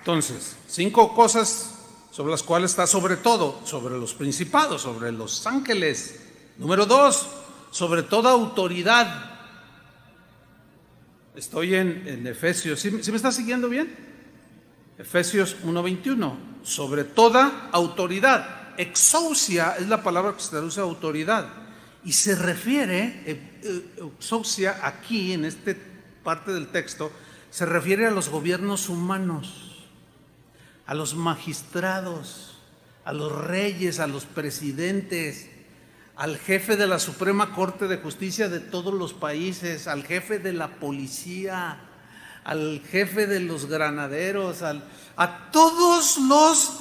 Entonces, 0.00 0.56
cinco 0.66 1.14
cosas 1.14 1.74
sobre 2.10 2.32
las 2.32 2.42
cuales 2.42 2.72
está 2.72 2.86
sobre 2.86 3.16
todo, 3.16 3.60
sobre 3.64 3.96
los 3.96 4.12
principados, 4.12 4.82
sobre 4.82 5.12
los 5.12 5.46
ángeles. 5.46 6.20
Número 6.58 6.84
dos, 6.84 7.28
sobre 7.70 8.02
toda 8.02 8.30
autoridad. 8.30 9.36
Estoy 11.34 11.74
en, 11.74 12.26
Efesios, 12.26 12.80
¿Sí, 12.80 12.90
me 12.90 13.16
está 13.16 13.30
siguiendo 13.30 13.68
bien? 13.68 13.94
Efesios 14.98 15.56
1.21, 15.64 16.64
sobre 16.64 17.04
toda 17.04 17.68
autoridad. 17.72 18.74
Exousia 18.76 19.76
es 19.78 19.88
la 19.88 20.02
palabra 20.02 20.34
que 20.34 20.42
se 20.42 20.50
traduce 20.50 20.80
a 20.80 20.84
autoridad 20.84 21.48
y 22.04 22.12
se 22.12 22.34
refiere, 22.34 23.22
eh, 23.26 23.60
eh, 23.62 24.10
exousia 24.18 24.80
aquí 24.82 25.32
en 25.32 25.44
esta 25.44 25.74
parte 26.24 26.52
del 26.52 26.68
texto, 26.68 27.12
se 27.50 27.66
refiere 27.66 28.06
a 28.06 28.10
los 28.10 28.28
gobiernos 28.28 28.88
humanos 28.88 29.68
a 30.88 30.94
los 30.94 31.14
magistrados, 31.14 32.56
a 33.04 33.12
los 33.12 33.30
reyes, 33.30 34.00
a 34.00 34.06
los 34.06 34.24
presidentes, 34.24 35.50
al 36.18 36.36
jefe 36.36 36.76
de 36.76 36.88
la 36.88 36.98
Suprema 36.98 37.54
Corte 37.54 37.86
de 37.86 37.98
Justicia 37.98 38.48
de 38.48 38.58
todos 38.58 38.92
los 38.92 39.14
países, 39.14 39.86
al 39.86 40.02
jefe 40.02 40.40
de 40.40 40.52
la 40.52 40.66
policía, 40.66 41.78
al 42.42 42.82
jefe 42.90 43.28
de 43.28 43.38
los 43.38 43.66
granaderos, 43.66 44.62
a 44.62 45.50
todos 45.52 46.18
los 46.18 46.72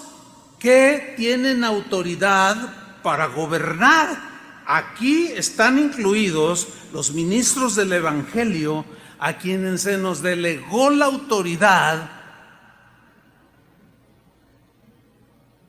que 0.57 1.13
tienen 1.17 1.63
autoridad 1.63 2.57
para 3.03 3.27
gobernar. 3.27 4.17
Aquí 4.65 5.27
están 5.27 5.77
incluidos 5.77 6.67
los 6.91 7.11
ministros 7.13 7.75
del 7.75 7.93
Evangelio 7.93 8.85
a 9.19 9.37
quienes 9.37 9.81
se 9.81 9.99
nos 9.99 10.23
delegó 10.23 10.89
la 10.89 11.05
autoridad 11.05 12.09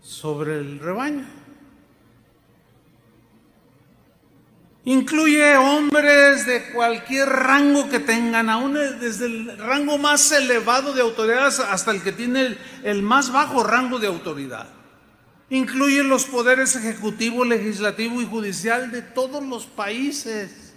sobre 0.00 0.58
el 0.58 0.78
rebaño. 0.78 1.37
Incluye 4.84 5.56
hombres 5.56 6.46
de 6.46 6.70
cualquier 6.70 7.28
rango 7.28 7.88
que 7.90 7.98
tengan, 7.98 8.48
aún 8.48 8.74
desde 8.74 9.26
el 9.26 9.58
rango 9.58 9.98
más 9.98 10.32
elevado 10.32 10.94
de 10.94 11.02
autoridad 11.02 11.52
hasta 11.70 11.90
el 11.90 12.02
que 12.02 12.12
tiene 12.12 12.40
el, 12.42 12.58
el 12.84 13.02
más 13.02 13.30
bajo 13.30 13.62
rango 13.62 13.98
de 13.98 14.06
autoridad. 14.06 14.68
Incluye 15.50 16.02
los 16.04 16.24
poderes 16.24 16.76
ejecutivo, 16.76 17.44
legislativo 17.44 18.20
y 18.20 18.26
judicial 18.26 18.90
de 18.90 19.02
todos 19.02 19.42
los 19.42 19.66
países. 19.66 20.72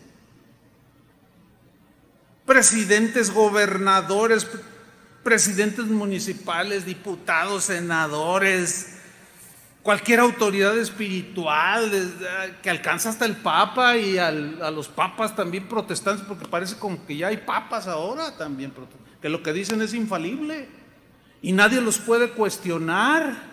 Presidentes, 2.45 3.31
gobernadores, 3.31 4.47
presidentes 5.23 5.85
municipales, 5.85 6.85
diputados, 6.85 7.65
senadores, 7.65 9.00
cualquier 9.83 10.19
autoridad 10.19 10.77
espiritual 10.77 11.91
que 12.61 12.69
alcanza 12.69 13.09
hasta 13.09 13.25
el 13.25 13.35
Papa 13.37 13.97
y 13.97 14.17
a 14.17 14.31
los 14.31 14.87
papas 14.87 15.35
también 15.35 15.67
protestantes, 15.67 16.25
porque 16.25 16.47
parece 16.47 16.77
como 16.77 17.05
que 17.05 17.17
ya 17.17 17.27
hay 17.27 17.37
papas 17.37 17.87
ahora 17.87 18.37
también, 18.37 18.73
que 19.21 19.29
lo 19.29 19.41
que 19.41 19.53
dicen 19.53 19.81
es 19.81 19.93
infalible 19.93 20.67
y 21.41 21.51
nadie 21.51 21.81
los 21.81 21.97
puede 21.97 22.29
cuestionar. 22.29 23.49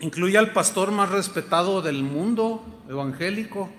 Incluye 0.00 0.36
al 0.36 0.52
pastor 0.52 0.92
más 0.92 1.08
respetado 1.08 1.80
del 1.80 2.02
mundo 2.02 2.82
evangélico. 2.88 3.70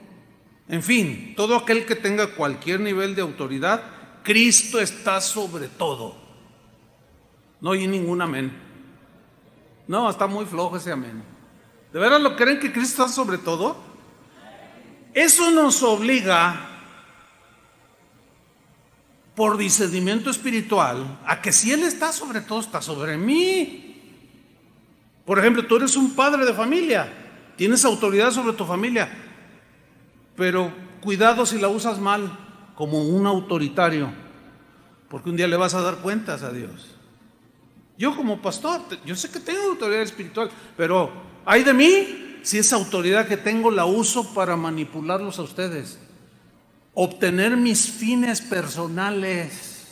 En 0.68 0.82
fin, 0.82 1.34
todo 1.38 1.56
aquel 1.56 1.86
que 1.86 1.96
tenga 1.96 2.34
cualquier 2.34 2.80
nivel 2.80 3.14
de 3.14 3.22
autoridad, 3.22 3.84
Cristo 4.24 4.80
está 4.80 5.22
sobre 5.22 5.68
todo. 5.68 6.16
No 7.62 7.72
hay 7.72 7.88
ningún 7.88 8.22
amén. 8.22 8.67
No, 9.88 10.10
está 10.10 10.28
muy 10.28 10.46
flojo 10.46 10.78
ese 10.78 10.92
amén. 10.92 11.24
¿De 11.94 12.00
verdad 12.00 12.20
lo 12.20 12.36
creen 12.36 12.60
que 12.60 12.72
Cristo 12.72 13.04
está 13.04 13.14
sobre 13.14 13.38
todo? 13.38 13.78
Eso 15.14 15.50
nos 15.52 15.82
obliga, 15.82 16.68
por 19.38 19.56
discernimiento 19.56 20.32
espiritual, 20.32 21.20
a 21.24 21.40
que 21.42 21.52
si 21.52 21.72
Él 21.72 21.84
está 21.84 22.12
sobre 22.12 22.42
todo, 22.42 22.60
está 22.60 22.82
sobre 22.82 23.18
mí. 23.18 24.24
Por 25.26 25.38
ejemplo, 25.38 25.66
tú 25.66 25.76
eres 25.76 25.96
un 25.96 26.16
padre 26.16 26.44
de 26.44 26.54
familia, 26.56 27.08
tienes 27.56 27.86
autoridad 27.86 28.32
sobre 28.32 28.54
tu 28.54 28.66
familia, 28.66 29.10
pero 30.36 30.74
cuidado 31.02 31.46
si 31.46 31.60
la 31.60 31.68
usas 31.68 32.00
mal, 32.00 32.36
como 32.74 33.04
un 33.04 33.28
autoritario, 33.28 34.10
porque 35.08 35.30
un 35.30 35.38
día 35.38 35.48
le 35.48 35.56
vas 35.56 35.76
a 35.76 35.82
dar 35.82 35.98
cuentas 35.98 36.42
a 36.42 36.52
Dios. 36.52 36.97
Yo 37.98 38.16
como 38.16 38.42
pastor, 38.42 38.82
yo 39.06 39.16
sé 39.16 39.30
que 39.32 39.40
tengo 39.40 39.72
autoridad 39.72 40.04
espiritual, 40.04 40.52
pero 40.76 41.12
hay 41.46 41.64
de 41.64 41.74
mí 41.74 42.40
si 42.44 42.60
esa 42.60 42.76
autoridad 42.76 43.28
que 43.28 43.38
tengo 43.38 43.72
la 43.72 43.86
uso 43.86 44.34
para 44.34 44.56
manipularlos 44.56 45.40
a 45.40 45.42
ustedes, 45.42 45.98
obtener 46.94 47.58
mis 47.58 47.90
fines 47.90 48.42
personales, 48.42 49.88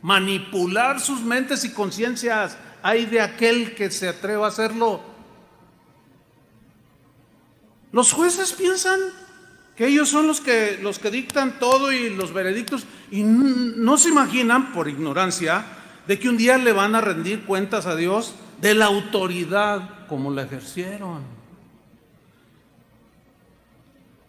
manipular 0.00 1.00
sus 1.00 1.20
mentes 1.20 1.64
y 1.64 1.72
conciencias. 1.72 2.56
Hay 2.82 3.06
de 3.06 3.20
aquel 3.20 3.74
que 3.74 3.90
se 3.90 4.08
atreva 4.08 4.46
a 4.46 4.48
hacerlo. 4.48 5.00
Los 7.92 8.12
jueces 8.12 8.52
piensan 8.52 8.98
que 9.76 9.86
ellos 9.86 10.08
son 10.08 10.26
los 10.26 10.40
que, 10.40 10.78
los 10.82 10.98
que 10.98 11.10
dictan 11.10 11.58
todo 11.58 11.92
y 11.92 12.10
los 12.10 12.32
veredictos 12.32 12.84
y 13.10 13.22
no 13.22 13.96
se 13.98 14.08
imaginan, 14.08 14.72
por 14.72 14.88
ignorancia, 14.88 15.64
de 16.06 16.18
que 16.18 16.28
un 16.28 16.36
día 16.36 16.58
le 16.58 16.72
van 16.72 16.94
a 16.94 17.00
rendir 17.00 17.44
cuentas 17.44 17.86
a 17.86 17.96
Dios 17.96 18.34
de 18.60 18.74
la 18.74 18.86
autoridad 18.86 20.06
como 20.06 20.30
la 20.30 20.42
ejercieron. 20.42 21.22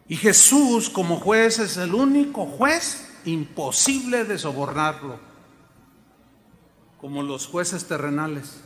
Y 0.07 0.15
Jesús 0.15 0.89
como 0.89 1.19
juez 1.19 1.59
es 1.59 1.77
el 1.77 1.93
único 1.93 2.45
juez 2.45 3.09
imposible 3.25 4.25
de 4.25 4.37
sobornarlo, 4.37 5.19
como 6.99 7.23
los 7.23 7.47
jueces 7.47 7.85
terrenales. 7.85 8.61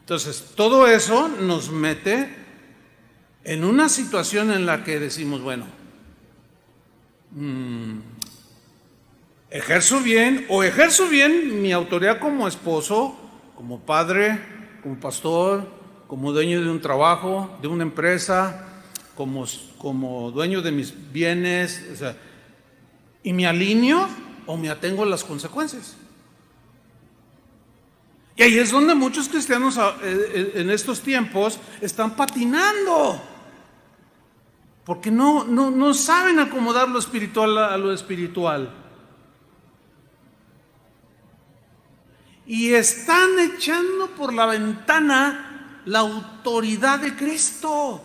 Entonces, 0.00 0.52
todo 0.54 0.86
eso 0.86 1.28
nos 1.28 1.70
mete 1.70 2.36
en 3.42 3.64
una 3.64 3.88
situación 3.88 4.50
en 4.50 4.66
la 4.66 4.84
que 4.84 5.00
decimos, 5.00 5.42
bueno, 5.42 5.66
mmm, 7.32 7.98
ejerzo 9.54 10.00
bien 10.00 10.46
o 10.48 10.64
ejerzo 10.64 11.08
bien 11.08 11.62
mi 11.62 11.70
autoridad 11.70 12.18
como 12.18 12.48
esposo, 12.48 13.16
como 13.54 13.78
padre, 13.78 14.40
como 14.82 14.98
pastor, 14.98 15.70
como 16.08 16.32
dueño 16.32 16.60
de 16.60 16.68
un 16.68 16.80
trabajo, 16.80 17.56
de 17.62 17.68
una 17.68 17.84
empresa, 17.84 18.82
como, 19.14 19.46
como 19.78 20.32
dueño 20.32 20.60
de 20.60 20.72
mis 20.72 20.92
bienes. 21.12 21.80
y 23.22 23.32
me 23.32 23.46
alineo 23.46 24.08
o 24.44 24.56
me 24.56 24.68
atengo 24.68 25.04
a 25.04 25.06
las 25.06 25.22
consecuencias. 25.22 25.96
Y 28.36 28.42
ahí 28.42 28.58
es 28.58 28.72
donde 28.72 28.96
muchos 28.96 29.28
cristianos 29.28 29.78
ah, 29.78 29.94
eh, 30.02 30.32
eh, 30.34 30.52
en 30.56 30.70
estos 30.70 31.00
tiempos 31.00 31.60
están 31.80 32.16
patinando. 32.16 33.22
Porque 34.84 35.12
no, 35.12 35.44
no, 35.44 35.70
no 35.70 35.94
saben 35.94 36.40
acomodar 36.40 36.88
lo 36.88 36.98
espiritual 36.98 37.56
a 37.56 37.76
lo 37.78 37.92
espiritual. 37.92 38.83
Y 42.46 42.74
están 42.74 43.38
echando 43.38 44.08
por 44.08 44.32
la 44.32 44.46
ventana 44.46 45.80
la 45.86 46.00
autoridad 46.00 46.98
de 46.98 47.16
Cristo. 47.16 48.02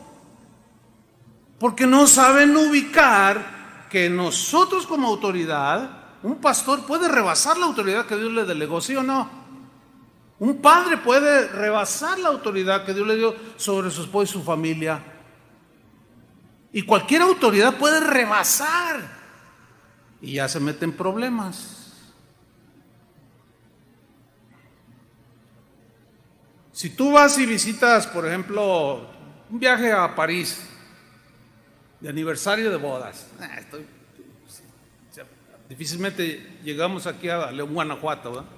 Porque 1.60 1.86
no 1.86 2.08
saben 2.08 2.56
ubicar 2.56 3.88
que 3.90 4.10
nosotros 4.10 4.88
como 4.88 5.08
autoridad, 5.10 5.90
un 6.24 6.36
pastor 6.36 6.86
puede 6.86 7.10
rebasar 7.10 7.58
la 7.58 7.66
autoridad 7.66 8.06
que 8.06 8.16
Dios 8.16 8.32
le 8.32 8.46
delegó, 8.46 8.80
¿sí 8.80 8.96
o 8.96 9.04
no? 9.04 9.30
Un 10.40 10.62
padre 10.62 10.98
puede 10.98 11.50
rebasar 11.50 12.18
la 12.20 12.30
autoridad 12.30 12.86
que 12.86 12.94
Dios 12.94 13.06
le 13.06 13.18
dio 13.18 13.36
sobre 13.58 13.92
su 13.92 14.04
esposo 14.04 14.24
y 14.24 14.40
su 14.40 14.44
familia. 14.44 15.04
Y 16.72 16.84
cualquier 16.84 17.24
autoridad 17.24 17.78
puede 17.78 18.00
rebasar. 18.00 19.02
Y 20.22 20.34
ya 20.34 20.48
se 20.48 20.60
meten 20.60 20.94
problemas. 20.94 21.79
Si 26.80 26.90
tú 26.92 27.12
vas 27.12 27.38
y 27.38 27.46
visitas, 27.46 28.08
por 28.08 28.26
ejemplo, 28.26 29.06
un 29.50 29.60
viaje 29.60 29.92
a 29.92 30.16
París, 30.16 30.62
de 32.00 32.08
aniversario 32.08 32.72
de 32.72 32.78
bodas, 32.78 33.28
ah, 33.42 33.60
difícilmente 35.68 36.62
llegamos 36.64 37.06
aquí 37.06 37.28
a 37.28 37.52
León, 37.52 37.74
Guanajuato, 37.74 38.32
¿verdad? 38.32 38.50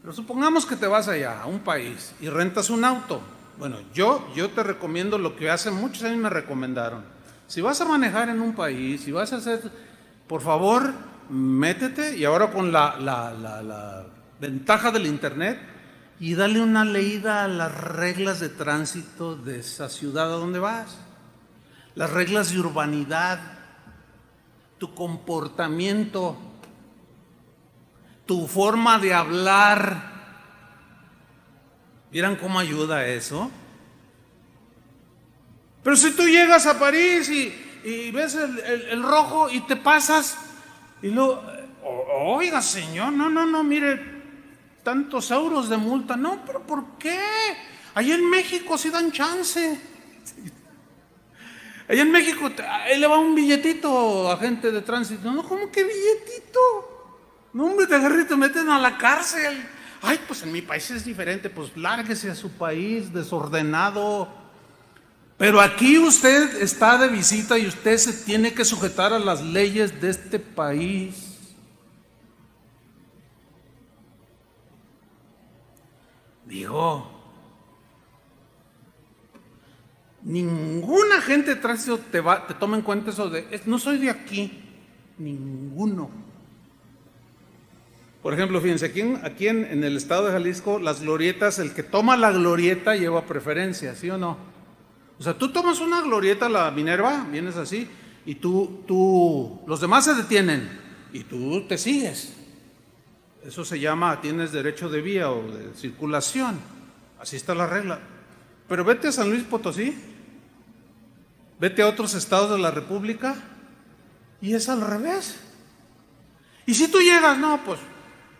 Pero 0.00 0.12
supongamos 0.12 0.64
que 0.64 0.76
te 0.76 0.86
vas 0.86 1.08
allá, 1.08 1.42
a 1.42 1.46
un 1.46 1.58
país, 1.58 2.14
y 2.20 2.28
rentas 2.28 2.70
un 2.70 2.84
auto. 2.84 3.20
Bueno, 3.58 3.78
yo, 3.92 4.32
yo 4.36 4.50
te 4.50 4.62
recomiendo 4.62 5.18
lo 5.18 5.34
que 5.34 5.50
hace 5.50 5.72
muchos 5.72 6.04
años 6.04 6.18
me 6.18 6.30
recomendaron. 6.30 7.02
Si 7.48 7.60
vas 7.60 7.80
a 7.80 7.84
manejar 7.84 8.28
en 8.28 8.40
un 8.40 8.54
país, 8.54 9.00
si 9.00 9.10
vas 9.10 9.32
a 9.32 9.38
hacer, 9.38 9.60
por 10.28 10.40
favor, 10.40 10.92
métete, 11.28 12.16
y 12.16 12.24
ahora 12.24 12.52
con 12.52 12.70
la, 12.70 12.96
la 13.00 14.06
ventaja 14.38 14.92
del 14.92 15.06
Internet, 15.06 15.71
y 16.22 16.36
dale 16.36 16.60
una 16.60 16.84
leída 16.84 17.42
a 17.42 17.48
las 17.48 17.74
reglas 17.76 18.38
de 18.38 18.48
tránsito 18.48 19.34
de 19.34 19.58
esa 19.58 19.88
ciudad 19.88 20.32
a 20.32 20.36
donde 20.36 20.60
vas. 20.60 20.96
Las 21.96 22.10
reglas 22.10 22.52
de 22.52 22.60
urbanidad, 22.60 23.40
tu 24.78 24.94
comportamiento, 24.94 26.36
tu 28.24 28.46
forma 28.46 29.00
de 29.00 29.12
hablar. 29.12 30.12
¿Vieran 32.12 32.36
cómo 32.36 32.60
ayuda 32.60 33.04
eso? 33.04 33.50
Pero 35.82 35.96
si 35.96 36.12
tú 36.12 36.22
llegas 36.28 36.66
a 36.66 36.78
París 36.78 37.28
y, 37.30 38.12
ves 38.12 38.36
el, 38.36 39.02
rojo 39.02 39.50
y 39.50 39.58
te 39.62 39.74
pasas 39.74 40.38
y 41.02 41.08
luego, 41.08 41.42
oiga 41.82 42.62
señor, 42.62 43.12
no, 43.12 43.28
no, 43.28 43.44
no, 43.44 43.64
mire, 43.64 44.11
tantos 44.82 45.30
euros 45.30 45.68
de 45.68 45.76
multa. 45.76 46.16
No, 46.16 46.42
pero 46.44 46.60
¿por 46.66 46.98
qué? 46.98 47.18
Allá 47.94 48.14
en 48.14 48.28
México 48.28 48.76
sí 48.78 48.90
dan 48.90 49.12
chance. 49.12 49.80
Allá 51.88 52.02
en 52.02 52.10
México, 52.10 52.50
él 52.90 53.00
le 53.00 53.06
va 53.06 53.18
un 53.18 53.34
billetito 53.34 54.30
a 54.30 54.38
gente 54.38 54.70
de 54.70 54.82
tránsito. 54.82 55.30
No, 55.30 55.42
¿cómo 55.42 55.70
que 55.70 55.84
billetito? 55.84 56.60
No, 57.52 57.66
hombre, 57.66 57.86
te 57.86 57.94
agarré 57.94 58.22
y 58.22 58.24
te 58.24 58.36
meten 58.36 58.70
a 58.70 58.78
la 58.78 58.96
cárcel. 58.96 59.62
Ay, 60.00 60.18
pues 60.26 60.42
en 60.42 60.52
mi 60.52 60.62
país 60.62 60.90
es 60.90 61.04
diferente, 61.04 61.50
pues 61.50 61.76
lárguese 61.76 62.30
a 62.30 62.34
su 62.34 62.50
país 62.50 63.12
desordenado. 63.12 64.28
Pero 65.36 65.60
aquí 65.60 65.98
usted 65.98 66.62
está 66.62 66.96
de 66.98 67.08
visita 67.08 67.58
y 67.58 67.66
usted 67.66 67.98
se 67.98 68.12
tiene 68.12 68.54
que 68.54 68.64
sujetar 68.64 69.12
a 69.12 69.18
las 69.18 69.42
leyes 69.42 70.00
de 70.00 70.10
este 70.10 70.38
país. 70.38 71.31
Digo, 76.52 77.10
ninguna 80.22 81.22
gente 81.22 81.54
de 81.54 81.60
tránsito 81.62 81.96
te, 81.96 82.20
va, 82.20 82.46
te 82.46 82.52
toma 82.52 82.76
en 82.76 82.82
cuenta 82.82 83.08
eso 83.08 83.30
de, 83.30 83.58
no 83.64 83.78
soy 83.78 83.96
de 83.96 84.10
aquí, 84.10 84.62
ninguno. 85.16 86.10
Por 88.22 88.34
ejemplo, 88.34 88.60
fíjense, 88.60 88.84
aquí, 89.22 89.48
en, 89.48 89.82
el 89.82 89.96
estado 89.96 90.26
de 90.26 90.32
Jalisco, 90.32 90.78
las 90.78 91.00
glorietas, 91.00 91.58
el 91.58 91.72
que 91.72 91.82
toma 91.82 92.18
la 92.18 92.32
glorieta 92.32 92.96
lleva 92.96 93.24
preferencia, 93.24 93.94
¿sí 93.94 94.10
o 94.10 94.18
no? 94.18 94.36
O 95.18 95.22
sea, 95.22 95.38
tú 95.38 95.52
tomas 95.52 95.80
una 95.80 96.02
glorieta, 96.02 96.50
la 96.50 96.70
Minerva, 96.70 97.26
vienes 97.32 97.56
así, 97.56 97.88
y 98.26 98.34
tú, 98.34 98.82
tú, 98.86 99.62
los 99.66 99.80
demás 99.80 100.04
se 100.04 100.12
detienen, 100.12 100.68
y 101.14 101.24
tú 101.24 101.66
te 101.66 101.78
sigues. 101.78 102.41
Eso 103.44 103.64
se 103.64 103.80
llama, 103.80 104.20
tienes 104.20 104.52
derecho 104.52 104.88
de 104.88 105.00
vía 105.00 105.30
o 105.30 105.42
de 105.50 105.74
circulación. 105.74 106.60
Así 107.20 107.36
está 107.36 107.54
la 107.54 107.66
regla. 107.66 107.98
Pero 108.68 108.84
vete 108.84 109.08
a 109.08 109.12
San 109.12 109.28
Luis 109.28 109.42
Potosí, 109.42 109.94
vete 111.58 111.82
a 111.82 111.88
otros 111.88 112.14
estados 112.14 112.50
de 112.50 112.58
la 112.58 112.70
República, 112.70 113.34
y 114.40 114.54
es 114.54 114.68
al 114.68 114.80
revés. 114.80 115.38
Y 116.66 116.74
si 116.74 116.88
tú 116.88 117.00
llegas, 117.00 117.36
no, 117.38 117.60
pues 117.64 117.80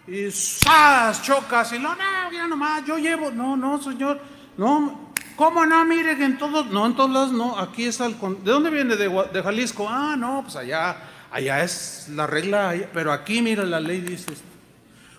y 0.06 0.30
¡zas! 0.30 1.22
chocas 1.22 1.72
y 1.72 1.78
no, 1.78 1.94
no, 1.94 2.32
ya 2.32 2.46
nomás, 2.48 2.84
yo 2.84 2.98
llevo, 2.98 3.30
no, 3.30 3.56
no, 3.56 3.80
señor, 3.80 4.20
no, 4.56 5.12
¿cómo 5.36 5.64
no? 5.64 5.84
Mire 5.84 6.12
en 6.12 6.38
todos, 6.38 6.66
no, 6.66 6.86
en 6.86 6.96
todos 6.96 7.10
lados, 7.10 7.32
no, 7.32 7.58
aquí 7.58 7.84
es 7.84 8.00
al, 8.00 8.18
¿de 8.18 8.50
dónde 8.50 8.70
viene? 8.70 8.96
De, 8.96 9.08
de, 9.08 9.42
Jalisco, 9.42 9.86
ah, 9.88 10.16
no, 10.16 10.42
pues 10.42 10.56
allá, 10.56 10.96
allá 11.30 11.62
es 11.62 12.08
la 12.10 12.26
regla, 12.26 12.74
pero 12.92 13.12
aquí, 13.12 13.42
mira, 13.42 13.64
la 13.64 13.78
ley 13.78 14.00
dice, 14.00 14.32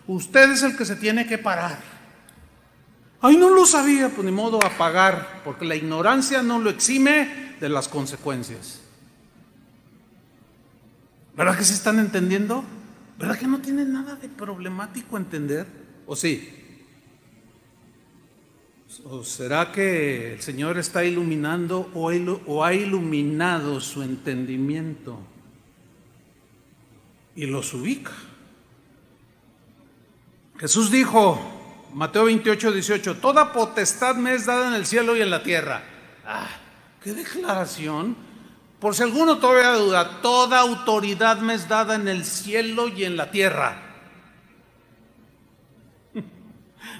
usted 0.07 0.51
es 0.51 0.63
el 0.63 0.75
que 0.75 0.85
se 0.85 0.95
tiene 0.95 1.25
que 1.27 1.37
parar. 1.37 1.79
Ay, 3.21 3.37
no 3.37 3.49
lo 3.49 3.65
sabía, 3.65 4.09
pues 4.09 4.25
ni 4.25 4.31
modo 4.31 4.59
a 4.63 4.69
pagar, 4.77 5.41
porque 5.45 5.65
la 5.65 5.75
ignorancia 5.75 6.43
no 6.43 6.59
lo 6.59 6.69
exime 6.69 7.55
de 7.59 7.69
las 7.69 7.87
consecuencias. 7.87 8.81
¿Verdad 11.35 11.57
que 11.57 11.63
se 11.63 11.73
están 11.73 11.99
entendiendo? 11.99 12.63
¿Verdad 13.17 13.37
que 13.37 13.47
no 13.47 13.59
tiene 13.59 13.85
nada 13.85 14.15
de 14.15 14.27
problemático 14.27 15.17
entender? 15.17 15.65
¿O 16.05 16.15
sí? 16.15 16.59
¿O 19.05 19.23
será 19.23 19.71
que 19.71 20.33
el 20.33 20.41
Señor 20.41 20.77
está 20.77 21.03
iluminando 21.03 21.89
o 21.93 22.63
ha 22.63 22.73
iluminado 22.73 23.79
su 23.79 24.03
entendimiento 24.03 25.17
y 27.35 27.45
los 27.45 27.73
ubica? 27.73 28.11
Jesús 30.63 30.89
dijo, 30.89 31.37
Mateo 31.93 32.23
28, 32.23 32.71
18, 32.71 33.17
toda 33.17 33.51
potestad 33.51 34.15
me 34.15 34.33
es 34.33 34.45
dada 34.45 34.69
en 34.69 34.75
el 34.75 34.85
cielo 34.85 35.17
y 35.17 35.21
en 35.21 35.29
la 35.29 35.43
tierra. 35.43 35.83
Ah, 36.25 36.47
qué 37.03 37.11
declaración 37.11 38.15
por 38.79 38.95
si 38.95 39.03
alguno 39.03 39.39
todavía 39.39 39.73
duda, 39.73 40.21
toda 40.21 40.61
autoridad 40.61 41.39
me 41.39 41.55
es 41.55 41.67
dada 41.67 41.95
en 41.95 42.07
el 42.07 42.23
cielo 42.23 42.87
y 42.87 43.03
en 43.03 43.17
la 43.17 43.29
tierra. 43.29 43.77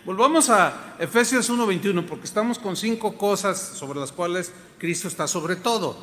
Volvamos 0.05 0.49
a 0.49 0.95
Efesios 0.99 1.49
1:21 1.49 2.05
porque 2.05 2.26
estamos 2.26 2.59
con 2.59 2.76
cinco 2.76 3.18
cosas 3.18 3.57
sobre 3.57 3.97
las 3.97 4.11
cuales 4.11 4.51
Cristo 4.78 5.07
está 5.07 5.26
sobre 5.26 5.55
todo. 5.55 5.95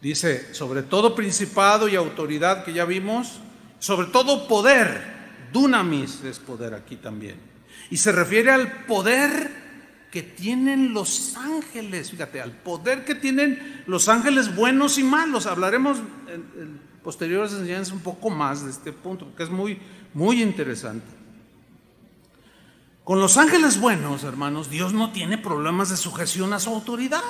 Dice, 0.00 0.54
sobre 0.54 0.84
todo 0.84 1.16
principado 1.16 1.88
y 1.88 1.96
autoridad 1.96 2.64
que 2.64 2.72
ya 2.72 2.84
vimos, 2.84 3.40
sobre 3.80 4.06
todo 4.06 4.46
poder, 4.46 5.13
dunamis 5.54 6.22
es 6.24 6.38
poder 6.38 6.74
aquí 6.74 6.96
también. 6.96 7.36
Y 7.88 7.96
se 7.96 8.12
refiere 8.12 8.50
al 8.50 8.84
poder 8.84 9.64
que 10.10 10.22
tienen 10.22 10.92
los 10.92 11.36
ángeles, 11.36 12.10
fíjate, 12.10 12.40
al 12.40 12.52
poder 12.52 13.04
que 13.04 13.14
tienen 13.14 13.82
los 13.86 14.08
ángeles 14.08 14.54
buenos 14.54 14.98
y 14.98 15.04
malos. 15.04 15.46
Hablaremos 15.46 15.98
en, 16.28 16.80
posteriores 17.02 17.52
enseñanzas 17.52 17.92
un 17.92 18.00
poco 18.00 18.30
más 18.30 18.64
de 18.64 18.70
este 18.70 18.92
punto, 18.92 19.26
porque 19.26 19.44
es 19.44 19.50
muy, 19.50 19.78
muy 20.12 20.42
interesante. 20.42 21.06
Con 23.04 23.20
los 23.20 23.36
ángeles 23.36 23.78
buenos, 23.78 24.24
hermanos, 24.24 24.70
Dios 24.70 24.92
no 24.92 25.12
tiene 25.12 25.38
problemas 25.38 25.90
de 25.90 25.96
sujeción 25.96 26.52
a 26.52 26.58
su 26.60 26.70
autoridad. 26.70 27.22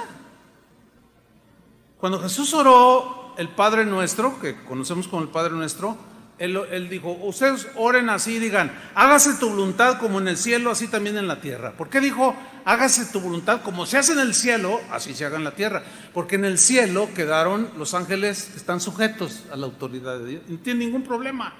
Cuando 1.98 2.20
Jesús 2.20 2.54
oró 2.54 3.34
el 3.36 3.48
Padre 3.48 3.84
Nuestro, 3.84 4.38
que 4.40 4.62
conocemos 4.64 5.08
como 5.08 5.22
el 5.22 5.28
Padre 5.28 5.54
Nuestro, 5.54 5.96
Él, 6.38 6.88
dijo, 6.90 7.12
ustedes 7.12 7.68
oren 7.76 8.10
así, 8.10 8.40
digan, 8.40 8.72
hágase 8.96 9.34
tu 9.34 9.50
voluntad 9.50 9.98
como 9.98 10.18
en 10.18 10.26
el 10.26 10.36
cielo, 10.36 10.72
así 10.72 10.88
también 10.88 11.16
en 11.16 11.28
la 11.28 11.40
tierra. 11.40 11.72
¿Por 11.72 11.88
qué 11.88 12.00
dijo, 12.00 12.34
hágase 12.64 13.06
tu 13.12 13.20
voluntad 13.20 13.62
como 13.62 13.86
se 13.86 13.98
hace 13.98 14.14
en 14.14 14.18
el 14.18 14.34
cielo, 14.34 14.80
así 14.90 15.14
se 15.14 15.24
haga 15.24 15.36
en 15.36 15.44
la 15.44 15.52
tierra? 15.52 15.84
Porque 16.12 16.34
en 16.34 16.44
el 16.44 16.58
cielo 16.58 17.08
quedaron 17.14 17.70
los 17.78 17.94
ángeles 17.94 18.48
que 18.50 18.56
están 18.56 18.80
sujetos 18.80 19.44
a 19.52 19.56
la 19.56 19.66
autoridad 19.66 20.18
de 20.18 20.26
Dios. 20.26 20.42
No 20.48 20.58
tiene 20.58 20.84
ningún 20.84 21.04
problema. 21.04 21.54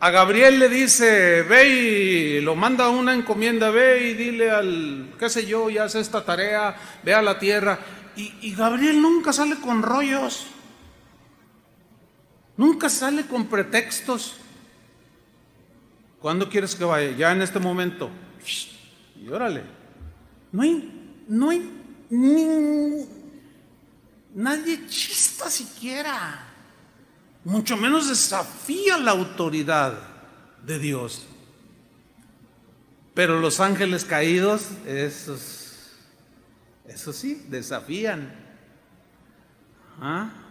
A 0.00 0.10
Gabriel 0.10 0.58
le 0.58 0.68
dice, 0.68 1.42
ve 1.42 1.68
y 1.68 2.40
lo 2.42 2.54
manda 2.54 2.90
una 2.90 3.14
encomienda, 3.14 3.70
ve 3.70 4.10
y 4.10 4.14
dile 4.14 4.50
al, 4.50 5.14
qué 5.18 5.30
sé 5.30 5.46
yo, 5.46 5.70
y 5.70 5.78
hace 5.78 6.00
esta 6.00 6.24
tarea, 6.24 6.76
ve 7.02 7.14
a 7.14 7.22
la 7.22 7.38
tierra. 7.38 7.78
Y, 8.16 8.34
y 8.42 8.54
Gabriel 8.54 9.00
nunca 9.00 9.32
sale 9.32 9.56
con 9.60 9.80
rollos. 9.80 10.51
Nunca 12.62 12.88
sale 12.88 13.26
con 13.26 13.46
pretextos. 13.46 14.36
¿Cuándo 16.20 16.48
quieres 16.48 16.76
que 16.76 16.84
vaya? 16.84 17.10
Ya 17.10 17.32
en 17.32 17.42
este 17.42 17.58
momento. 17.58 18.08
Y 19.20 19.28
órale. 19.28 19.64
No 20.52 20.62
hay, 20.62 21.24
no 21.26 21.50
hay 21.50 21.68
ni, 22.08 23.04
nadie 24.32 24.86
chista 24.86 25.50
siquiera. 25.50 26.46
Mucho 27.42 27.76
menos 27.76 28.08
desafía 28.08 28.96
la 28.96 29.10
autoridad 29.10 29.98
de 30.64 30.78
Dios. 30.78 31.26
Pero 33.12 33.40
los 33.40 33.58
ángeles 33.58 34.04
caídos, 34.04 34.68
esos, 34.86 35.90
eso 36.86 37.12
sí, 37.12 37.44
desafían. 37.48 38.32
¿Ah? 40.00 40.41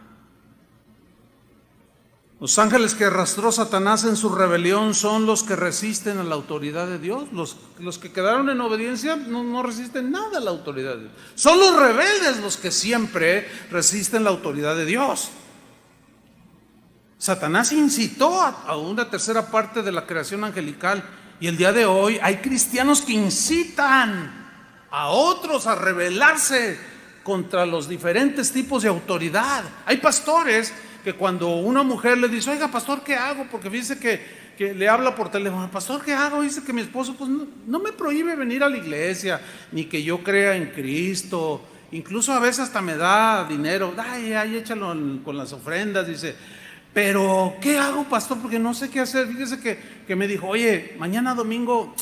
Los 2.41 2.57
ángeles 2.57 2.95
que 2.95 3.05
arrastró 3.05 3.51
Satanás 3.51 4.03
en 4.03 4.17
su 4.17 4.33
rebelión 4.33 4.95
son 4.95 5.27
los 5.27 5.43
que 5.43 5.55
resisten 5.55 6.17
a 6.17 6.23
la 6.23 6.33
autoridad 6.33 6.87
de 6.87 6.97
Dios. 6.97 7.31
Los, 7.31 7.55
los 7.77 7.99
que 7.99 8.11
quedaron 8.11 8.49
en 8.49 8.59
obediencia 8.61 9.15
no, 9.15 9.43
no, 9.43 9.61
resisten 9.61 10.09
nada 10.09 10.39
a 10.39 10.41
la 10.41 10.49
autoridad 10.49 10.95
de 10.95 11.01
Dios. 11.01 11.11
Son 11.35 11.59
los 11.59 11.75
rebeldes 11.75 12.39
los 12.39 12.57
que 12.57 12.71
siempre 12.71 13.47
resisten 13.69 14.23
la 14.23 14.31
autoridad 14.31 14.75
de 14.75 14.85
Dios. 14.85 15.29
Satanás 17.19 17.71
incitó 17.73 18.41
a, 18.41 18.63
a 18.65 18.75
una 18.75 19.07
tercera 19.07 19.51
parte 19.51 19.83
de 19.83 19.91
la 19.91 20.07
creación 20.07 20.43
angelical 20.43 21.03
y 21.39 21.45
el 21.45 21.57
día 21.57 21.71
de 21.71 21.85
hoy 21.85 22.17
hay 22.23 22.37
cristianos 22.37 23.03
que 23.03 23.13
incitan 23.13 24.87
a 24.89 25.09
otros 25.09 25.67
a 25.67 25.75
rebelarse 25.75 26.79
contra 27.21 27.67
los 27.67 27.87
diferentes 27.87 28.51
tipos 28.51 28.81
de 28.81 28.89
autoridad. 28.89 29.63
Hay 29.85 29.97
pastores 29.97 30.73
que 31.03 31.13
cuando 31.13 31.55
una 31.55 31.83
mujer 31.83 32.17
le 32.17 32.27
dice, 32.27 32.51
oiga, 32.51 32.69
pastor, 32.69 33.03
¿qué 33.03 33.15
hago? 33.15 33.47
Porque 33.49 33.69
dice 33.69 33.99
que, 33.99 34.41
le 34.59 34.87
habla 34.87 35.15
por 35.15 35.29
teléfono, 35.29 35.69
pastor, 35.71 36.03
¿qué 36.03 36.13
hago? 36.13 36.41
Dice 36.41 36.63
que 36.63 36.71
mi 36.71 36.81
esposo 36.81 37.15
pues 37.15 37.29
no, 37.29 37.79
me 37.79 37.91
prohíbe 37.91 38.35
venir 38.35 38.63
a 38.63 38.69
la 38.69 38.77
iglesia, 38.77 39.41
ni 39.71 39.85
que 39.85 40.03
yo 40.03 40.23
crea 40.23 40.55
en 40.55 40.67
Cristo, 40.67 41.63
incluso 41.91 42.31
a 42.31 42.39
veces 42.39 42.59
hasta 42.59 42.79
me 42.79 42.95
da 42.95 43.43
dinero, 43.45 43.95
ay, 43.97 44.33
ay, 44.33 44.57
échalo 44.57 44.95
con 45.23 45.35
las 45.35 45.51
ofrendas, 45.51 46.05
dice, 46.05 46.35
pero 46.93 47.55
¿qué 47.59 47.79
hago, 47.79 48.03
pastor? 48.03 48.39
Porque 48.39 48.59
no 48.59 48.73
sé 48.73 48.89
qué 48.89 48.99
hacer. 48.99 49.27
Fíjese 49.27 49.59
que, 49.59 49.79
que 50.05 50.15
me 50.15 50.27
dijo, 50.27 50.47
oye, 50.47 50.95
mañana 50.99 51.33
domingo, 51.33 51.95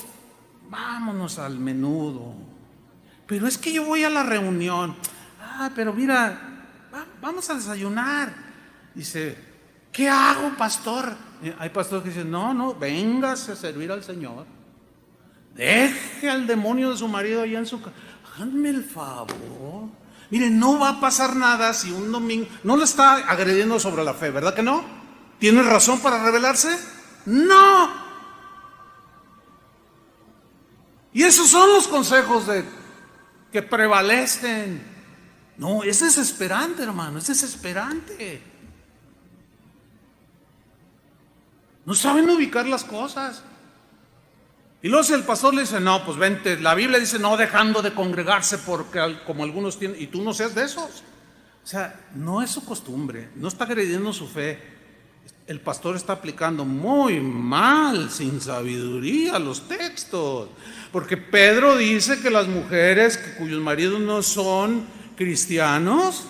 vámonos 0.69 1.37
al 1.37 1.59
menudo. 1.59 2.33
Pero 3.27 3.47
es 3.47 3.57
que 3.57 3.71
yo 3.71 3.85
voy 3.85 4.03
a 4.03 4.09
la 4.09 4.23
reunión. 4.23 4.95
Ah, 5.39 5.69
pero 5.75 5.93
mira, 5.93 6.65
vamos 7.21 7.49
a 7.49 7.53
desayunar. 7.53 8.48
Dice, 8.95 9.37
¿qué 9.91 10.09
hago, 10.09 10.55
pastor? 10.57 11.15
hay 11.57 11.69
pastores 11.69 12.03
que 12.03 12.09
dicen, 12.09 12.29
no, 12.29 12.53
no, 12.53 12.75
véngase 12.75 13.53
a 13.53 13.55
servir 13.55 13.91
al 13.91 14.03
Señor. 14.03 14.45
Deje 15.55 16.29
al 16.29 16.45
demonio 16.47 16.91
de 16.91 16.97
su 16.97 17.07
marido 17.07 17.41
allá 17.41 17.59
en 17.59 17.65
su 17.65 17.81
casa. 17.81 17.95
Háganme 18.35 18.69
el 18.69 18.83
favor. 18.83 19.89
Mire, 20.29 20.49
no 20.49 20.79
va 20.79 20.89
a 20.89 20.99
pasar 20.99 21.35
nada 21.35 21.73
si 21.73 21.91
un 21.91 22.11
domingo... 22.11 22.47
No 22.63 22.77
le 22.77 22.83
está 22.83 23.15
agrediendo 23.15 23.79
sobre 23.79 24.03
la 24.03 24.13
fe, 24.13 24.29
¿verdad 24.29 24.53
que 24.53 24.61
no? 24.61 24.83
¿Tiene 25.39 25.63
razón 25.63 25.99
para 25.99 26.23
rebelarse? 26.23 26.77
No. 27.25 27.89
Y 31.13 31.23
esos 31.23 31.49
son 31.49 31.69
los 31.73 31.87
consejos 31.87 32.47
de 32.47 32.63
que 33.51 33.61
prevalecen. 33.61 34.81
No, 35.57 35.83
es 35.83 35.99
desesperante, 35.99 36.83
hermano, 36.83 37.17
es 37.17 37.27
desesperante. 37.27 38.48
No 41.85 41.93
saben 41.93 42.29
ubicar 42.29 42.67
las 42.67 42.83
cosas. 42.83 43.43
Y 44.81 44.87
luego 44.87 45.13
el 45.13 45.23
pastor 45.23 45.53
le 45.53 45.61
dice, 45.61 45.79
no, 45.79 46.05
pues 46.05 46.17
vente, 46.17 46.59
la 46.59 46.73
Biblia 46.73 46.99
dice, 46.99 47.19
no 47.19 47.35
dejando 47.35 47.81
de 47.81 47.93
congregarse 47.93 48.57
porque 48.59 49.17
como 49.25 49.43
algunos 49.43 49.77
tienen, 49.77 50.01
y 50.01 50.07
tú 50.07 50.21
no 50.21 50.33
seas 50.33 50.55
de 50.55 50.63
esos. 50.63 51.03
O 51.63 51.67
sea, 51.67 52.07
no 52.15 52.41
es 52.41 52.49
su 52.49 52.63
costumbre, 52.63 53.29
no 53.35 53.49
está 53.49 53.65
agrediendo 53.65 54.13
su 54.13 54.27
fe. 54.27 54.79
El 55.45 55.59
pastor 55.59 55.95
está 55.95 56.13
aplicando 56.13 56.63
muy 56.63 57.19
mal, 57.19 58.09
sin 58.09 58.39
sabiduría, 58.39 59.37
los 59.37 59.67
textos. 59.67 60.49
Porque 60.91 61.17
Pedro 61.17 61.75
dice 61.75 62.21
que 62.21 62.29
las 62.29 62.47
mujeres 62.47 63.17
cuyos 63.37 63.59
maridos 63.59 63.99
no 63.99 64.21
son 64.21 64.85
cristianos, 65.17 66.23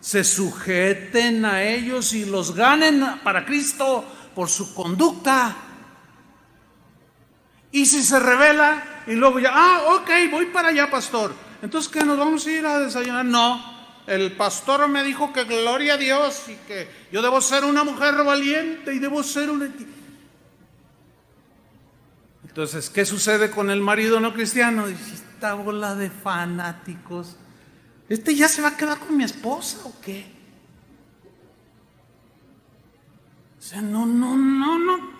se 0.00 0.24
sujeten 0.24 1.44
a 1.44 1.62
ellos 1.62 2.12
y 2.12 2.24
los 2.24 2.54
ganen 2.54 3.02
para 3.22 3.46
Cristo 3.46 4.04
por 4.34 4.48
su 4.48 4.74
conducta. 4.74 5.56
Y 7.72 7.86
si 7.86 8.02
se 8.02 8.18
revela 8.20 9.02
y 9.06 9.14
luego 9.14 9.40
ya, 9.40 9.50
ah, 9.52 9.96
ok, 9.96 10.10
voy 10.30 10.46
para 10.46 10.68
allá, 10.68 10.90
pastor. 10.90 11.34
Entonces, 11.62 11.90
¿qué 11.90 12.04
nos 12.04 12.18
vamos 12.18 12.46
a 12.46 12.50
ir 12.50 12.66
a 12.66 12.78
desayunar? 12.78 13.24
No, 13.24 13.74
el 14.06 14.32
pastor 14.32 14.86
me 14.88 15.02
dijo 15.02 15.32
que 15.32 15.44
gloria 15.44 15.94
a 15.94 15.96
Dios 15.96 16.44
y 16.48 16.56
que 16.66 16.88
yo 17.10 17.22
debo 17.22 17.40
ser 17.40 17.64
una 17.64 17.84
mujer 17.84 18.14
valiente 18.22 18.94
y 18.94 18.98
debo 18.98 19.22
ser 19.22 19.50
una... 19.50 19.70
Entonces, 22.46 22.90
¿qué 22.90 23.04
sucede 23.04 23.50
con 23.50 23.70
el 23.70 23.80
marido 23.80 24.20
no 24.20 24.32
cristiano? 24.32 24.86
Dice, 24.86 25.14
esta 25.14 25.54
bola 25.54 25.94
de 25.94 26.10
fanáticos. 26.10 27.36
¿Este 28.08 28.34
ya 28.34 28.48
se 28.48 28.62
va 28.62 28.68
a 28.68 28.76
quedar 28.76 28.98
con 28.98 29.16
mi 29.16 29.24
esposa 29.24 29.78
o 29.84 29.92
qué? 30.00 30.26
O 33.53 33.53
sea, 33.66 33.80
no, 33.80 34.04
no, 34.04 34.36
no, 34.36 34.78
no. 34.78 35.10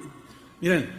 Miren, 0.61 0.91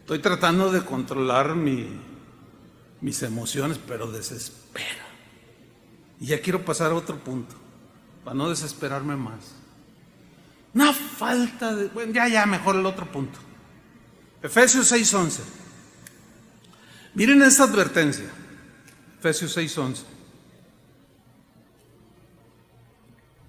estoy 0.00 0.18
tratando 0.18 0.70
de 0.70 0.84
controlar 0.84 1.54
mis 1.54 3.22
emociones, 3.22 3.78
pero 3.86 4.10
desespero. 4.12 5.02
Y 6.20 6.26
ya 6.26 6.40
quiero 6.40 6.64
pasar 6.64 6.90
a 6.90 6.94
otro 6.94 7.18
punto, 7.18 7.54
para 8.22 8.34
no 8.34 8.50
desesperarme 8.50 9.16
más. 9.16 9.56
Una 10.74 10.92
falta 10.92 11.74
de... 11.74 11.88
Bueno, 11.88 12.12
ya, 12.12 12.28
ya, 12.28 12.46
mejor 12.46 12.76
el 12.76 12.86
otro 12.86 13.10
punto. 13.10 13.38
Efesios 14.42 14.92
6:11. 14.92 15.40
Miren 17.14 17.42
esta 17.42 17.64
advertencia. 17.64 18.30
Efesios 19.18 19.56
6:11. 19.56 20.02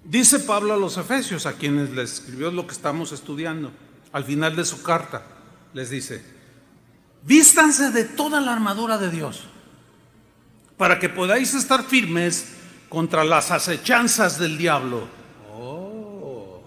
Dice 0.04 0.38
Pablo 0.40 0.74
a 0.74 0.76
los 0.76 0.98
Efesios, 0.98 1.46
a 1.46 1.54
quienes 1.54 1.90
les 1.90 2.12
escribió 2.12 2.50
lo 2.50 2.66
que 2.66 2.74
estamos 2.74 3.12
estudiando, 3.12 3.72
al 4.12 4.24
final 4.24 4.54
de 4.54 4.64
su 4.66 4.82
carta, 4.82 5.22
les 5.72 5.88
dice, 5.88 6.22
vístanse 7.22 7.90
de 7.90 8.04
toda 8.04 8.40
la 8.40 8.52
armadura 8.52 8.98
de 8.98 9.10
Dios, 9.10 9.44
para 10.76 10.98
que 10.98 11.08
podáis 11.08 11.54
estar 11.54 11.84
firmes 11.84 12.52
contra 12.90 13.24
las 13.24 13.50
acechanzas 13.50 14.38
del 14.38 14.58
diablo. 14.58 15.08
Oh. 15.50 16.62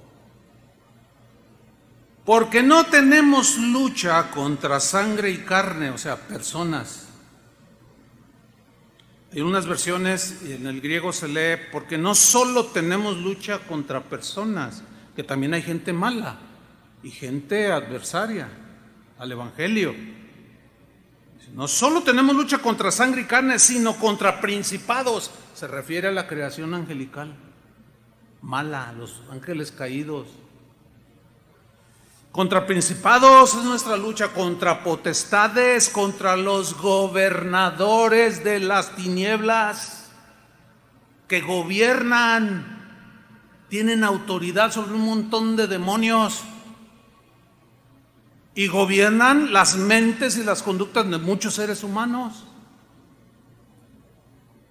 Porque 2.25 2.63
no 2.63 2.87
tenemos 2.87 3.57
lucha 3.57 4.31
contra 4.31 4.79
sangre 4.79 5.29
y 5.29 5.37
carne, 5.37 5.91
o 5.91 5.97
sea, 5.97 6.15
personas 6.15 7.06
en 9.39 9.45
unas 9.45 9.67
versiones, 9.67 10.41
en 10.45 10.65
el 10.65 10.81
griego 10.81 11.13
se 11.13 11.27
lee, 11.27 11.61
porque 11.71 11.95
no 11.95 12.15
solo 12.15 12.65
tenemos 12.65 13.17
lucha 13.17 13.59
contra 13.59 14.01
personas, 14.01 14.81
que 15.15 15.23
también 15.23 15.53
hay 15.53 15.61
gente 15.61 15.93
mala 15.93 16.39
y 17.03 17.11
gente 17.11 17.71
adversaria 17.71 18.49
al 19.19 19.31
Evangelio. 19.31 19.93
No 21.53 21.67
solo 21.67 22.01
tenemos 22.01 22.35
lucha 22.35 22.57
contra 22.57 22.89
sangre 22.89 23.21
y 23.21 23.25
carne, 23.25 23.59
sino 23.59 23.95
contra 23.97 24.41
principados. 24.41 25.29
Se 25.53 25.67
refiere 25.67 26.07
a 26.07 26.11
la 26.11 26.25
creación 26.25 26.73
angelical. 26.73 27.35
Mala, 28.41 28.91
los 28.93 29.21
ángeles 29.29 29.71
caídos. 29.71 30.29
Contra 32.37 32.67
principados 32.67 33.55
es 33.55 33.63
nuestra 33.63 33.97
lucha, 33.97 34.27
contra 34.27 34.83
potestades, 34.83 35.89
contra 35.89 36.37
los 36.37 36.77
gobernadores 36.77 38.43
de 38.43 38.59
las 38.59 38.95
tinieblas 38.95 40.11
que 41.27 41.41
gobiernan, 41.41 42.77
tienen 43.69 44.03
autoridad 44.03 44.71
sobre 44.71 44.93
un 44.93 45.01
montón 45.01 45.55
de 45.55 45.65
demonios. 45.65 46.43
y 48.53 48.67
gobiernan 48.67 49.51
las 49.51 49.75
mentes 49.75 50.37
y 50.37 50.43
las 50.43 50.61
conductas 50.61 51.09
de 51.09 51.17
muchos 51.17 51.55
seres 51.55 51.83
humanos. 51.83 52.45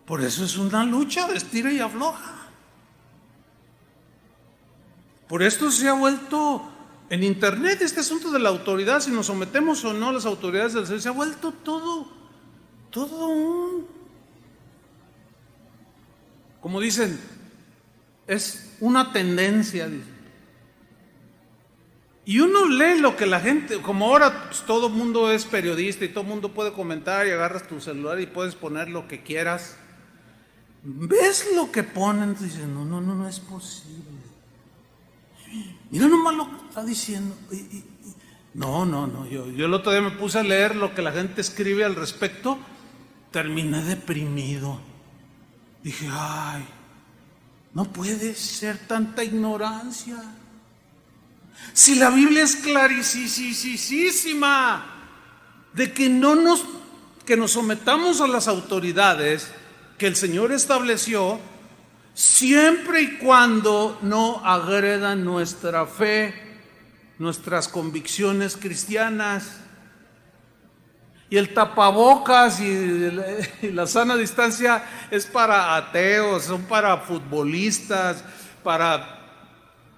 Por 0.04 0.22
eso 0.22 0.44
es 0.44 0.56
una 0.56 0.84
lucha 0.84 1.26
de 1.26 1.36
estira 1.36 1.72
y 1.72 1.80
afloja. 1.80 2.32
Por 5.26 5.42
esto 5.42 5.72
se 5.72 5.88
ha 5.88 5.94
vuelto 5.94 6.75
en 7.08 7.22
Internet 7.22 7.82
este 7.82 8.00
asunto 8.00 8.30
de 8.30 8.38
la 8.38 8.48
autoridad, 8.48 9.00
si 9.00 9.10
nos 9.10 9.26
sometemos 9.26 9.84
o 9.84 9.92
no 9.92 10.08
a 10.08 10.12
las 10.12 10.26
autoridades 10.26 10.74
del 10.74 10.86
ser, 10.86 11.00
se 11.00 11.08
ha 11.08 11.12
vuelto 11.12 11.52
todo, 11.52 12.10
todo 12.90 13.28
un, 13.28 13.86
como 16.60 16.80
dicen, 16.80 17.18
es 18.26 18.74
una 18.80 19.12
tendencia, 19.12 19.88
Y 22.24 22.40
uno 22.40 22.66
lee 22.66 22.98
lo 22.98 23.16
que 23.16 23.24
la 23.24 23.38
gente, 23.38 23.80
como 23.80 24.06
ahora 24.06 24.48
pues, 24.48 24.62
todo 24.62 24.88
mundo 24.88 25.30
es 25.30 25.44
periodista 25.44 26.04
y 26.04 26.08
todo 26.08 26.24
mundo 26.24 26.52
puede 26.52 26.72
comentar 26.72 27.24
y 27.24 27.30
agarras 27.30 27.68
tu 27.68 27.80
celular 27.80 28.18
y 28.18 28.26
puedes 28.26 28.56
poner 28.56 28.88
lo 28.88 29.06
que 29.06 29.22
quieras. 29.22 29.76
¿Ves 30.82 31.46
lo 31.54 31.70
que 31.70 31.84
ponen? 31.84 32.34
Dices, 32.34 32.66
no, 32.66 32.84
no, 32.84 33.00
no, 33.00 33.14
no 33.14 33.28
es 33.28 33.38
posible. 33.38 34.15
Mira 35.90 36.08
nomás 36.08 36.34
lo 36.34 36.50
que 36.50 36.66
está 36.68 36.84
diciendo. 36.84 37.36
no, 38.54 38.84
no, 38.84 39.06
no. 39.06 39.26
Yo, 39.26 39.50
yo 39.50 39.66
el 39.66 39.74
otro 39.74 39.92
día 39.92 40.00
me 40.00 40.10
puse 40.10 40.38
a 40.38 40.42
leer 40.42 40.76
lo 40.76 40.94
que 40.94 41.02
la 41.02 41.12
gente 41.12 41.40
escribe 41.40 41.84
al 41.84 41.94
respecto. 41.94 42.58
Terminé 43.30 43.82
deprimido. 43.82 44.80
Dije, 45.82 46.08
ay, 46.10 46.64
no 47.74 47.84
puede 47.84 48.34
ser 48.34 48.78
tanta 48.86 49.22
ignorancia. 49.22 50.16
Si 51.72 51.94
la 51.94 52.10
Biblia 52.10 52.42
es 52.42 52.56
clarísima 52.56 53.76
de 55.72 55.92
que 55.92 56.08
no 56.08 56.34
nos 56.34 56.64
que 57.26 57.36
nos 57.36 57.52
sometamos 57.52 58.20
a 58.20 58.28
las 58.28 58.46
autoridades 58.46 59.50
que 59.98 60.06
el 60.06 60.14
Señor 60.14 60.52
estableció 60.52 61.40
siempre 62.16 63.02
y 63.02 63.18
cuando 63.18 63.98
no 64.00 64.40
agredan 64.42 65.22
nuestra 65.22 65.84
fe, 65.86 66.34
nuestras 67.18 67.68
convicciones 67.68 68.56
cristianas. 68.56 69.60
Y 71.28 71.36
el 71.36 71.52
tapabocas 71.52 72.58
y 72.60 73.70
la 73.70 73.86
sana 73.86 74.16
distancia 74.16 74.82
es 75.10 75.26
para 75.26 75.76
ateos, 75.76 76.44
son 76.44 76.62
para 76.62 76.96
futbolistas, 76.96 78.24
para 78.64 79.12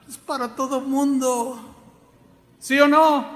es 0.09 0.17
para 0.17 0.57
todo 0.57 0.81
mundo. 0.81 1.77
¿Sí 2.59 2.81
o 2.81 2.89
no? 2.89 3.29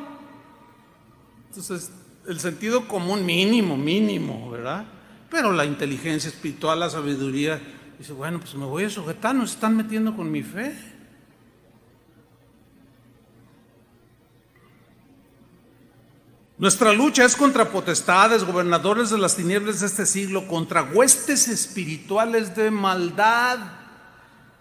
Entonces, 1.48 1.92
el 2.26 2.40
sentido 2.40 2.88
común 2.88 3.24
mínimo, 3.24 3.76
mínimo, 3.76 4.50
¿verdad? 4.50 4.86
Pero 5.30 5.52
la 5.52 5.64
inteligencia 5.64 6.28
espiritual, 6.28 6.80
la 6.80 6.90
sabiduría, 6.90 7.60
Dice, 8.02 8.14
bueno, 8.14 8.40
pues 8.40 8.52
me 8.56 8.64
voy 8.64 8.82
a 8.82 8.90
sujetar, 8.90 9.32
nos 9.32 9.52
están 9.52 9.76
metiendo 9.76 10.16
con 10.16 10.28
mi 10.28 10.42
fe. 10.42 10.76
Nuestra 16.58 16.92
lucha 16.92 17.24
es 17.24 17.36
contra 17.36 17.70
potestades, 17.70 18.42
gobernadores 18.42 19.10
de 19.10 19.18
las 19.18 19.36
tinieblas 19.36 19.78
de 19.78 19.86
este 19.86 20.04
siglo, 20.04 20.48
contra 20.48 20.82
huestes 20.82 21.46
espirituales 21.46 22.56
de 22.56 22.72
maldad 22.72 23.60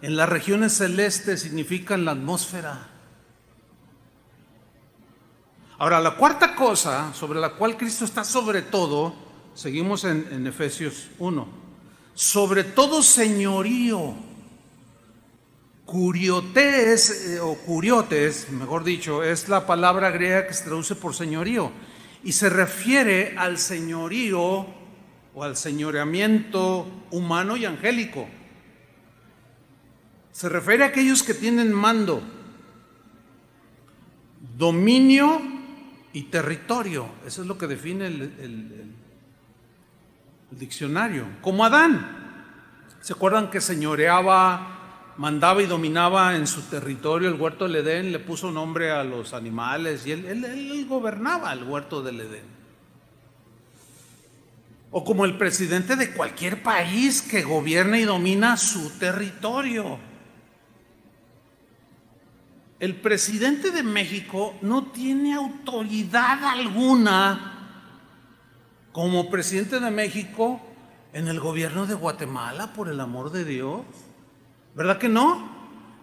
en 0.04 0.16
las 0.16 0.30
regiones 0.30 0.74
celestes, 0.74 1.42
significa 1.42 1.96
en 1.96 2.06
la 2.06 2.12
atmósfera. 2.12 2.90
Ahora, 5.80 6.00
la 6.00 6.16
cuarta 6.16 6.54
cosa 6.54 7.12
sobre 7.16 7.40
la 7.40 7.56
cual 7.56 7.76
Cristo 7.76 8.06
está 8.06 8.24
sobre 8.24 8.62
todo, 8.62 9.16
seguimos 9.56 10.04
en, 10.04 10.28
en 10.32 10.46
Efesios 10.46 11.10
1 11.18 11.61
sobre 12.14 12.64
todo 12.64 13.02
señorío. 13.02 14.14
Curiotes, 15.86 17.28
eh, 17.28 17.40
o 17.42 17.56
curiotes, 17.56 18.50
mejor 18.50 18.84
dicho, 18.84 19.24
es 19.24 19.50
la 19.50 19.68
palabra 19.68 20.10
griega 20.10 20.48
que 20.48 20.54
se 20.54 20.64
traduce 20.64 20.96
por 20.96 21.14
señorío 21.14 21.72
y 22.24 22.32
se 22.32 22.50
refiere 22.50 23.36
al 23.38 23.58
señorío 23.58 24.68
o 25.34 25.44
al 25.44 25.58
señoreamiento 25.58 26.88
humano 27.12 27.58
y 27.58 27.66
angélico. 27.66 28.28
Se 30.32 30.48
refiere 30.48 30.84
a 30.84 30.88
aquellos 30.88 31.24
que 31.24 31.34
tienen 31.34 31.74
mando, 31.74 32.22
dominio 34.58 35.42
y 36.14 36.24
territorio. 36.24 37.10
Eso 37.26 37.42
es 37.42 37.48
lo 37.48 37.58
que 37.58 37.68
define 37.68 38.08
el, 38.08 38.22
el 38.40 38.96
diccionario, 40.52 41.26
como 41.42 41.66
Adán. 41.66 42.20
¿Se 43.02 43.14
acuerdan 43.14 43.50
que 43.50 43.62
señoreaba, 43.62 45.14
mandaba 45.18 45.64
y 45.64 45.66
dominaba 45.66 46.36
en 46.36 46.46
su 46.46 46.62
territorio 46.64 47.30
el 47.30 47.40
huerto 47.40 47.66
del 47.66 47.78
Edén? 47.78 48.12
Le 48.12 48.20
puso 48.20 48.52
nombre 48.52 48.92
a 48.92 49.04
los 49.04 49.34
animales 49.34 50.06
y 50.06 50.12
él, 50.12 50.26
él, 50.26 50.86
gobernaba 50.88 51.52
el 51.54 51.64
huerto 51.64 52.04
del 52.04 52.20
Edén. 52.22 52.62
O 54.92 55.04
como 55.04 55.26
el 55.26 55.38
presidente 55.38 55.96
de 55.96 56.12
cualquier 56.12 56.62
país 56.62 57.22
que 57.22 57.44
gobierna 57.44 57.98
y 57.98 58.04
domina 58.04 58.58
su 58.58 58.92
territorio. 59.00 59.98
El 62.80 62.96
presidente 62.96 63.72
de 63.72 63.84
México 63.84 64.56
no 64.62 64.88
tiene 64.88 65.34
autoridad 65.34 66.44
alguna 66.44 67.61
como 68.92 69.30
presidente 69.30 69.80
de 69.80 69.92
México 69.92 70.62
en 71.14 71.28
el 71.28 71.40
gobierno 71.40 71.86
de 71.86 71.94
Guatemala, 71.94 72.74
por 72.74 72.90
el 72.90 73.00
amor 73.00 73.32
de 73.32 73.46
Dios. 73.46 73.82
¿Verdad 74.76 74.98
que 74.98 75.10
no? 75.10 75.50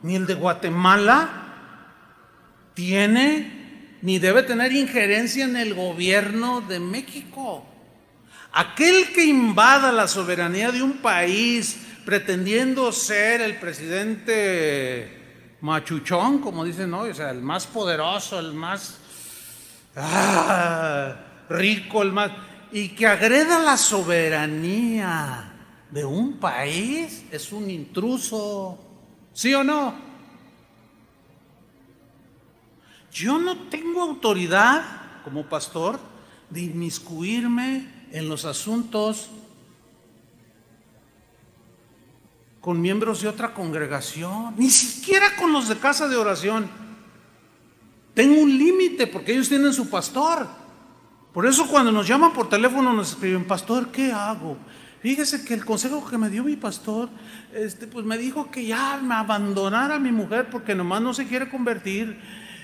Ni 0.02 0.16
el 0.16 0.26
de 0.26 0.34
Guatemala 0.34 1.44
tiene 2.74 3.58
ni 4.02 4.18
debe 4.18 4.42
tener 4.42 4.72
injerencia 4.72 5.44
en 5.44 5.56
el 5.56 5.74
gobierno 5.74 6.60
de 6.60 6.78
México. 6.78 7.64
Aquel 8.52 9.12
que 9.12 9.24
invada 9.24 9.92
la 9.92 10.08
soberanía 10.08 10.70
de 10.70 10.82
un 10.82 10.98
país 10.98 11.78
pretendiendo 12.04 12.92
ser 12.92 13.40
el 13.40 13.56
presidente 13.56 15.56
machuchón, 15.60 16.38
como 16.38 16.64
dicen 16.64 16.94
hoy, 16.94 17.10
o 17.10 17.14
sea, 17.14 17.30
el 17.30 17.42
más 17.42 17.66
poderoso, 17.66 18.38
el 18.38 18.54
más 18.54 18.98
ah, 19.96 21.16
rico, 21.50 22.02
el 22.02 22.12
más 22.12 22.30
y 22.72 22.90
que 22.90 23.06
agreda 23.06 23.58
la 23.58 23.76
soberanía 23.76 25.52
de 25.90 26.04
un 26.04 26.38
país 26.38 27.24
es 27.30 27.52
un 27.52 27.70
intruso. 27.70 28.78
¿Sí 29.32 29.54
o 29.54 29.64
no? 29.64 29.94
Yo 33.12 33.38
no 33.38 33.68
tengo 33.68 34.02
autoridad 34.02 34.82
como 35.24 35.46
pastor 35.46 35.98
de 36.50 36.62
inmiscuirme 36.62 38.06
en 38.12 38.28
los 38.28 38.44
asuntos 38.44 39.28
con 42.60 42.80
miembros 42.80 43.22
de 43.22 43.28
otra 43.28 43.54
congregación, 43.54 44.54
ni 44.56 44.68
siquiera 44.70 45.36
con 45.36 45.52
los 45.52 45.68
de 45.68 45.78
casa 45.78 46.08
de 46.08 46.16
oración. 46.16 46.68
Tengo 48.14 48.40
un 48.40 48.58
límite 48.58 49.06
porque 49.06 49.32
ellos 49.32 49.48
tienen 49.48 49.72
su 49.72 49.88
pastor. 49.88 50.46
Por 51.38 51.46
eso 51.46 51.68
cuando 51.68 51.92
nos 51.92 52.08
llaman 52.08 52.32
por 52.32 52.48
teléfono 52.48 52.92
nos 52.92 53.10
escriben, 53.10 53.44
pastor, 53.44 53.92
¿qué 53.92 54.10
hago? 54.10 54.56
Fíjese 55.00 55.44
que 55.44 55.54
el 55.54 55.64
consejo 55.64 56.04
que 56.04 56.18
me 56.18 56.30
dio 56.30 56.42
mi 56.42 56.56
pastor, 56.56 57.08
este, 57.54 57.86
pues 57.86 58.04
me 58.04 58.18
dijo 58.18 58.50
que 58.50 58.66
ya 58.66 58.98
me 59.00 59.14
abandonara 59.14 59.94
a 59.94 59.98
mi 60.00 60.10
mujer 60.10 60.50
porque 60.50 60.74
nomás 60.74 61.00
no 61.00 61.14
se 61.14 61.28
quiere 61.28 61.48
convertir. 61.48 62.18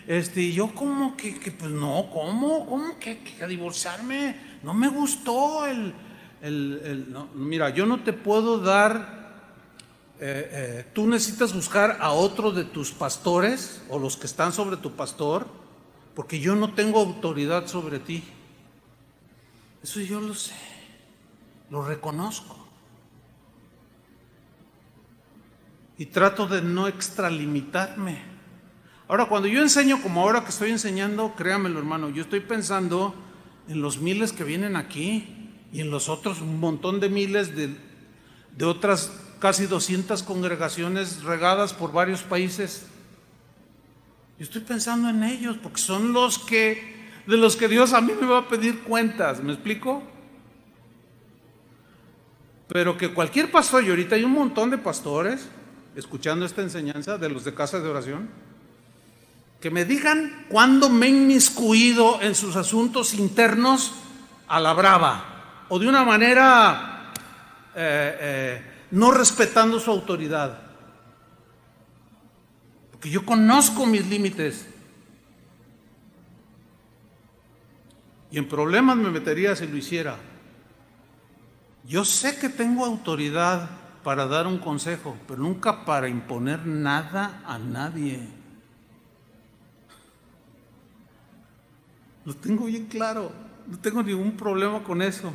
Este, 0.09 0.41
y 0.41 0.55
yo 0.55 0.75
como 0.75 1.17
que, 1.17 1.55
pues 1.57 1.71
no, 1.71 2.11
¿cómo? 2.13 2.67
¿Cómo 2.67 2.99
que, 2.99 3.21
divorciarme? 3.47 4.35
No 4.65 4.75
me 4.75 4.89
gustó 4.89 5.67
el... 5.67 5.95
el, 6.43 7.07
mira, 7.37 7.71
yo 7.71 7.87
no 7.87 8.03
te 8.03 8.13
puedo 8.13 8.59
dar, 8.59 9.55
eh, 10.19 10.51
eh, 10.51 10.87
tú 10.93 11.07
necesitas 11.07 11.55
buscar 11.55 11.99
a 12.01 12.11
otro 12.11 12.51
de 12.51 12.65
tus 12.65 12.91
pastores 12.91 13.85
o 13.89 14.01
los 14.01 14.17
que 14.17 14.27
están 14.27 14.53
sobre 14.53 14.79
tu 14.79 14.97
pastor, 14.97 15.47
porque 16.17 16.41
yo 16.41 16.57
no 16.57 16.75
tengo 16.75 16.99
autoridad 16.99 17.69
sobre 17.69 18.01
ti. 18.01 18.25
Eso 19.85 20.01
yo 20.01 20.19
lo 20.19 20.33
sé, 20.33 20.55
lo 21.69 21.85
reconozco. 21.85 22.57
Y 25.99 26.07
trato 26.07 26.47
de 26.47 26.63
no 26.63 26.89
extralimitarme. 26.89 28.19
Ahora, 29.09 29.27
cuando 29.27 29.47
yo 29.47 29.61
enseño 29.61 30.01
como 30.01 30.23
ahora 30.23 30.43
que 30.43 30.49
estoy 30.49 30.71
enseñando, 30.71 31.35
créamelo 31.35 31.79
hermano, 31.79 32.09
yo 32.09 32.23
estoy 32.23 32.41
pensando 32.41 33.15
en 33.69 33.83
los 33.83 33.99
miles 33.99 34.33
que 34.33 34.43
vienen 34.43 34.77
aquí 34.77 35.53
y 35.71 35.83
en 35.83 35.91
los 35.91 36.09
otros 36.09 36.41
un 36.41 36.59
montón 36.59 36.99
de 36.99 37.11
miles 37.11 37.55
de, 37.55 37.77
de 38.57 38.65
otras 38.65 39.13
casi 39.39 39.67
200 39.67 40.23
congregaciones 40.23 41.25
regadas 41.25 41.75
por 41.75 41.93
varios 41.93 42.23
países. 42.23 42.87
Yo 44.39 44.45
estoy 44.45 44.63
pensando 44.63 45.11
en 45.11 45.23
ellos 45.25 45.59
porque 45.63 45.83
son 45.83 46.15
los 46.15 46.39
que 46.39 46.94
de 47.27 47.37
los 47.37 47.57
que 47.57 47.69
Dios 47.69 47.93
a 47.93 48.01
mí 48.01 48.13
me 48.19 48.27
va 48.27 48.39
a 48.39 48.49
pedir 48.49 48.81
cuentas, 48.83 49.43
¿me 49.43 49.53
explico? 49.53 50.03
Pero 52.69 52.97
que 52.97 53.13
cualquier 53.13 53.51
pastor, 53.51 53.85
y 53.85 53.91
ahorita 53.91 54.17
hay 54.17 54.25
un 54.25 54.33
montón 54.33 54.71
de 54.71 54.79
pastores 54.79 55.49
escuchando 55.97 56.45
esta 56.45 56.63
enseñanza 56.63 57.19
de 57.19 57.29
los 57.29 57.45
de 57.45 57.55
casa 57.55 57.81
de 57.81 57.89
oración, 57.89 58.29
que 59.61 59.71
me 59.71 59.85
digan 59.85 60.47
cuándo 60.49 60.91
me 60.91 61.07
he 61.07 61.11
inmiscuido 61.11 62.21
en 62.21 62.35
sus 62.35 62.57
asuntos 62.57 63.15
internos 63.15 63.95
a 64.47 64.61
la 64.61 64.75
brava 64.75 65.65
o 65.69 65.79
de 65.79 65.89
una 65.89 66.05
manera 66.05 67.11
eh, 67.75 68.19
eh, 68.21 68.73
no 68.91 69.11
respetando 69.11 69.81
su 69.81 69.91
autoridad. 69.91 70.61
Porque 72.93 73.11
yo 73.11 73.25
conozco 73.25 73.87
mis 73.87 74.07
límites. 74.07 74.67
Y 78.35 78.39
en 78.39 78.49
problemas 78.49 78.97
me 78.97 79.13
metería 79.13 79.55
si 79.55 79.65
lo 79.65 79.77
hiciera. 79.77 80.17
Yo 81.87 82.05
sé 82.05 82.37
que 82.37 82.49
tengo 82.49 82.85
autoridad 82.85 83.71
para 84.03 84.27
dar 84.27 84.49
un 84.49 84.59
consejo, 84.59 85.17
pero 85.29 85.41
nunca 85.41 85.85
para 85.85 86.09
imponer 86.09 86.67
nada 86.67 87.45
a 87.47 87.61
nadie. 87.61 88.27
Lo 92.25 92.35
tengo 92.35 92.65
bien 92.65 92.87
claro, 92.87 93.31
no 93.69 93.79
tengo 93.79 94.03
ningún 94.03 94.37
problema 94.37 94.83
con 94.83 95.01
eso. 95.01 95.33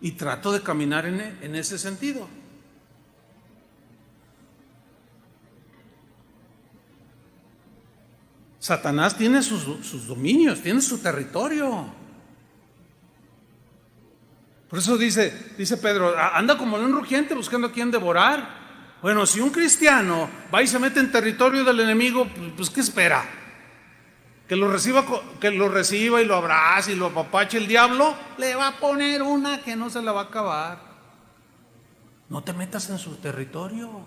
Y 0.00 0.12
trato 0.12 0.50
de 0.50 0.62
caminar 0.62 1.04
en, 1.04 1.20
en 1.42 1.54
ese 1.54 1.78
sentido. 1.78 2.26
Satanás 8.58 9.16
tiene 9.16 9.42
sus, 9.42 10.06
dominios, 10.06 10.62
tiene 10.62 10.80
su 10.80 10.98
territorio. 10.98 11.97
Por 14.68 14.78
eso 14.78 14.98
dice, 14.98 15.54
dice 15.56 15.78
Pedro, 15.78 16.14
anda 16.18 16.58
como 16.58 16.76
un 16.76 16.92
rugiente 16.92 17.34
buscando 17.34 17.68
a 17.68 17.72
quien 17.72 17.90
devorar. 17.90 18.58
Bueno, 19.00 19.24
si 19.24 19.40
un 19.40 19.50
cristiano 19.50 20.28
va 20.52 20.62
y 20.62 20.66
se 20.66 20.78
mete 20.78 21.00
en 21.00 21.10
territorio 21.10 21.64
del 21.64 21.80
enemigo, 21.80 22.26
pues, 22.26 22.52
pues 22.56 22.70
¿qué 22.70 22.80
espera? 22.80 23.24
Que 24.46 24.56
lo, 24.56 24.70
reciba, 24.70 25.04
que 25.40 25.50
lo 25.50 25.68
reciba 25.68 26.20
y 26.20 26.26
lo 26.26 26.36
abrace 26.36 26.92
y 26.92 26.96
lo 26.96 27.06
apapache 27.06 27.58
el 27.58 27.66
diablo, 27.66 28.14
le 28.36 28.54
va 28.54 28.68
a 28.68 28.76
poner 28.76 29.22
una 29.22 29.62
que 29.62 29.76
no 29.76 29.88
se 29.88 30.02
la 30.02 30.12
va 30.12 30.22
a 30.22 30.24
acabar. 30.24 30.80
No 32.28 32.42
te 32.42 32.52
metas 32.52 32.90
en 32.90 32.98
su 32.98 33.16
territorio. 33.16 34.02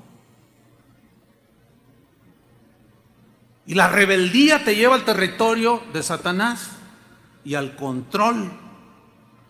Y 3.65 3.73
la 3.73 3.87
rebeldía 3.87 4.63
te 4.63 4.75
lleva 4.75 4.95
al 4.95 5.05
territorio 5.05 5.81
de 5.93 6.03
Satanás 6.03 6.71
y 7.43 7.55
al 7.55 7.75
control. 7.75 8.51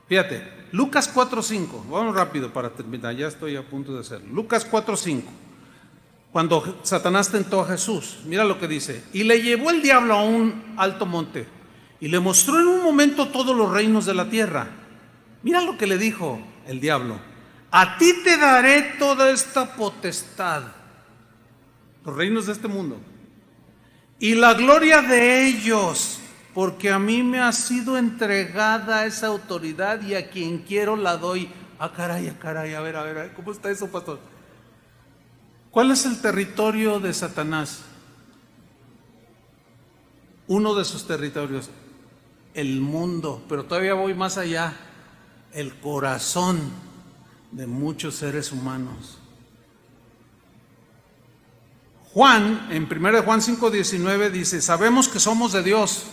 Fíjate, 0.07 0.60
Lucas 0.71 1.13
4.5, 1.13 1.89
vamos 1.89 2.15
rápido 2.15 2.53
para 2.53 2.69
terminar, 2.69 3.15
ya 3.15 3.27
estoy 3.27 3.55
a 3.57 3.67
punto 3.67 3.93
de 3.93 4.01
hacerlo. 4.01 4.27
Lucas 4.33 4.69
4.5, 4.69 5.23
cuando 6.31 6.79
Satanás 6.83 7.29
tentó 7.29 7.61
a 7.61 7.67
Jesús, 7.67 8.19
mira 8.25 8.45
lo 8.45 8.57
que 8.57 8.69
dice, 8.69 9.03
y 9.11 9.23
le 9.23 9.41
llevó 9.41 9.69
el 9.69 9.81
diablo 9.81 10.13
a 10.13 10.23
un 10.23 10.73
alto 10.77 11.05
monte 11.05 11.45
y 11.99 12.07
le 12.07 12.19
mostró 12.19 12.59
en 12.59 12.67
un 12.67 12.83
momento 12.83 13.27
todos 13.27 13.55
los 13.55 13.69
reinos 13.69 14.05
de 14.05 14.13
la 14.13 14.29
tierra. 14.29 14.67
Mira 15.43 15.61
lo 15.61 15.77
que 15.77 15.87
le 15.87 15.97
dijo 15.97 16.39
el 16.65 16.79
diablo, 16.79 17.19
a 17.69 17.97
ti 17.97 18.13
te 18.23 18.37
daré 18.37 18.93
toda 18.97 19.29
esta 19.29 19.75
potestad, 19.75 20.63
los 22.05 22.15
reinos 22.15 22.45
de 22.45 22.53
este 22.53 22.69
mundo 22.69 22.97
y 24.21 24.35
la 24.35 24.53
gloria 24.53 25.01
de 25.01 25.47
ellos, 25.47 26.20
porque 26.53 26.91
a 26.91 26.99
mí 26.99 27.23
me 27.23 27.39
ha 27.39 27.51
sido 27.51 27.97
entregada 27.97 29.05
esa 29.05 29.27
autoridad 29.27 30.01
y 30.01 30.15
a 30.15 30.29
quien 30.29 30.59
quiero 30.59 30.95
la 30.95 31.17
doy. 31.17 31.49
Ah, 31.79 31.91
caray, 31.91 32.27
ah, 32.27 32.37
caray, 32.39 32.73
a 32.73 32.81
ver, 32.81 32.95
a 32.95 33.03
ver, 33.03 33.33
¿cómo 33.33 33.51
está 33.51 33.71
eso, 33.71 33.87
pastor? 33.87 34.19
¿Cuál 35.71 35.91
es 35.91 36.05
el 36.05 36.21
territorio 36.21 36.99
de 36.99 37.13
Satanás? 37.13 37.81
Uno 40.47 40.75
de 40.75 40.83
sus 40.83 41.07
territorios, 41.07 41.69
el 42.53 42.81
mundo, 42.81 43.41
pero 43.47 43.63
todavía 43.63 43.93
voy 43.93 44.13
más 44.13 44.37
allá, 44.37 44.73
el 45.53 45.73
corazón 45.79 46.59
de 47.51 47.67
muchos 47.67 48.15
seres 48.15 48.51
humanos. 48.51 49.17
Juan, 52.13 52.67
en 52.69 52.83
1 52.83 53.23
Juan 53.23 53.39
5:19 53.39 54.29
dice, 54.31 54.61
sabemos 54.61 55.07
que 55.07 55.21
somos 55.21 55.53
de 55.53 55.63
Dios. 55.63 56.03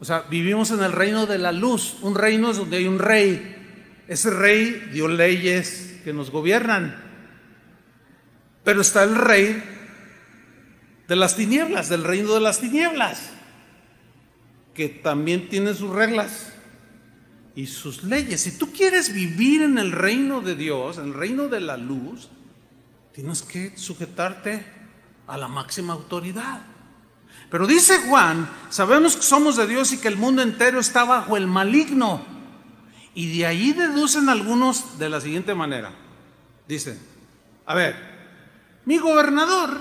O 0.00 0.04
sea, 0.04 0.22
vivimos 0.30 0.70
en 0.70 0.82
el 0.82 0.92
reino 0.92 1.26
de 1.26 1.38
la 1.38 1.52
luz. 1.52 1.96
Un 2.02 2.14
reino 2.14 2.52
donde 2.52 2.76
hay 2.78 2.86
un 2.86 2.98
rey. 2.98 3.56
Ese 4.06 4.30
rey 4.30 4.90
dio 4.92 5.08
leyes 5.08 6.00
que 6.04 6.12
nos 6.12 6.30
gobiernan. 6.30 6.96
Pero 8.64 8.80
está 8.80 9.02
el 9.02 9.16
rey 9.16 9.62
de 11.08 11.16
las 11.16 11.36
tinieblas, 11.36 11.88
del 11.88 12.04
reino 12.04 12.34
de 12.34 12.40
las 12.40 12.60
tinieblas, 12.60 13.30
que 14.74 14.88
también 14.88 15.48
tiene 15.48 15.74
sus 15.74 15.90
reglas 15.90 16.52
y 17.54 17.66
sus 17.66 18.04
leyes. 18.04 18.42
Si 18.42 18.58
tú 18.58 18.72
quieres 18.72 19.12
vivir 19.12 19.62
en 19.62 19.78
el 19.78 19.90
reino 19.90 20.42
de 20.42 20.54
Dios, 20.54 20.98
en 20.98 21.06
el 21.06 21.14
reino 21.14 21.48
de 21.48 21.60
la 21.60 21.76
luz, 21.76 22.28
tienes 23.12 23.42
que 23.42 23.76
sujetarte 23.76 24.64
a 25.26 25.36
la 25.38 25.48
máxima 25.48 25.94
autoridad. 25.94 26.62
Pero 27.50 27.66
dice 27.66 27.98
Juan, 28.08 28.48
sabemos 28.68 29.16
que 29.16 29.22
somos 29.22 29.56
de 29.56 29.66
Dios 29.66 29.92
y 29.92 29.98
que 29.98 30.08
el 30.08 30.16
mundo 30.16 30.42
entero 30.42 30.80
está 30.80 31.04
bajo 31.04 31.36
el 31.36 31.46
maligno. 31.46 32.22
Y 33.14 33.38
de 33.38 33.46
ahí 33.46 33.72
deducen 33.72 34.28
algunos 34.28 34.98
de 34.98 35.08
la 35.08 35.20
siguiente 35.20 35.54
manera. 35.54 35.92
Dicen, 36.66 37.00
a 37.64 37.74
ver, 37.74 37.96
mi 38.84 38.98
gobernador 38.98 39.80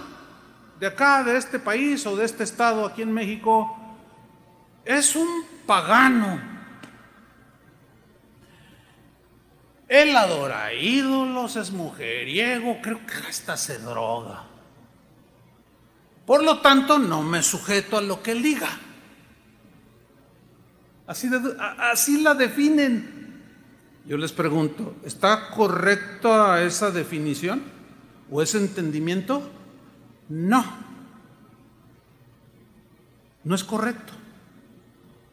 de 0.80 0.88
acá, 0.88 1.23
de 1.23 1.38
este 1.38 1.60
país 1.60 2.06
o 2.06 2.15
de 2.15 2.26
este 2.26 2.44
estado 2.44 2.85
aquí 2.85 3.02
en 3.02 3.11
México, 3.11 3.77
es 4.85 5.15
un 5.15 5.27
pagano. 5.65 6.39
Él 9.88 10.15
adora 10.15 10.73
ídolos, 10.73 11.56
es 11.57 11.72
mujeriego, 11.72 12.80
creo 12.81 13.06
que 13.06 13.27
hasta 13.27 13.56
se 13.56 13.77
droga. 13.80 14.47
Por 16.28 16.44
lo 16.44 16.60
tanto, 16.60 16.99
no 16.99 17.24
me 17.24 17.41
sujeto 17.41 17.98
a 17.98 18.02
lo 18.02 18.22
que 18.22 18.34
él 18.34 18.44
diga. 18.44 18.68
Así, 21.08 21.30
así 21.80 22.22
la 22.22 22.34
definen. 22.34 23.45
Yo 24.06 24.18
les 24.18 24.34
pregunto, 24.34 24.98
¿está 25.06 25.49
correcta 25.52 26.62
esa 26.64 26.91
definición 26.91 27.64
o 28.30 28.41
ese 28.41 28.58
entendimiento? 28.58 29.49
No. 30.28 30.66
No 33.45 33.56
es 33.56 33.64
correcto. 33.64 34.12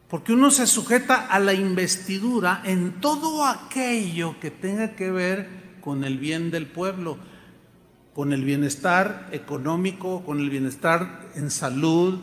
Porque 0.09 0.33
uno 0.33 0.53
se 0.53 0.69
sujeta 0.69 1.27
a 1.27 1.41
la 1.41 1.55
investidura 1.55 2.62
en 2.65 3.01
todo 3.01 3.45
aquello 3.45 4.39
que 4.39 4.53
tenga 4.53 4.95
que 4.95 5.11
ver 5.11 5.49
con 5.81 6.05
el 6.05 6.19
bien 6.19 6.53
del 6.53 6.69
pueblo 6.69 7.19
con 8.15 8.32
el 8.32 8.45
bienestar 8.45 9.28
económico, 9.32 10.24
con 10.24 10.39
el 10.39 10.49
bienestar 10.49 11.31
en 11.35 11.51
salud, 11.51 12.20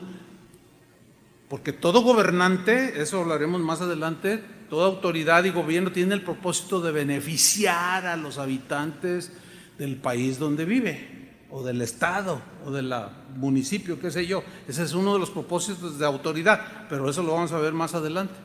porque 1.49 1.73
todo 1.73 2.01
gobernante, 2.01 3.01
eso 3.01 3.19
hablaremos 3.19 3.59
más 3.59 3.81
adelante, 3.81 4.41
toda 4.69 4.87
autoridad 4.87 5.43
y 5.43 5.49
gobierno 5.49 5.91
tiene 5.91 6.13
el 6.15 6.21
propósito 6.21 6.79
de 6.79 6.93
beneficiar 6.93 8.05
a 8.05 8.15
los 8.15 8.37
habitantes 8.37 9.33
del 9.77 9.97
país 9.97 10.39
donde 10.39 10.63
vive, 10.63 11.29
o 11.49 11.61
del 11.61 11.81
estado, 11.81 12.41
o 12.65 12.71
del 12.71 12.93
municipio, 13.35 13.99
qué 13.99 14.11
sé 14.11 14.25
yo. 14.25 14.45
Ese 14.69 14.83
es 14.83 14.93
uno 14.93 15.13
de 15.13 15.19
los 15.19 15.29
propósitos 15.29 15.99
de 15.99 16.05
autoridad, 16.05 16.87
pero 16.87 17.09
eso 17.09 17.21
lo 17.21 17.33
vamos 17.33 17.51
a 17.51 17.59
ver 17.59 17.73
más 17.73 17.93
adelante. 17.93 18.35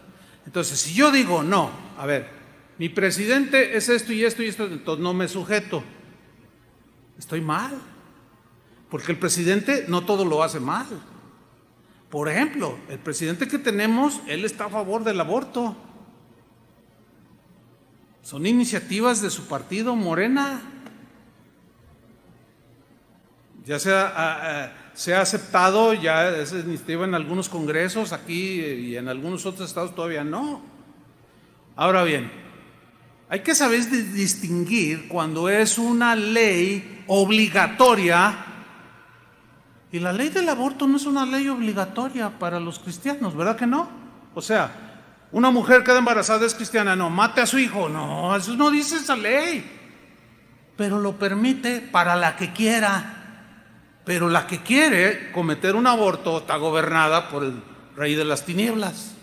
Entonces, 0.45 0.81
si 0.81 0.95
yo 0.95 1.13
digo, 1.13 1.45
no, 1.45 1.71
a 1.97 2.07
ver, 2.07 2.27
mi 2.79 2.89
presidente 2.89 3.77
es 3.77 3.89
esto 3.89 4.13
y 4.13 4.25
esto 4.25 4.43
y 4.43 4.49
esto, 4.49 4.65
entonces 4.65 5.03
no 5.03 5.15
me 5.15 5.29
sujeto. 5.29 5.85
Estoy 7.19 7.41
mal. 7.41 7.79
Porque 8.91 9.13
el 9.13 9.19
presidente 9.19 9.87
no 9.89 10.05
todo 10.05 10.25
lo 10.25 10.43
hace 10.43 10.61
mal. 10.61 10.87
Por 12.11 12.29
ejemplo, 12.29 12.79
el 12.89 12.99
presidente 12.99 13.49
que 13.49 13.59
tenemos, 13.59 14.21
él 14.27 14.45
está 14.45 14.67
a 14.67 14.71
favor 14.71 15.03
del 15.03 15.21
aborto. 15.21 15.77
Son 18.23 18.47
iniciativas 18.47 19.21
de 19.23 19.31
su 19.31 19.47
partido 19.47 19.97
Morena. 19.97 20.63
Ya 23.65 23.81
se 23.81 23.93
ha, 23.93 25.21
aceptado, 25.21 25.93
ya 25.93 26.29
esa 26.31 26.61
iniciativa 26.61 27.05
en 27.05 27.15
algunos 27.15 27.49
congresos, 27.49 28.13
aquí 28.13 28.61
y 28.61 28.97
en 28.97 29.09
algunos 29.09 29.45
otros 29.45 29.69
estados 29.69 29.95
todavía 29.95 30.23
no. 30.23 30.63
Ahora 31.75 32.05
bien, 32.05 32.31
hay 33.29 33.41
que 33.41 33.57
saber 33.57 33.85
distinguir 33.91 35.09
cuando 35.09 35.49
es 35.49 35.79
una 35.79 36.15
ley 36.15 36.96
obligatoria 37.07 38.47
y 39.93 40.01
la 40.01 40.13
ley 40.13 40.29
del 40.29 40.49
aborto 40.49 40.87
no 40.87 40.97
es 40.97 41.07
una 41.07 41.25
ley 41.25 41.49
obligatoria 41.49 42.39
para 42.39 42.61
los 42.61 42.79
cristianos, 42.79 43.37
¿verdad 43.37 43.57
que 43.57 43.67
no? 43.67 43.89
O 44.35 44.43
sea, 44.43 44.71
una 45.33 45.51
mujer 45.51 45.85
queda 45.85 45.99
embarazada 45.99 46.45
es 46.45 46.55
cristiana, 46.55 46.97
no, 46.97 47.09
mate 47.09 47.41
a 47.41 47.47
su 47.47 47.59
hijo, 47.59 47.89
no, 47.89 48.37
eso 48.37 48.55
no 48.57 48.71
dice 48.71 48.97
esa 48.97 49.17
ley. 49.17 49.65
Pero 50.77 51.01
lo 51.01 51.17
permite 51.17 51.81
para 51.81 52.17
la 52.17 52.37
que 52.37 52.53
quiera. 52.53 53.13
Pero 54.05 54.29
la 54.29 54.47
que 54.47 54.63
quiere 54.63 55.33
cometer 55.33 55.75
un 55.75 55.87
aborto 55.87 56.39
está 56.39 56.57
gobernada 56.57 57.29
por 57.29 57.45
el 57.45 57.63
rey 57.97 58.15
de 58.15 58.25
las 58.25 58.45
tinieblas. 58.45 59.15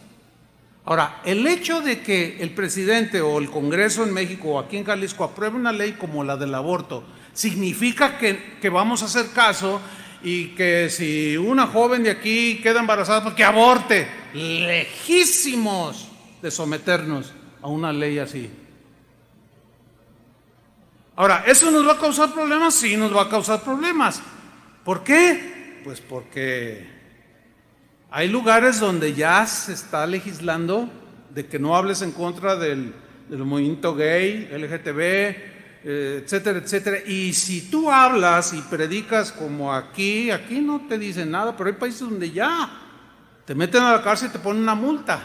Ahora, 0.86 1.22
el 1.24 1.46
hecho 1.48 1.80
de 1.80 2.02
que 2.02 2.38
el 2.42 2.54
presidente 2.54 3.22
o 3.22 3.38
el 3.38 3.50
Congreso 3.50 4.04
en 4.04 4.14
México 4.14 4.50
o 4.50 4.60
aquí 4.60 4.78
en 4.78 4.84
Jalisco 4.84 5.24
apruebe 5.24 5.56
una 5.56 5.72
ley 5.72 5.94
como 5.94 6.24
la 6.24 6.36
del 6.36 6.56
aborto, 6.56 7.04
significa 7.34 8.18
que, 8.18 8.58
que 8.62 8.70
vamos 8.70 9.02
a 9.02 9.06
hacer 9.06 9.32
caso 9.32 9.82
y 10.24 10.50
que 10.50 10.90
si 10.90 11.36
una 11.38 11.68
joven 11.68 12.04
de 12.04 12.12
aquí 12.12 12.60
queda 12.62 12.80
embarazada, 12.80 13.24
pues 13.24 13.36
que 13.36 13.44
aborte. 13.44 14.08
Lejísimos 14.34 16.08
de 16.42 16.50
someternos 16.50 17.34
a 17.62 17.68
una 17.68 17.92
ley 17.92 18.20
así. 18.20 18.50
Ahora, 21.16 21.44
¿eso 21.46 21.70
nos 21.70 21.88
va 21.88 21.94
a 21.94 22.00
causar 22.00 22.34
problemas? 22.34 22.74
Sí, 22.74 22.98
nos 22.98 23.16
va 23.16 23.24
a 23.24 23.30
causar 23.30 23.62
problemas. 23.62 24.22
¿Por 24.84 25.04
qué? 25.04 25.82
Pues 25.84 26.02
porque 26.02 26.90
hay 28.10 28.28
lugares 28.30 28.80
donde 28.80 29.14
ya 29.14 29.46
se 29.46 29.74
está 29.74 30.08
legislando 30.08 30.90
de 31.30 31.46
que 31.46 31.60
no 31.60 31.76
hables 31.76 32.02
en 32.02 32.12
contra 32.12 32.56
del, 32.56 32.94
movimiento 33.30 33.96
gay, 33.96 34.50
LGTB, 34.52 35.53
etcétera, 35.84 36.60
etcétera. 36.60 36.98
Y 37.06 37.34
si 37.34 37.70
tú 37.70 37.92
hablas 37.92 38.54
y 38.54 38.62
predicas 38.62 39.32
como 39.32 39.74
aquí, 39.74 40.32
aquí 40.32 40.62
no 40.62 40.88
te 40.88 40.98
dicen 40.98 41.32
nada, 41.32 41.56
pero 41.56 41.70
hay 41.70 41.76
países 41.76 42.02
donde 42.02 42.32
ya 42.32 42.80
te 43.46 43.54
meten 43.54 43.84
a 43.84 43.94
la 43.94 44.04
cárcel 44.04 44.30
y 44.30 44.32
te 44.32 44.40
ponen 44.40 44.64
una 44.64 44.76
multa. 44.76 45.22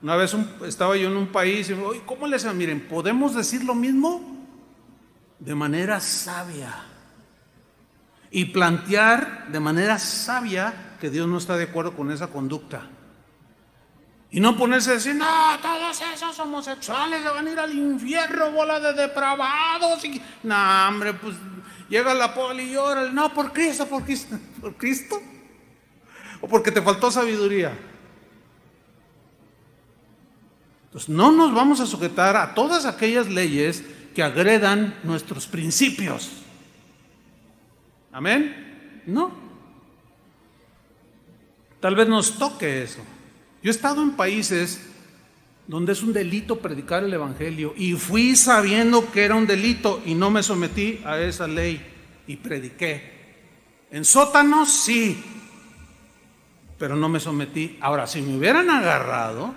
Una 0.00 0.16
vez 0.16 0.34
estaba 0.64 0.96
yo 0.96 1.08
en 1.08 1.16
un 1.16 1.28
país 1.28 1.68
y 1.68 1.74
me 1.74 1.80
dijo, 1.80 2.06
¿cómo 2.06 2.26
les 2.26 2.44
Miren, 2.54 2.88
¿podemos 2.88 3.34
decir 3.34 3.64
lo 3.64 3.74
mismo? 3.74 4.46
De 5.38 5.54
manera 5.54 6.00
sabia. 6.00 6.74
Y 8.30 8.46
plantear 8.46 9.48
de 9.50 9.60
manera 9.60 9.98
sabia 9.98 10.96
que 11.00 11.10
Dios 11.10 11.26
no 11.26 11.38
está 11.38 11.56
de 11.56 11.64
acuerdo 11.64 11.94
con 11.94 12.10
esa 12.10 12.28
conducta. 12.28 12.88
Y 14.30 14.40
no 14.40 14.56
ponerse 14.56 14.90
a 14.90 14.94
decir, 14.94 15.14
no, 15.14 15.58
todos 15.62 16.02
esos 16.14 16.38
homosexuales 16.38 17.24
van 17.24 17.46
a 17.46 17.50
ir 17.50 17.58
al 17.58 17.74
infierno, 17.74 18.50
bola 18.52 18.78
de 18.78 18.92
depravados. 18.92 20.04
Y... 20.04 20.20
No, 20.42 20.88
hombre, 20.88 21.14
pues 21.14 21.36
llega 21.88 22.12
la 22.12 22.34
poli 22.34 22.64
y 22.64 22.72
llora. 22.74 23.10
No, 23.10 23.32
por 23.32 23.52
Cristo, 23.52 23.86
por 23.86 24.04
Cristo. 24.04 24.38
¿Por 24.60 24.76
Cristo? 24.76 25.18
¿O 26.42 26.48
porque 26.48 26.70
te 26.70 26.82
faltó 26.82 27.10
sabiduría? 27.10 27.72
Entonces, 30.84 31.08
no 31.08 31.32
nos 31.32 31.54
vamos 31.54 31.80
a 31.80 31.86
sujetar 31.86 32.36
a 32.36 32.54
todas 32.54 32.84
aquellas 32.84 33.28
leyes 33.28 33.82
que 34.14 34.22
agredan 34.22 34.94
nuestros 35.04 35.46
principios. 35.46 36.30
Amén. 38.12 39.02
No. 39.06 39.32
Tal 41.80 41.94
vez 41.94 42.08
nos 42.08 42.38
toque 42.38 42.82
eso. 42.82 43.00
Yo 43.62 43.70
he 43.70 43.74
estado 43.74 44.02
en 44.02 44.12
países 44.12 44.80
donde 45.66 45.92
es 45.92 46.02
un 46.02 46.12
delito 46.12 46.60
predicar 46.60 47.04
el 47.04 47.12
Evangelio 47.12 47.74
y 47.76 47.92
fui 47.92 48.36
sabiendo 48.36 49.10
que 49.12 49.24
era 49.24 49.34
un 49.34 49.46
delito 49.46 50.00
y 50.06 50.14
no 50.14 50.30
me 50.30 50.42
sometí 50.42 51.00
a 51.04 51.18
esa 51.20 51.46
ley 51.46 51.80
y 52.26 52.36
prediqué. 52.36 53.18
En 53.90 54.04
sótanos 54.04 54.70
sí, 54.70 55.22
pero 56.78 56.96
no 56.96 57.08
me 57.08 57.20
sometí. 57.20 57.76
Ahora, 57.80 58.06
si 58.06 58.22
me 58.22 58.36
hubieran 58.36 58.70
agarrado 58.70 59.54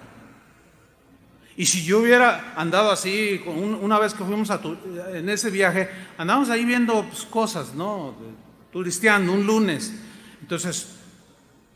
y 1.56 1.66
si 1.66 1.84
yo 1.84 2.00
hubiera 2.00 2.54
andado 2.56 2.92
así, 2.92 3.42
una 3.46 4.00
vez 4.00 4.14
que 4.14 4.24
fuimos 4.24 4.50
a 4.50 4.60
en 5.14 5.30
ese 5.30 5.50
viaje, 5.50 5.90
andábamos 6.18 6.50
ahí 6.50 6.66
viendo 6.66 7.06
pues, 7.06 7.24
cosas, 7.24 7.74
¿no? 7.76 8.16
Turisteando 8.72 9.32
un 9.32 9.46
lunes. 9.46 9.94
Entonces, 10.42 11.01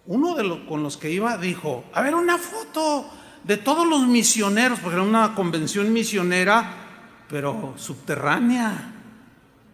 uno 0.07 0.35
de 0.35 0.43
los 0.43 0.59
con 0.59 0.83
los 0.83 0.97
que 0.97 1.11
iba 1.11 1.37
dijo, 1.37 1.83
a 1.93 2.01
ver, 2.01 2.15
una 2.15 2.37
foto 2.37 3.09
de 3.43 3.57
todos 3.57 3.87
los 3.87 4.07
misioneros, 4.07 4.79
porque 4.79 4.95
era 4.95 5.03
una 5.03 5.35
convención 5.35 5.91
misionera, 5.93 6.73
pero 7.29 7.73
subterránea. 7.77 8.91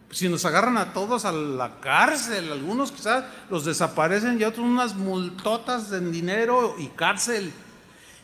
Si 0.10 0.28
nos 0.28 0.44
agarran 0.44 0.78
a 0.78 0.92
todos 0.94 1.24
a 1.24 1.32
la 1.32 1.80
cárcel, 1.80 2.52
algunos 2.52 2.92
quizás 2.92 3.24
los 3.50 3.64
desaparecen 3.64 4.40
y 4.40 4.44
otros 4.44 4.66
unas 4.66 4.96
multotas 4.96 5.92
en 5.94 6.12
dinero 6.12 6.76
y 6.78 6.88
cárcel. 6.88 7.52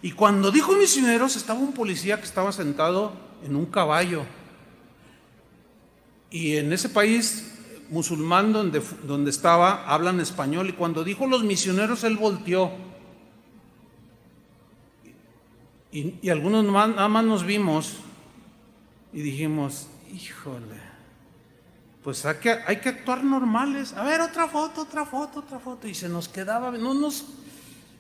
Y 0.02 0.12
cuando 0.12 0.52
dijo 0.52 0.74
misioneros, 0.74 1.38
estaba 1.38 1.60
un 1.60 1.74
policía 1.74 2.18
que 2.18 2.26
estaba 2.26 2.52
sentado 2.52 3.14
en 3.44 3.56
un 3.56 3.66
caballo. 3.66 4.24
Y 6.30 6.58
en 6.58 6.74
ese 6.74 6.90
país 6.90 7.57
musulmán 7.90 8.54
donde, 8.54 8.82
donde 9.04 9.30
estaba 9.30 9.86
hablan 9.88 10.20
español 10.20 10.70
y 10.70 10.74
cuando 10.74 11.04
dijo 11.04 11.28
los 11.28 11.44
misioneros 11.44 12.04
él 12.04 12.18
volteó. 12.18 12.72
Y, 15.92 16.30
algunos 16.30 16.66
nada 16.66 17.08
más 17.08 17.24
nos 17.24 17.44
vimos 17.44 17.98
y 19.14 19.22
dijimos, 19.22 19.88
híjole, 20.14 20.76
pues 22.04 22.26
hay 22.26 22.36
que, 22.36 22.52
hay 22.52 22.78
que 22.78 22.90
actuar 22.90 23.24
normales. 23.24 23.94
A 23.94 24.04
ver, 24.04 24.22
otra 24.22 24.48
foto, 24.48 24.82
otra 24.82 25.06
foto, 25.06 25.40
otra 25.40 25.60
foto. 25.60 25.88
Y 25.88 25.96
se 25.96 26.08
nos 26.08 26.28
quedaba, 26.28 26.72
no 26.72 26.94
nos, 26.94 27.26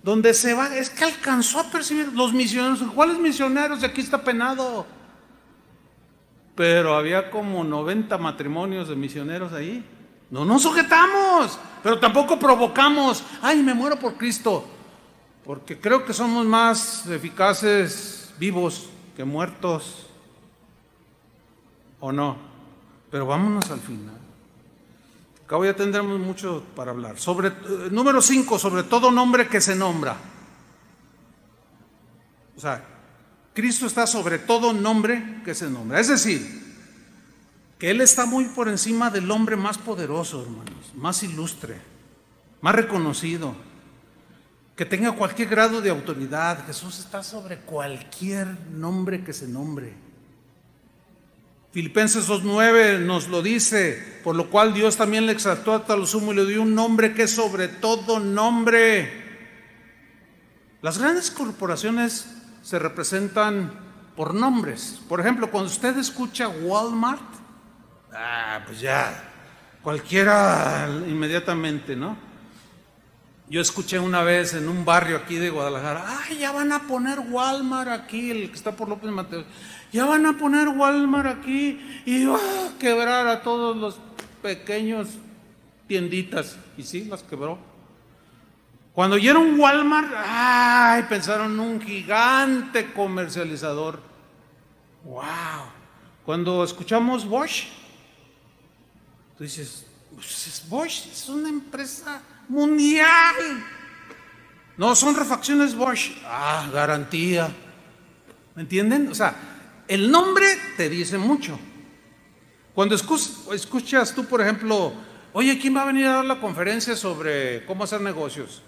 donde 0.03 0.33
se 0.33 0.53
va, 0.53 0.75
es 0.75 0.89
que 0.89 1.05
alcanzó 1.05 1.61
a 1.61 1.71
percibir 1.71 2.13
los 2.13 2.33
misioneros. 2.33 2.81
¿Cuáles 2.93 3.17
misioneros? 3.19 3.83
Aquí 3.83 4.01
está 4.01 4.21
penado 4.21 4.85
pero 6.57 6.95
había 6.95 7.29
como 7.29 7.63
90 7.63 8.17
matrimonios 8.17 8.89
de 8.89 8.95
misioneros 8.95 9.53
ahí. 9.53 9.85
No 10.31 10.43
nos 10.43 10.63
sujetamos, 10.63 11.57
pero 11.83 11.99
tampoco 11.99 12.37
provocamos, 12.39 13.23
ay, 13.43 13.61
me 13.61 13.75
muero 13.75 13.97
por 13.97 14.15
Cristo, 14.15 14.65
porque 15.45 15.79
creo 15.79 16.03
que 16.03 16.13
somos 16.13 16.45
más 16.47 17.05
eficaces 17.07 18.33
vivos 18.39 18.89
que 19.15 19.23
muertos, 19.23 20.07
o 21.99 22.11
no. 22.11 22.35
Pero 23.11 23.27
vámonos 23.27 23.69
al 23.69 23.79
final. 23.79 24.17
Acabo 25.45 25.63
ya 25.63 25.75
tendremos 25.75 26.19
mucho 26.19 26.63
para 26.75 26.91
hablar. 26.91 27.15
Eh, 27.15 27.87
número 27.91 28.21
5, 28.21 28.59
sobre 28.59 28.83
todo 28.83 29.11
nombre 29.11 29.47
que 29.47 29.61
se 29.61 29.75
nombra. 29.75 30.17
O 32.57 32.59
sea, 32.59 32.83
Cristo 33.57 33.87
está 33.87 34.05
sobre 34.05 34.37
todo 34.37 34.71
nombre 34.71 35.41
que 35.43 35.55
se 35.55 35.67
nombra. 35.67 35.99
Es 35.99 36.09
decir, 36.09 36.47
que 37.79 37.89
Él 37.89 38.01
está 38.01 38.27
muy 38.27 38.45
por 38.45 38.69
encima 38.69 39.09
del 39.09 39.31
hombre 39.31 39.55
más 39.55 39.79
poderoso, 39.79 40.43
hermanos, 40.43 40.91
más 40.93 41.23
ilustre, 41.23 41.77
más 42.61 42.75
reconocido, 42.75 43.55
que 44.75 44.85
tenga 44.85 45.13
cualquier 45.13 45.49
grado 45.49 45.81
de 45.81 45.89
autoridad. 45.89 46.67
Jesús 46.67 46.99
está 46.99 47.23
sobre 47.23 47.57
cualquier 47.57 48.45
nombre 48.73 49.23
que 49.23 49.33
se 49.33 49.47
nombre. 49.47 49.91
Filipenses 51.71 52.29
2.9 52.29 52.99
nos 52.99 53.27
lo 53.27 53.41
dice, 53.41 54.19
por 54.23 54.35
lo 54.35 54.51
cual 54.51 54.75
Dios 54.75 54.97
también 54.97 55.25
le 55.25 55.31
exaltó 55.31 55.73
hasta 55.73 55.97
lo 55.97 56.05
sumo 56.05 56.31
y 56.31 56.35
le 56.35 56.45
dio 56.45 56.61
un 56.61 56.75
nombre 56.75 57.15
que 57.15 57.23
es 57.23 57.31
sobre 57.31 57.69
todo 57.69 58.19
nombre. 58.19 59.25
Las 60.83 60.99
grandes 60.99 61.31
corporaciones 61.31 62.36
se 62.67 62.79
representan 62.79 63.71
por 64.13 64.33
nombres. 64.33 64.99
Por 65.07 65.21
ejemplo, 65.21 65.49
cuando 65.49 65.71
usted 65.71 65.97
escucha 65.97 66.49
Walmart, 66.49 67.21
ah, 68.13 68.59
pues 68.65 68.81
ya, 68.81 69.23
cualquiera 69.81 70.89
inmediatamente, 71.07 71.95
¿no? 71.95 72.17
Yo 73.47 73.61
escuché 73.61 73.99
una 73.99 74.21
vez 74.21 74.53
en 74.53 74.67
un 74.67 74.83
barrio 74.83 75.15
aquí 75.15 75.37
de 75.37 75.49
Guadalajara, 75.49 76.03
ay, 76.07 76.39
ya 76.39 76.51
van 76.51 76.73
a 76.73 76.79
poner 76.79 77.19
Walmart 77.21 77.89
aquí, 77.89 78.31
el 78.31 78.49
que 78.49 78.57
está 78.57 78.73
por 78.73 78.89
López 78.89 79.11
Mateos, 79.11 79.45
ya 79.93 80.03
van 80.03 80.25
a 80.25 80.37
poner 80.37 80.67
Walmart 80.67 81.39
aquí 81.39 82.01
y 82.05 82.25
va 82.25 82.35
a 82.35 82.77
quebrar 82.77 83.29
a 83.29 83.43
todos 83.43 83.77
los 83.77 83.97
pequeños 84.41 85.07
tienditas. 85.87 86.57
Y 86.77 86.83
sí, 86.83 87.05
las 87.05 87.23
quebró. 87.23 87.76
Cuando 88.97 89.15
oyeron 89.17 89.59
Walmart, 89.59 90.11
¡ay! 90.17 91.03
pensaron 91.03 91.59
un 91.59 91.79
gigante 91.79 92.91
comercializador. 92.93 93.99
¡Wow! 95.03 95.21
Cuando 96.25 96.63
escuchamos 96.63 97.23
Bosch, 97.23 97.65
tú 99.37 99.43
dices, 99.43 99.85
pues 100.15 100.63
Bosch 100.67 101.05
es 101.11 101.29
una 101.29 101.47
empresa 101.47 102.23
mundial. 102.49 103.35
No, 104.77 104.95
son 104.95 105.15
refacciones 105.15 105.75
Bosch. 105.75 106.13
Ah, 106.25 106.67
garantía. 106.73 107.55
¿Me 108.55 108.63
entienden? 108.63 109.09
O 109.09 109.13
sea, 109.13 109.35
el 109.87 110.09
nombre 110.09 110.47
te 110.75 110.89
dice 110.89 111.19
mucho. 111.19 111.59
Cuando 112.73 112.95
escuchas 112.95 114.15
tú, 114.15 114.25
por 114.25 114.41
ejemplo, 114.41 114.91
oye, 115.33 115.59
¿quién 115.59 115.75
va 115.75 115.83
a 115.83 115.85
venir 115.85 116.07
a 116.07 116.13
dar 116.13 116.25
la 116.25 116.41
conferencia 116.41 116.95
sobre 116.95 117.63
cómo 117.67 117.83
hacer 117.83 118.01
negocios? 118.01 118.63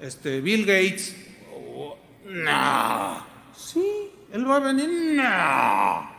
Este, 0.00 0.40
Bill 0.40 0.64
Gates, 0.64 1.14
No. 2.26 3.26
Sí, 3.54 4.10
Él 4.32 4.48
va 4.48 4.56
a 4.56 4.60
venir. 4.60 4.88
No. 5.16 6.10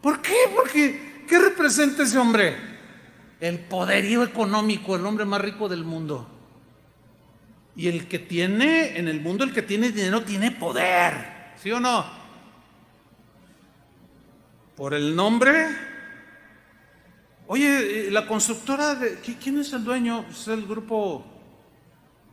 ¿Por 0.00 0.20
qué? 0.20 0.34
Porque, 0.54 1.24
¿qué 1.28 1.38
representa 1.38 2.02
ese 2.02 2.18
hombre? 2.18 2.56
El 3.38 3.58
poderío 3.60 4.24
económico, 4.24 4.96
el 4.96 5.06
hombre 5.06 5.24
más 5.24 5.40
rico 5.40 5.68
del 5.68 5.84
mundo. 5.84 6.28
Y 7.76 7.88
el 7.88 8.08
que 8.08 8.18
tiene, 8.18 8.98
en 8.98 9.08
el 9.08 9.20
mundo, 9.20 9.44
el 9.44 9.52
que 9.52 9.62
tiene 9.62 9.90
dinero 9.90 10.22
tiene 10.22 10.50
poder. 10.50 11.52
¿Sí 11.62 11.70
o 11.70 11.80
no? 11.80 12.04
Por 14.76 14.94
el 14.94 15.14
nombre. 15.14 15.66
Oye, 17.46 18.08
eh, 18.08 18.10
la 18.10 18.26
constructora 18.26 18.94
de. 18.94 19.16
¿Quién 19.20 19.58
es 19.58 19.72
el 19.72 19.84
dueño? 19.84 20.24
Es 20.30 20.48
el 20.48 20.66
grupo 20.66 21.39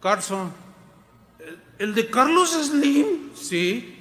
Carson. 0.02 0.52
¿El 1.78 1.94
de 1.94 2.10
Carlos 2.10 2.52
Slim? 2.52 3.34
Sí. 3.36 3.94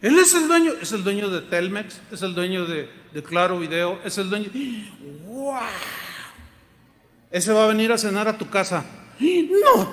Él 0.00 0.18
es 0.18 0.34
el 0.34 0.48
dueño, 0.48 0.72
es 0.80 0.92
el 0.92 1.04
dueño 1.04 1.28
de 1.28 1.42
Telmex, 1.42 2.00
es 2.10 2.22
el 2.22 2.34
dueño 2.34 2.64
de, 2.64 2.88
Claro 3.22 3.58
Video, 3.58 4.00
es 4.04 4.16
el 4.18 4.30
dueño. 4.30 4.50
¡Wow! 5.26 5.58
Ese 7.30 7.52
va 7.52 7.64
a 7.64 7.68
venir 7.68 7.92
a 7.92 7.98
cenar 7.98 8.26
a 8.26 8.38
tu 8.38 8.48
casa. 8.48 8.84
¡No! 9.18 9.92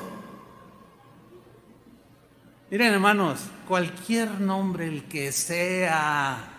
Miren, 2.69 2.93
hermanos, 2.93 3.39
cualquier 3.67 4.39
nombre, 4.39 4.87
el 4.87 5.03
que 5.05 5.31
sea. 5.31 6.53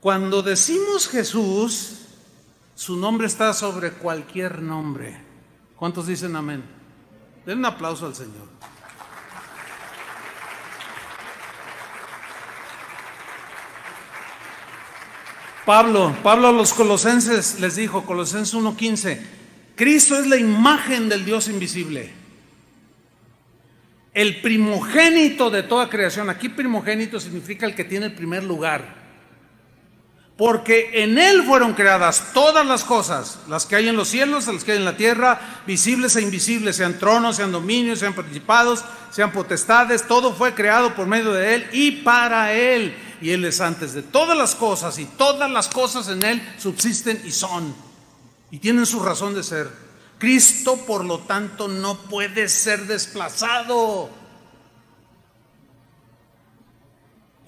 Cuando 0.00 0.42
decimos 0.42 1.08
Jesús, 1.08 1.99
su 2.80 2.96
nombre 2.96 3.26
está 3.26 3.52
sobre 3.52 3.90
cualquier 3.90 4.62
nombre. 4.62 5.14
¿Cuántos 5.76 6.06
dicen 6.06 6.34
amén? 6.34 6.64
Den 7.44 7.58
un 7.58 7.66
aplauso 7.66 8.06
al 8.06 8.14
Señor. 8.14 8.48
Pablo, 15.66 16.16
Pablo 16.22 16.48
a 16.48 16.52
los 16.52 16.72
colosenses 16.72 17.60
les 17.60 17.76
dijo, 17.76 18.06
Colosenses 18.06 18.54
1.15, 18.54 19.20
Cristo 19.76 20.18
es 20.18 20.26
la 20.26 20.38
imagen 20.38 21.10
del 21.10 21.26
Dios 21.26 21.48
invisible, 21.48 22.10
el 24.14 24.40
primogénito 24.40 25.50
de 25.50 25.64
toda 25.64 25.90
creación. 25.90 26.30
Aquí 26.30 26.48
primogénito 26.48 27.20
significa 27.20 27.66
el 27.66 27.74
que 27.74 27.84
tiene 27.84 28.06
el 28.06 28.14
primer 28.14 28.42
lugar. 28.42 28.99
Porque 30.40 31.02
en 31.02 31.18
Él 31.18 31.42
fueron 31.44 31.74
creadas 31.74 32.32
todas 32.32 32.64
las 32.64 32.82
cosas, 32.82 33.40
las 33.46 33.66
que 33.66 33.76
hay 33.76 33.88
en 33.88 33.96
los 33.96 34.08
cielos, 34.08 34.46
las 34.46 34.64
que 34.64 34.72
hay 34.72 34.78
en 34.78 34.86
la 34.86 34.96
tierra, 34.96 35.38
visibles 35.66 36.16
e 36.16 36.22
invisibles, 36.22 36.76
sean 36.76 36.98
tronos, 36.98 37.36
sean 37.36 37.52
dominios, 37.52 37.98
sean 37.98 38.14
participados, 38.14 38.82
sean 39.10 39.32
potestades, 39.32 40.08
todo 40.08 40.32
fue 40.32 40.54
creado 40.54 40.94
por 40.94 41.06
medio 41.06 41.34
de 41.34 41.56
Él 41.56 41.68
y 41.74 41.90
para 41.90 42.54
Él 42.54 42.96
y 43.20 43.32
Él 43.32 43.44
es 43.44 43.60
antes 43.60 43.92
de 43.92 44.00
todas 44.00 44.34
las 44.34 44.54
cosas 44.54 44.98
y 44.98 45.04
todas 45.04 45.50
las 45.50 45.68
cosas 45.68 46.08
en 46.08 46.22
Él 46.22 46.54
subsisten 46.56 47.20
y 47.26 47.32
son 47.32 47.74
y 48.50 48.60
tienen 48.60 48.86
su 48.86 49.00
razón 49.00 49.34
de 49.34 49.42
ser. 49.42 49.70
Cristo, 50.18 50.78
por 50.86 51.04
lo 51.04 51.18
tanto, 51.18 51.68
no 51.68 51.98
puede 51.98 52.48
ser 52.48 52.86
desplazado. 52.86 54.08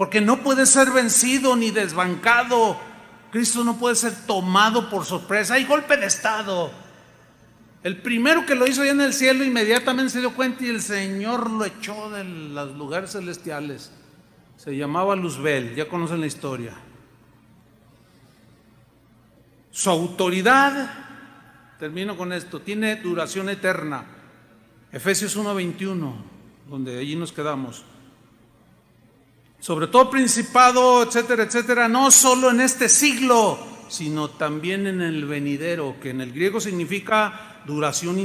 Porque 0.02 0.20
no 0.20 0.42
puede 0.42 0.66
ser 0.66 0.90
vencido 0.90 1.54
ni 1.54 1.70
desbancado. 1.70 2.76
Cristo 3.30 3.62
no 3.62 3.78
puede 3.78 3.94
ser 3.94 4.12
tomado 4.26 4.90
por 4.90 5.04
sorpresa. 5.04 5.54
Hay 5.54 5.64
golpe 5.64 5.96
de 5.96 6.06
Estado. 6.06 6.72
El 7.84 8.02
primero 8.02 8.44
que 8.44 8.56
lo 8.56 8.66
hizo 8.66 8.82
allá 8.82 8.90
en 8.90 9.00
el 9.00 9.12
cielo 9.14 9.44
inmediatamente 9.44 10.10
se 10.10 10.18
dio 10.18 10.34
cuenta 10.34 10.64
y 10.64 10.70
el 10.70 10.82
Señor 10.82 11.48
lo 11.48 11.64
echó 11.64 12.10
de 12.10 12.24
los 12.24 12.76
lugares 12.76 13.12
celestiales. 13.12 13.92
Se 14.56 14.76
llamaba 14.76 15.14
Luzbel, 15.14 15.76
ya 15.76 15.88
conocen 15.88 16.18
la 16.18 16.26
historia. 16.26 16.72
Su 19.70 19.88
autoridad, 19.88 20.94
termino 21.78 22.16
con 22.16 22.32
esto, 22.32 22.60
tiene 22.60 22.96
duración 22.96 23.50
eterna. 23.50 24.04
Efesios 24.90 25.36
1:21, 25.36 26.12
donde 26.68 26.98
allí 26.98 27.14
nos 27.14 27.30
quedamos. 27.30 27.84
Sobre 29.62 29.86
todo 29.86 30.10
principado, 30.10 31.04
etcétera, 31.04 31.44
etcétera, 31.44 31.86
no 31.86 32.10
solo 32.10 32.50
en 32.50 32.60
este 32.60 32.88
siglo, 32.88 33.58
sino 33.88 34.28
también 34.30 34.88
en 34.88 35.00
el 35.00 35.24
venidero, 35.24 35.94
que 36.02 36.10
en 36.10 36.20
el 36.20 36.32
griego 36.32 36.60
significa 36.60 37.62
duración 37.64 38.18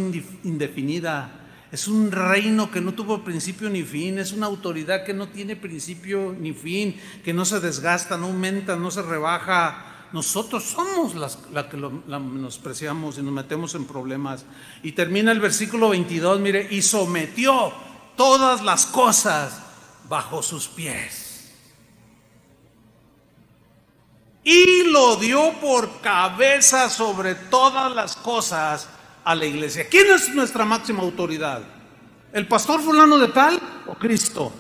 indefinida 0.44 1.38
es 1.72 1.88
un 1.88 2.12
reino 2.12 2.72
que 2.72 2.80
no 2.80 2.94
tuvo 2.94 3.24
principio 3.24 3.70
ni 3.70 3.84
fin, 3.84 4.20
es 4.20 4.32
una 4.32 4.46
autoridad 4.46 5.04
que 5.04 5.14
no 5.14 5.28
tiene 5.28 5.58
principio 5.58 6.34
ni 6.40 6.54
fin, 6.54 7.00
que 7.24 7.34
no 7.34 7.44
se 7.44 7.60
desgasta, 7.60 8.18
no 8.18 8.28
aumenta, 8.28 8.78
no 8.78 8.90
se 8.90 9.02
rebaja. 9.02 10.08
Nosotros 10.14 10.64
somos 10.64 11.16
las 11.16 11.40
la 11.52 11.68
que 11.68 11.76
lo, 11.76 12.04
la 12.08 12.20
menospreciamos 12.20 13.18
y 13.18 13.22
nos 13.22 13.34
metemos 13.34 13.76
en 13.76 13.84
problemas. 13.84 14.46
Y 14.82 14.94
termina 14.94 15.34
el 15.34 15.42
versículo 15.42 15.90
22, 15.90 16.40
mire, 16.40 16.68
y 16.72 16.82
sometió 16.82 17.74
todas 18.16 18.64
las 18.64 18.86
cosas 18.86 19.62
bajo 20.08 20.42
sus 20.42 20.70
pies. 20.70 21.27
Y 24.50 24.84
lo 24.84 25.18
dio 25.18 25.60
por 25.60 26.00
cabeza 26.00 26.90
sobre 26.90 27.36
todas 27.36 27.94
las 27.94 28.16
cosas 28.16 28.88
a 29.26 29.36
la 29.36 29.46
iglesia. 29.46 29.90
¿Quién 29.90 30.10
es 30.10 30.34
nuestra 30.34 30.64
máxima 30.64 31.02
autoridad? 31.04 31.62
¿El 32.32 32.48
pastor 32.48 32.82
fulano 32.82 33.18
de 33.18 33.28
tal 33.28 33.60
o 33.88 33.96
Cristo? 33.96 34.54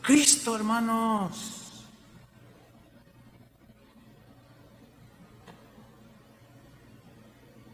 Cristo, 0.00 0.54
hermanos. 0.54 1.82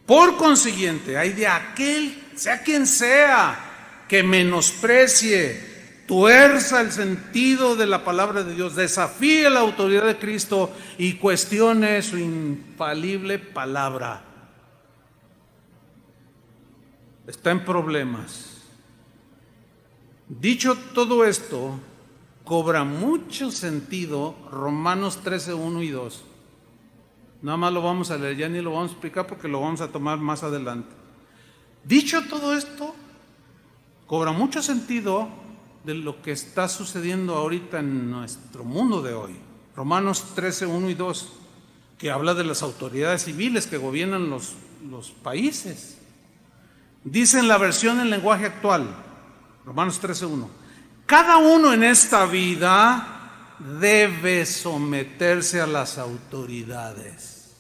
Por 0.07 0.39
consiguiente, 0.39 1.19
hay 1.19 1.35
de 1.35 1.49
aquel, 1.49 2.31
sea 2.35 2.63
quien 2.63 2.87
sea, 2.87 4.05
que 4.09 4.23
menosprecie, 4.23 5.68
tuerza 6.09 6.81
el 6.81 6.91
sentido 6.91 7.77
de 7.77 7.87
la 7.87 8.03
palabra 8.03 8.43
de 8.43 8.57
Dios, 8.57 8.75
desafíe 8.75 9.49
la 9.49 9.61
autoridad 9.61 10.07
de 10.07 10.19
Cristo 10.19 10.73
y 10.99 11.13
cuestione 11.13 12.03
su 12.03 12.19
infalible 12.19 13.39
palabra 13.39 14.25
está 17.29 17.51
en 17.51 17.65
problemas. 17.65 18.63
Dicho 20.29 20.77
todo 20.95 21.25
esto, 21.25 21.79
cobra 22.45 22.85
mucho 22.85 23.51
sentido 23.51 24.35
Romanos 24.51 25.19
13, 25.23 25.55
1 25.55 25.83
y 25.83 25.91
2. 25.91 26.25
Nada 27.43 27.57
más 27.57 27.73
lo 27.73 27.83
vamos 27.83 28.11
a 28.11 28.17
leer, 28.17 28.37
ya 28.37 28.49
ni 28.49 28.61
lo 28.61 28.73
vamos 28.73 28.91
a 28.91 28.93
explicar 28.95 29.27
porque 29.27 29.47
lo 29.47 29.61
vamos 29.61 29.81
a 29.81 29.89
tomar 29.89 30.19
más 30.19 30.43
adelante. 30.43 30.95
Dicho 31.85 32.23
todo 32.29 32.55
esto, 32.55 32.95
cobra 34.07 34.33
mucho 34.33 34.63
sentido 34.63 35.29
de 35.89 35.95
lo 35.95 36.21
que 36.21 36.33
está 36.33 36.69
sucediendo 36.69 37.35
ahorita 37.35 37.79
en 37.79 38.11
nuestro 38.11 38.63
mundo 38.63 39.01
de 39.01 39.15
hoy. 39.15 39.35
Romanos 39.75 40.35
13, 40.35 40.67
1 40.67 40.91
y 40.91 40.95
2, 40.95 41.33
que 41.97 42.11
habla 42.11 42.35
de 42.35 42.45
las 42.45 42.63
autoridades 42.63 43.25
civiles 43.25 43.67
que 43.67 43.79
gobiernan 43.79 44.29
los, 44.29 44.53
los 44.91 45.13
países. 45.13 45.97
Dice 47.05 47.39
en 47.39 47.49
la 47.49 47.57
versión 47.57 48.01
en 48.01 48.11
lenguaje 48.11 48.45
actual, 48.45 48.87
Romanos 49.65 49.99
13.1, 50.03 50.49
cada 51.07 51.39
uno 51.39 51.73
en 51.73 51.83
esta 51.83 52.27
vida 52.27 53.57
debe 53.81 54.45
someterse 54.45 55.59
a 55.59 55.67
las 55.67 55.97
autoridades. 55.97 57.55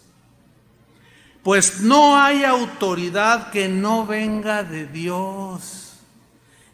Pues 1.42 1.80
no 1.80 2.14
hay 2.14 2.44
autoridad 2.44 3.50
que 3.50 3.70
no 3.70 4.04
venga 4.04 4.64
de 4.64 4.86
Dios. 4.86 5.87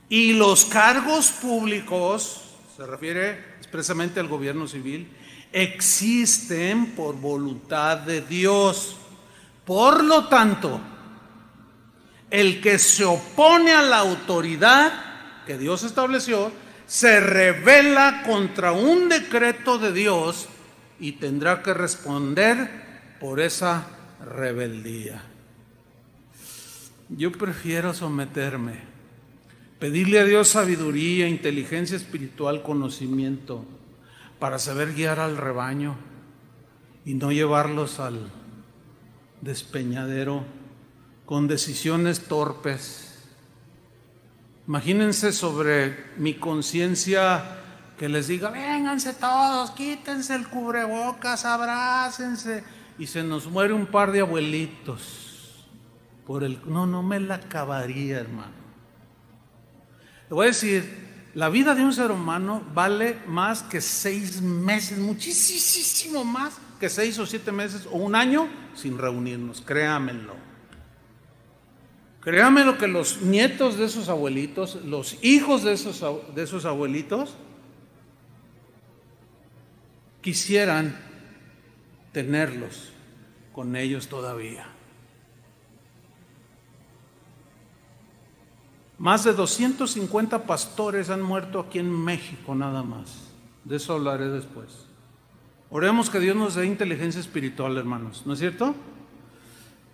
Y 0.08 0.34
los 0.34 0.64
cargos 0.64 1.30
públicos, 1.30 2.42
se 2.76 2.86
refiere 2.86 3.54
expresamente 3.58 4.20
al 4.20 4.28
gobierno 4.28 4.66
civil, 4.68 5.08
existen 5.52 6.92
por 6.94 7.16
voluntad 7.16 7.98
de 7.98 8.20
Dios. 8.20 8.96
Por 9.64 10.04
lo 10.04 10.28
tanto, 10.28 10.80
el 12.30 12.60
que 12.60 12.78
se 12.78 13.04
opone 13.04 13.72
a 13.72 13.82
la 13.82 13.98
autoridad 13.98 14.92
que 15.46 15.56
Dios 15.56 15.84
estableció, 15.84 16.50
se 16.86 17.20
revela 17.20 18.22
contra 18.26 18.72
un 18.72 19.08
decreto 19.08 19.78
de 19.78 19.92
Dios 19.92 20.48
y 20.98 21.12
tendrá 21.12 21.62
que 21.62 21.74
responder 21.74 23.16
por 23.20 23.40
esa 23.40 23.86
rebeldía. 24.24 25.22
Yo 27.08 27.32
prefiero 27.32 27.94
someterme, 27.94 28.80
pedirle 29.84 30.18
a 30.18 30.24
Dios 30.24 30.48
sabiduría, 30.48 31.28
inteligencia 31.28 31.94
espiritual, 31.94 32.62
conocimiento, 32.62 33.66
para 34.38 34.58
saber 34.58 34.94
guiar 34.94 35.20
al 35.20 35.36
rebaño 35.36 35.96
y 37.04 37.12
no 37.12 37.30
llevarlos 37.32 38.00
al 38.00 38.30
despeñadero 39.42 40.42
con 41.26 41.48
decisiones 41.48 42.24
torpes. 42.28 43.28
Imagínense 44.66 45.32
sobre 45.32 46.14
mi 46.16 46.32
conciencia 46.32 47.44
que 47.98 48.08
les 48.08 48.26
diga, 48.28 48.48
vénganse 48.48 49.12
todos, 49.12 49.72
quítense 49.72 50.34
el 50.34 50.48
cubrebocas, 50.48 51.44
abrácense. 51.44 52.64
Y 52.98 53.06
se 53.06 53.22
nos 53.22 53.48
muere 53.48 53.74
un 53.74 53.84
par 53.84 54.12
de 54.12 54.20
abuelitos. 54.20 55.66
Por 56.26 56.42
el, 56.42 56.58
no, 56.64 56.86
no 56.86 57.02
me 57.02 57.20
la 57.20 57.34
acabaría, 57.34 58.18
hermano. 58.18 58.63
Le 60.34 60.36
voy 60.36 60.46
a 60.46 60.48
decir, 60.48 60.84
la 61.34 61.48
vida 61.48 61.76
de 61.76 61.84
un 61.84 61.92
ser 61.92 62.10
humano 62.10 62.60
vale 62.74 63.18
más 63.28 63.62
que 63.62 63.80
seis 63.80 64.42
meses, 64.42 64.98
muchísimo 64.98 66.24
más 66.24 66.54
que 66.80 66.88
seis 66.88 67.16
o 67.20 67.24
siete 67.24 67.52
meses 67.52 67.86
o 67.86 67.98
un 67.98 68.16
año 68.16 68.48
sin 68.74 68.98
reunirnos, 68.98 69.60
créamelo. 69.60 70.34
Créamelo 72.20 72.78
que 72.78 72.88
los 72.88 73.22
nietos 73.22 73.78
de 73.78 73.84
esos 73.84 74.08
abuelitos, 74.08 74.74
los 74.84 75.22
hijos 75.22 75.62
de 75.62 75.74
esos, 75.74 76.02
de 76.34 76.42
esos 76.42 76.64
abuelitos, 76.64 77.36
quisieran 80.20 80.98
tenerlos 82.10 82.92
con 83.52 83.76
ellos 83.76 84.08
todavía. 84.08 84.73
Más 88.98 89.24
de 89.24 89.32
250 89.32 90.44
pastores 90.44 91.10
han 91.10 91.22
muerto 91.22 91.60
aquí 91.60 91.78
en 91.78 91.90
México 91.90 92.54
nada 92.54 92.82
más. 92.82 93.30
De 93.64 93.76
eso 93.76 93.94
hablaré 93.94 94.28
después. 94.28 94.86
Oremos 95.70 96.10
que 96.10 96.20
Dios 96.20 96.36
nos 96.36 96.54
dé 96.54 96.66
inteligencia 96.66 97.20
espiritual, 97.20 97.76
hermanos. 97.76 98.22
¿No 98.26 98.34
es 98.34 98.38
cierto? 98.38 98.74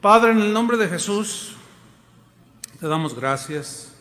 Padre, 0.01 0.33
en 0.33 0.41
el 0.41 0.53
nombre 0.53 0.77
de 0.77 0.89
Jesús, 0.89 1.57
te 2.79 2.87
damos 2.87 3.15
gracias 3.15 3.95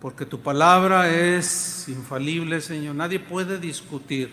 porque 0.00 0.26
tu 0.26 0.40
palabra 0.40 1.08
es 1.10 1.88
infalible, 1.88 2.60
Señor. 2.60 2.94
Nadie 2.94 3.20
puede 3.20 3.58
discutir 3.58 4.30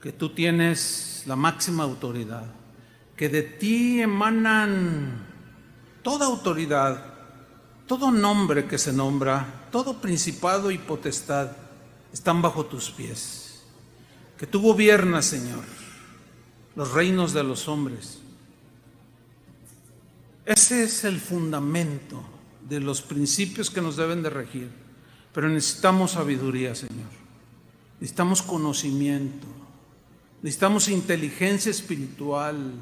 que 0.00 0.12
tú 0.12 0.30
tienes 0.30 1.24
la 1.26 1.36
máxima 1.36 1.84
autoridad, 1.84 2.46
que 3.16 3.28
de 3.28 3.42
ti 3.42 4.00
emanan 4.00 5.26
toda 6.02 6.26
autoridad, 6.26 7.11
todo 7.92 8.10
nombre 8.10 8.64
que 8.64 8.78
se 8.78 8.90
nombra, 8.90 9.68
todo 9.70 10.00
principado 10.00 10.70
y 10.70 10.78
potestad 10.78 11.50
están 12.10 12.40
bajo 12.40 12.64
tus 12.64 12.90
pies. 12.90 13.64
Que 14.38 14.46
tú 14.46 14.62
gobiernas, 14.62 15.26
Señor, 15.26 15.62
los 16.74 16.90
reinos 16.92 17.34
de 17.34 17.44
los 17.44 17.68
hombres. 17.68 18.20
Ese 20.46 20.84
es 20.84 21.04
el 21.04 21.20
fundamento 21.20 22.22
de 22.66 22.80
los 22.80 23.02
principios 23.02 23.68
que 23.68 23.82
nos 23.82 23.98
deben 23.98 24.22
de 24.22 24.30
regir. 24.30 24.70
Pero 25.34 25.50
necesitamos 25.50 26.12
sabiduría, 26.12 26.74
Señor. 26.74 27.10
Necesitamos 28.00 28.40
conocimiento. 28.40 29.46
Necesitamos 30.40 30.88
inteligencia 30.88 31.68
espiritual. 31.68 32.72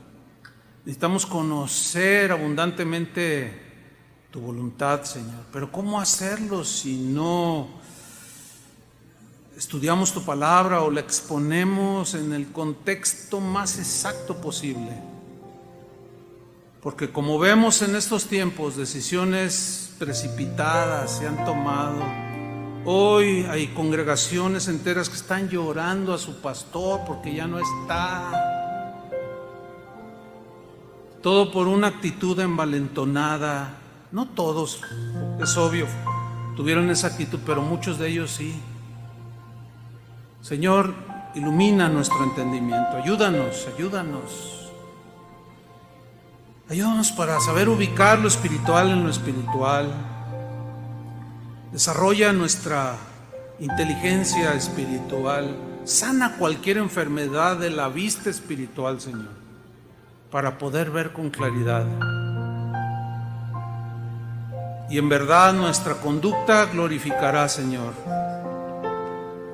Necesitamos 0.85 1.27
conocer 1.27 2.31
abundantemente 2.31 3.70
tu 4.31 4.40
voluntad, 4.40 5.02
Señor. 5.02 5.44
Pero 5.52 5.73
¿cómo 5.73 6.01
hacerlo 6.01 6.65
si 6.65 6.97
no 6.97 7.69
estudiamos 9.57 10.12
tu 10.12 10.24
palabra 10.24 10.82
o 10.82 10.90
la 10.90 11.01
exponemos 11.01 12.15
en 12.15 12.32
el 12.32 12.52
contexto 12.52 13.40
más 13.40 13.78
exacto 13.78 14.36
posible? 14.40 14.93
Porque 16.81 17.11
como 17.11 17.39
vemos 17.39 17.82
en 17.82 17.97
estos 17.97 18.27
tiempos, 18.27 18.77
decisiones 18.77 19.94
precipitadas 19.98 21.19
se 21.19 21.27
han 21.27 21.44
tomado. 21.44 22.02
Hoy 22.86 23.44
hay 23.51 23.66
congregaciones 23.69 24.69
enteras 24.69 25.11
que 25.11 25.16
están 25.16 25.51
llorando 25.51 26.15
a 26.15 26.19
su 26.19 26.40
pastor 26.40 27.01
porque 27.07 27.35
ya 27.35 27.47
no 27.47 27.59
está. 27.59 29.07
Todo 31.20 31.52
por 31.52 31.66
una 31.66 31.89
actitud 31.89 32.39
envalentonada. 32.40 33.80
No 34.12 34.27
todos, 34.27 34.81
es 35.41 35.57
obvio, 35.57 35.87
tuvieron 36.57 36.91
esa 36.91 37.07
actitud, 37.07 37.39
pero 37.47 37.62
muchos 37.62 37.99
de 37.99 38.09
ellos 38.09 38.32
sí. 38.32 38.61
Señor, 40.43 40.95
ilumina 41.35 41.89
nuestro 41.89 42.24
entendimiento. 42.24 42.97
Ayúdanos, 42.97 43.69
ayúdanos. 43.74 44.70
Ayúdanos 46.69 47.12
para 47.12 47.41
saber 47.41 47.69
ubicar 47.69 48.19
lo 48.19 48.28
espiritual 48.28 48.91
en 48.91 49.05
lo 49.05 49.11
espiritual. 49.11 49.93
Desarrolla 51.73 52.32
nuestra 52.32 52.97
inteligencia 53.61 54.55
espiritual. 54.55 55.57
Sana 55.85 56.37
cualquier 56.37 56.78
enfermedad 56.78 57.57
de 57.57 57.70
la 57.70 57.89
vista 57.89 58.28
espiritual, 58.28 59.01
Señor, 59.01 59.31
para 60.31 60.59
poder 60.59 60.91
ver 60.91 61.12
con 61.12 61.31
claridad. 61.31 61.87
Y 64.91 64.99
en 64.99 65.09
verdad 65.09 65.53
nuestra 65.53 65.95
conducta 65.95 66.67
glorificará, 66.67 67.49
Señor, 67.49 67.95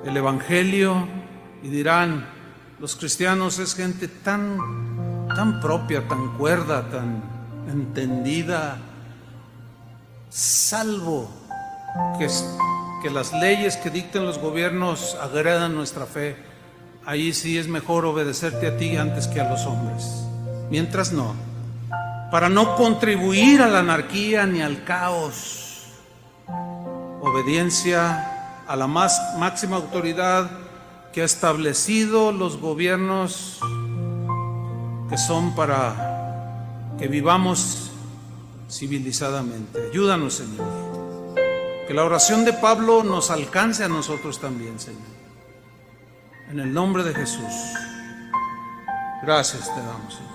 el 0.05 0.17
Evangelio 0.17 1.07
y 1.63 1.69
dirán, 1.69 2.27
los 2.81 2.97
cristianos 2.97 3.59
es 3.59 3.75
gente 3.75 4.09
tan 4.09 4.59
tan 5.37 5.61
propia, 5.61 6.07
tan 6.09 6.37
cuerda, 6.39 6.89
tan 6.89 7.23
entendida, 7.71 8.79
salvo 10.31 11.29
que, 12.19 12.29
que 13.03 13.11
las 13.11 13.33
leyes 13.35 13.77
que 13.77 13.91
dicten 13.91 14.25
los 14.25 14.39
gobiernos 14.39 15.15
agredan 15.21 15.75
nuestra 15.75 16.07
fe, 16.07 16.37
ahí 17.05 17.33
sí 17.35 17.59
es 17.59 17.69
mejor 17.69 18.07
obedecerte 18.07 18.67
a 18.67 18.77
ti 18.77 18.97
antes 18.97 19.27
que 19.27 19.41
a 19.41 19.51
los 19.51 19.67
hombres. 19.67 20.25
Mientras 20.71 21.13
no, 21.13 21.35
para 22.31 22.49
no 22.49 22.77
contribuir 22.77 23.63
a 23.63 23.69
la 23.69 23.81
anarquía 23.81 24.47
ni 24.47 24.63
al 24.63 24.85
caos, 24.85 25.85
obediencia 27.21 28.63
a 28.67 28.77
la 28.77 28.87
más 28.87 29.21
máxima 29.39 29.77
autoridad 29.77 30.51
que 31.13 31.23
ha 31.23 31.25
establecido 31.25 32.33
los 32.33 32.59
gobiernos 32.59 33.61
que 35.09 35.17
son 35.17 35.55
para 35.55 36.95
que 36.99 37.09
vivamos 37.09 37.91
civilizadamente. 38.69 39.89
Ayúdanos, 39.91 40.35
Señor. 40.35 40.67
Que 41.87 41.95
la 41.95 42.05
oración 42.05 42.45
de 42.45 42.53
Pablo 42.53 43.05
nos 43.05 43.31
alcance 43.31 43.85
a 43.85 43.89
nosotros 43.89 44.41
también, 44.41 44.81
Señor. 44.81 45.17
En 46.51 46.59
el 46.61 46.73
nombre 46.73 47.05
de 47.05 47.15
Jesús. 47.15 47.53
Gracias 49.23 49.73
te 49.75 49.81
damos, 49.81 50.15
Señor. 50.15 50.26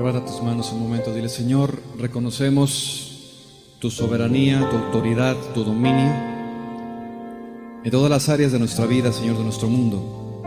Levanta 0.00 0.24
tus 0.24 0.42
manos 0.42 0.72
un 0.72 0.80
momento. 0.80 1.12
Dile, 1.12 1.28
Señor, 1.28 1.78
reconocemos 1.98 3.74
tu 3.80 3.90
soberanía, 3.90 4.66
tu 4.70 4.76
autoridad, 4.78 5.36
tu 5.52 5.62
dominio 5.62 6.10
en 7.84 7.90
todas 7.90 8.08
las 8.08 8.30
áreas 8.30 8.50
de 8.50 8.58
nuestra 8.58 8.86
vida, 8.86 9.12
Señor, 9.12 9.36
de 9.36 9.44
nuestro 9.44 9.68
mundo, 9.68 10.40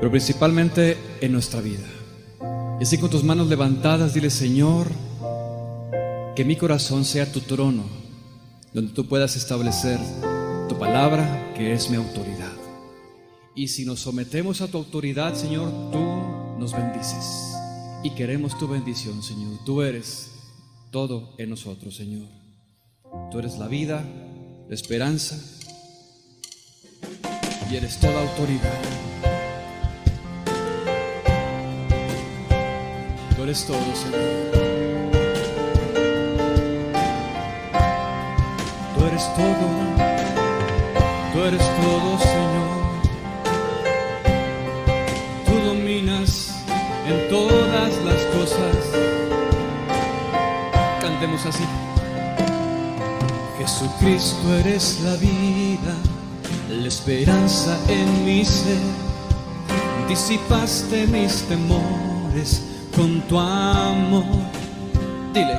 pero 0.00 0.10
principalmente 0.10 0.96
en 1.20 1.30
nuestra 1.30 1.60
vida. 1.60 1.86
Y 2.80 2.82
así 2.82 2.98
con 2.98 3.10
tus 3.10 3.22
manos 3.22 3.46
levantadas, 3.46 4.12
dile, 4.12 4.30
Señor, 4.30 4.88
que 6.34 6.44
mi 6.44 6.56
corazón 6.56 7.04
sea 7.04 7.30
tu 7.30 7.42
trono, 7.42 7.84
donde 8.72 8.92
tú 8.92 9.06
puedas 9.06 9.36
establecer 9.36 10.00
tu 10.68 10.76
palabra, 10.76 11.54
que 11.54 11.72
es 11.72 11.88
mi 11.90 11.96
autoridad. 11.96 12.56
Y 13.54 13.68
si 13.68 13.84
nos 13.84 14.00
sometemos 14.00 14.62
a 14.62 14.66
tu 14.66 14.78
autoridad, 14.78 15.34
Señor, 15.36 15.70
tú 15.92 16.00
nos 16.58 16.72
bendices. 16.72 17.55
Y 18.02 18.10
queremos 18.10 18.56
tu 18.58 18.68
bendición, 18.68 19.22
Señor. 19.22 19.58
Tú 19.64 19.82
eres 19.82 20.30
todo 20.90 21.34
en 21.38 21.50
nosotros, 21.50 21.96
Señor. 21.96 22.28
Tú 23.30 23.38
eres 23.38 23.58
la 23.58 23.68
vida, 23.68 24.04
la 24.68 24.74
esperanza 24.74 25.36
y 27.70 27.76
eres 27.76 27.98
toda 27.98 28.20
autoridad. 28.22 28.80
Tú 33.34 33.42
eres 33.42 33.66
todo, 33.66 33.78
Señor. 33.94 34.56
Tú 38.94 39.04
eres 39.04 39.34
todo, 39.34 39.66
tú 41.32 41.44
eres 41.44 41.60
todo, 41.60 42.18
Señor. 42.18 42.45
Así. 51.48 51.64
Jesucristo 53.58 54.54
eres 54.54 55.00
la 55.02 55.16
vida 55.16 55.94
la 56.70 56.88
esperanza 56.88 57.78
en 57.88 58.24
mi 58.24 58.44
ser. 58.44 58.80
Disipaste 60.08 61.06
mis 61.06 61.42
temores 61.42 62.62
con 62.94 63.20
tu 63.22 63.38
amor. 63.38 64.24
Dile, 65.32 65.56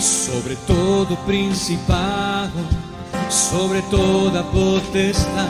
sobre 0.00 0.56
todo 0.66 1.16
principado, 1.26 2.60
sobre 3.28 3.82
toda 3.82 4.42
potestad, 4.50 5.48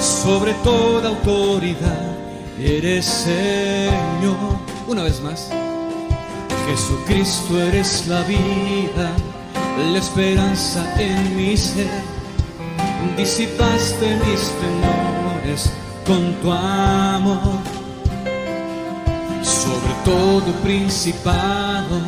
sobre 0.00 0.54
toda 0.64 1.10
autoridad, 1.10 2.16
eres 2.58 3.04
Señor. 3.04 4.58
Una 4.86 5.02
vez 5.02 5.20
más, 5.20 5.50
Jesucristo 6.66 7.60
eres 7.60 8.06
la 8.08 8.22
vida, 8.22 9.12
la 9.92 9.98
esperanza 9.98 10.82
en 10.98 11.36
mi 11.36 11.56
ser, 11.56 11.90
disipaste 13.16 14.16
mis 14.26 14.50
temores 14.62 15.70
con 16.06 16.32
tu 16.40 16.50
amor, 16.50 17.58
sobre 19.42 19.94
todo 20.04 20.52
principado, 20.62 22.00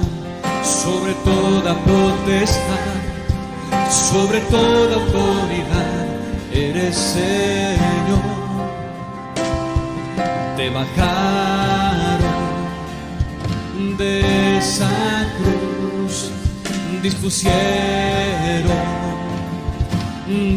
sobre 0.63 1.13
toda 1.25 1.75
potestad, 1.75 2.97
sobre 3.91 4.41
toda 4.41 4.95
autoridad, 4.95 6.07
eres 6.53 6.97
Señor. 6.97 8.37
Te 10.57 10.71
bajaron 10.71 11.66
de 13.99 14.59
esa 14.59 15.27
cruz, 15.39 16.31
dispusieron 17.03 17.57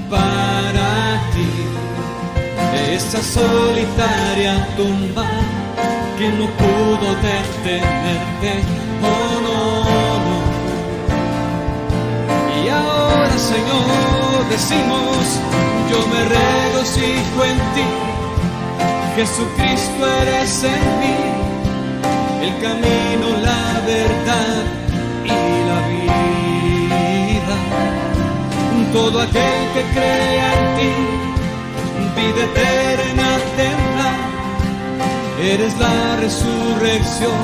para 0.10 1.22
ti 1.34 1.49
esa 2.94 3.22
solitaria 3.22 4.68
tumba 4.76 5.28
que 6.18 6.28
no 6.30 6.48
pudo 6.61 7.07
detenerte. 7.22 8.52
Oh 9.03 9.36
no. 9.45 9.60
Y 12.61 12.70
ahora, 12.70 13.38
Señor, 13.38 14.49
decimos: 14.49 15.40
Yo 15.90 15.99
me 16.07 16.22
regocijo 16.26 17.40
en 17.45 17.57
ti. 17.76 17.88
Jesucristo 19.16 20.02
eres 20.22 20.64
en 20.64 20.84
mí, 20.99 21.16
el 22.41 22.53
camino, 22.61 23.28
la 23.41 23.64
verdad 23.86 24.64
y 25.26 25.28
la 25.70 25.80
vida. 25.91 27.57
Todo 28.94 29.22
aquel 29.22 29.60
que 29.74 29.84
crea 29.94 30.49
en 30.60 30.66
ti 30.78 31.20
vida 32.20 32.44
eterna 32.44 33.30
tendrá. 33.57 34.11
Eres 35.41 35.78
la 35.78 36.18
resurrección, 36.18 37.41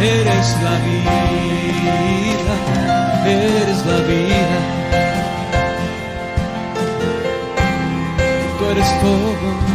eres 0.00 0.56
la 0.66 0.76
vida, 0.86 2.54
eres 3.26 3.86
la 3.86 3.98
vida. 4.10 4.58
Tú 8.58 8.64
eres 8.70 9.00
todo. 9.00 9.71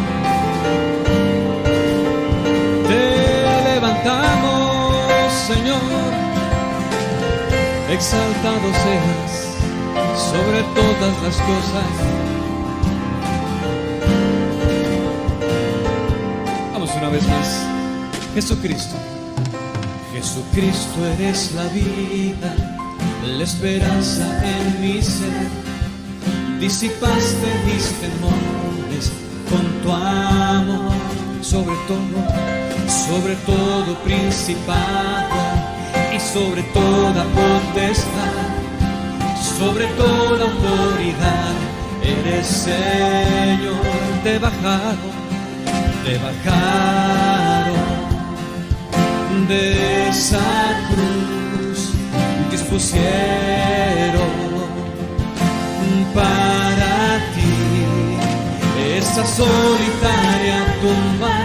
Exaltado 7.97 8.67
seas 8.83 9.33
sobre 10.31 10.61
todas 10.75 11.23
las 11.23 11.35
cosas. 11.35 12.27
una 16.99 17.09
vez 17.09 17.27
más. 17.27 17.63
Jesucristo. 18.33 18.95
Jesucristo 20.13 21.05
eres 21.05 21.51
la 21.53 21.65
vida, 21.65 22.55
la 23.23 23.43
esperanza 23.43 24.25
en 24.43 24.81
mi 24.81 25.01
ser. 25.01 25.47
Disipaste 26.59 27.47
mis 27.65 27.85
temores 28.01 29.11
con 29.49 29.63
tu 29.83 29.91
amor, 29.91 30.93
sobre 31.41 31.75
todo, 31.87 32.17
sobre 32.87 33.35
todo 33.45 33.95
principado 34.03 35.46
sobre 36.37 36.61
toda 36.79 37.23
potestad, 37.37 38.47
sobre 39.57 39.85
toda 40.01 40.43
autoridad. 40.51 41.53
Eres 42.03 42.45
Señor 42.45 43.81
de 44.23 44.37
bajado 44.37 45.07
te 46.05 46.13
bajaron 46.19 47.75
de 49.47 50.09
esa 50.09 50.47
cruz, 50.89 51.79
dispusieron 52.51 53.01
para 56.13 56.93
ti 57.33 57.55
esa 58.95 59.25
solitaria 59.25 60.59
tumba 60.81 61.35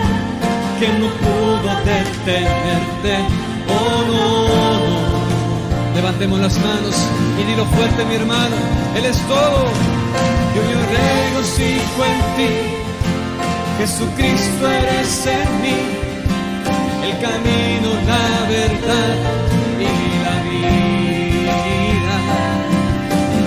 que 0.79 0.89
no 1.01 1.09
pudo 1.23 1.71
detenerte. 1.91 3.52
Oh 3.69 4.05
no, 4.07 4.49
no. 4.79 5.95
Levantemos 5.95 6.41
las 6.41 6.59
manos 6.59 6.97
y 7.41 7.45
dilo 7.45 7.65
fuerte, 7.67 8.05
mi 8.05 8.15
hermano. 8.15 8.57
Él 8.97 9.05
es 9.05 9.19
todo. 9.29 9.65
Yo 10.55 10.63
me 10.63 10.75
regocijo 10.99 12.05
en 12.05 12.19
ti. 12.37 12.73
Jesucristo 13.79 14.71
eres 14.71 15.27
en 15.27 15.63
mí, 15.63 15.79
el 17.03 17.15
camino, 17.19 17.89
la 18.07 18.29
verdad 18.49 19.17
y 19.81 19.93
la 20.25 20.37
vida. 20.49 22.17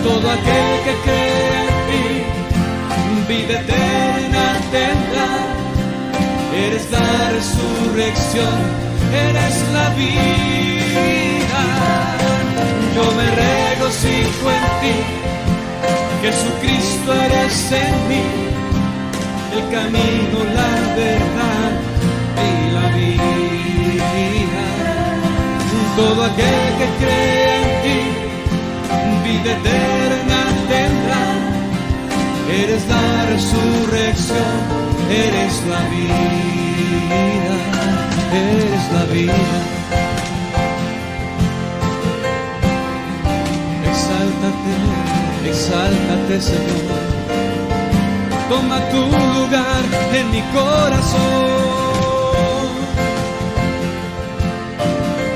Todo 0.04 0.26
aquel 0.32 0.72
que 0.84 0.94
cree 1.06 1.56
en 1.62 1.76
ti, 1.88 2.06
vida 3.30 3.56
eterna 3.62 4.46
tendrá. 4.72 5.30
Eres 6.54 6.86
la 6.92 7.10
resurrección, 7.32 8.58
eres 9.14 9.56
la 9.74 9.90
vida. 9.96 11.64
Yo 12.96 13.06
me 13.20 13.28
regocijo 13.46 14.46
en 14.58 14.66
ti, 14.82 14.96
Jesucristo 16.22 17.14
eres 17.14 17.72
en 17.72 18.08
mí 18.10 18.24
el 19.58 19.64
camino, 19.70 20.38
la 20.54 20.72
verdad 20.96 21.72
y 22.48 22.72
la 22.72 22.88
vida. 22.96 23.26
Todo 25.96 26.24
aquel 26.26 26.68
que 26.80 26.88
cree 27.02 27.56
en 27.58 27.70
ti, 27.84 28.00
vida 29.26 29.52
eterna 29.60 30.40
tendrá. 30.70 31.26
Eres 32.62 32.84
la 32.88 33.08
resurrección, 33.34 34.56
eres 35.10 35.54
la 35.72 35.82
vida, 35.94 37.56
eres 38.34 38.92
la 38.94 39.06
vida. 39.06 39.34
Exáltate, 43.90 45.50
exáltate 45.50 46.42
Señor 46.42 47.16
toma 48.50 48.80
tu 48.90 49.02
lugar 49.02 49.84
en 50.14 50.32
mi 50.32 50.42
corazón. 50.54 51.24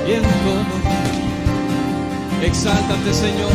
Y 0.08 0.12
en 0.14 0.24
todo, 0.24 0.76
exáltate 2.42 3.14
Señor, 3.14 3.52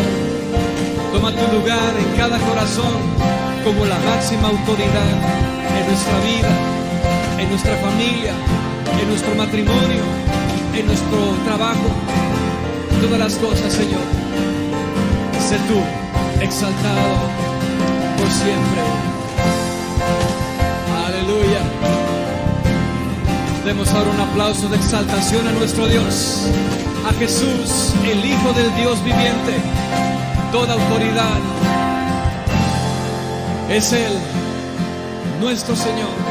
toma 1.12 1.30
tu 1.32 1.56
lugar 1.56 1.92
en 1.98 2.16
cada 2.16 2.38
corazón 2.38 2.94
como 3.64 3.84
la 3.86 3.98
máxima 3.98 4.48
autoridad 4.48 5.14
en 5.78 5.86
nuestra 5.86 6.18
vida, 6.30 6.52
en 7.38 7.48
nuestra 7.50 7.76
familia, 7.76 8.34
en 9.00 9.08
nuestro 9.08 9.34
matrimonio, 9.34 10.02
en 10.74 10.86
nuestro 10.86 11.18
trabajo, 11.44 11.88
en 12.92 13.00
todas 13.00 13.18
las 13.18 13.34
cosas, 13.36 13.72
Señor. 13.72 14.00
Sé 15.48 15.56
tú 15.68 15.80
exaltado 16.42 17.28
por 18.16 18.30
siempre. 18.30 18.82
Aleluya. 21.06 21.60
Demos 23.64 23.88
ahora 23.92 24.10
un 24.10 24.20
aplauso 24.20 24.68
de 24.68 24.76
exaltación 24.76 25.46
a 25.48 25.52
nuestro 25.52 25.86
Dios, 25.86 26.48
a 27.08 27.12
Jesús, 27.14 27.94
el 28.04 28.24
Hijo 28.24 28.52
del 28.52 28.74
Dios 28.76 29.02
viviente. 29.04 29.54
Toda 30.52 30.74
autoridad 30.74 31.38
es 33.68 33.92
Él, 33.92 34.12
nuestro 35.40 35.74
Señor, 35.74 36.23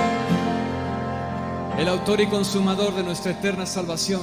el 1.84 1.90
autor 1.90 2.22
y 2.22 2.28
consumador 2.28 2.96
de 2.96 3.04
nuestra 3.04 3.34
eterna 3.34 3.66
salvación. 3.66 4.22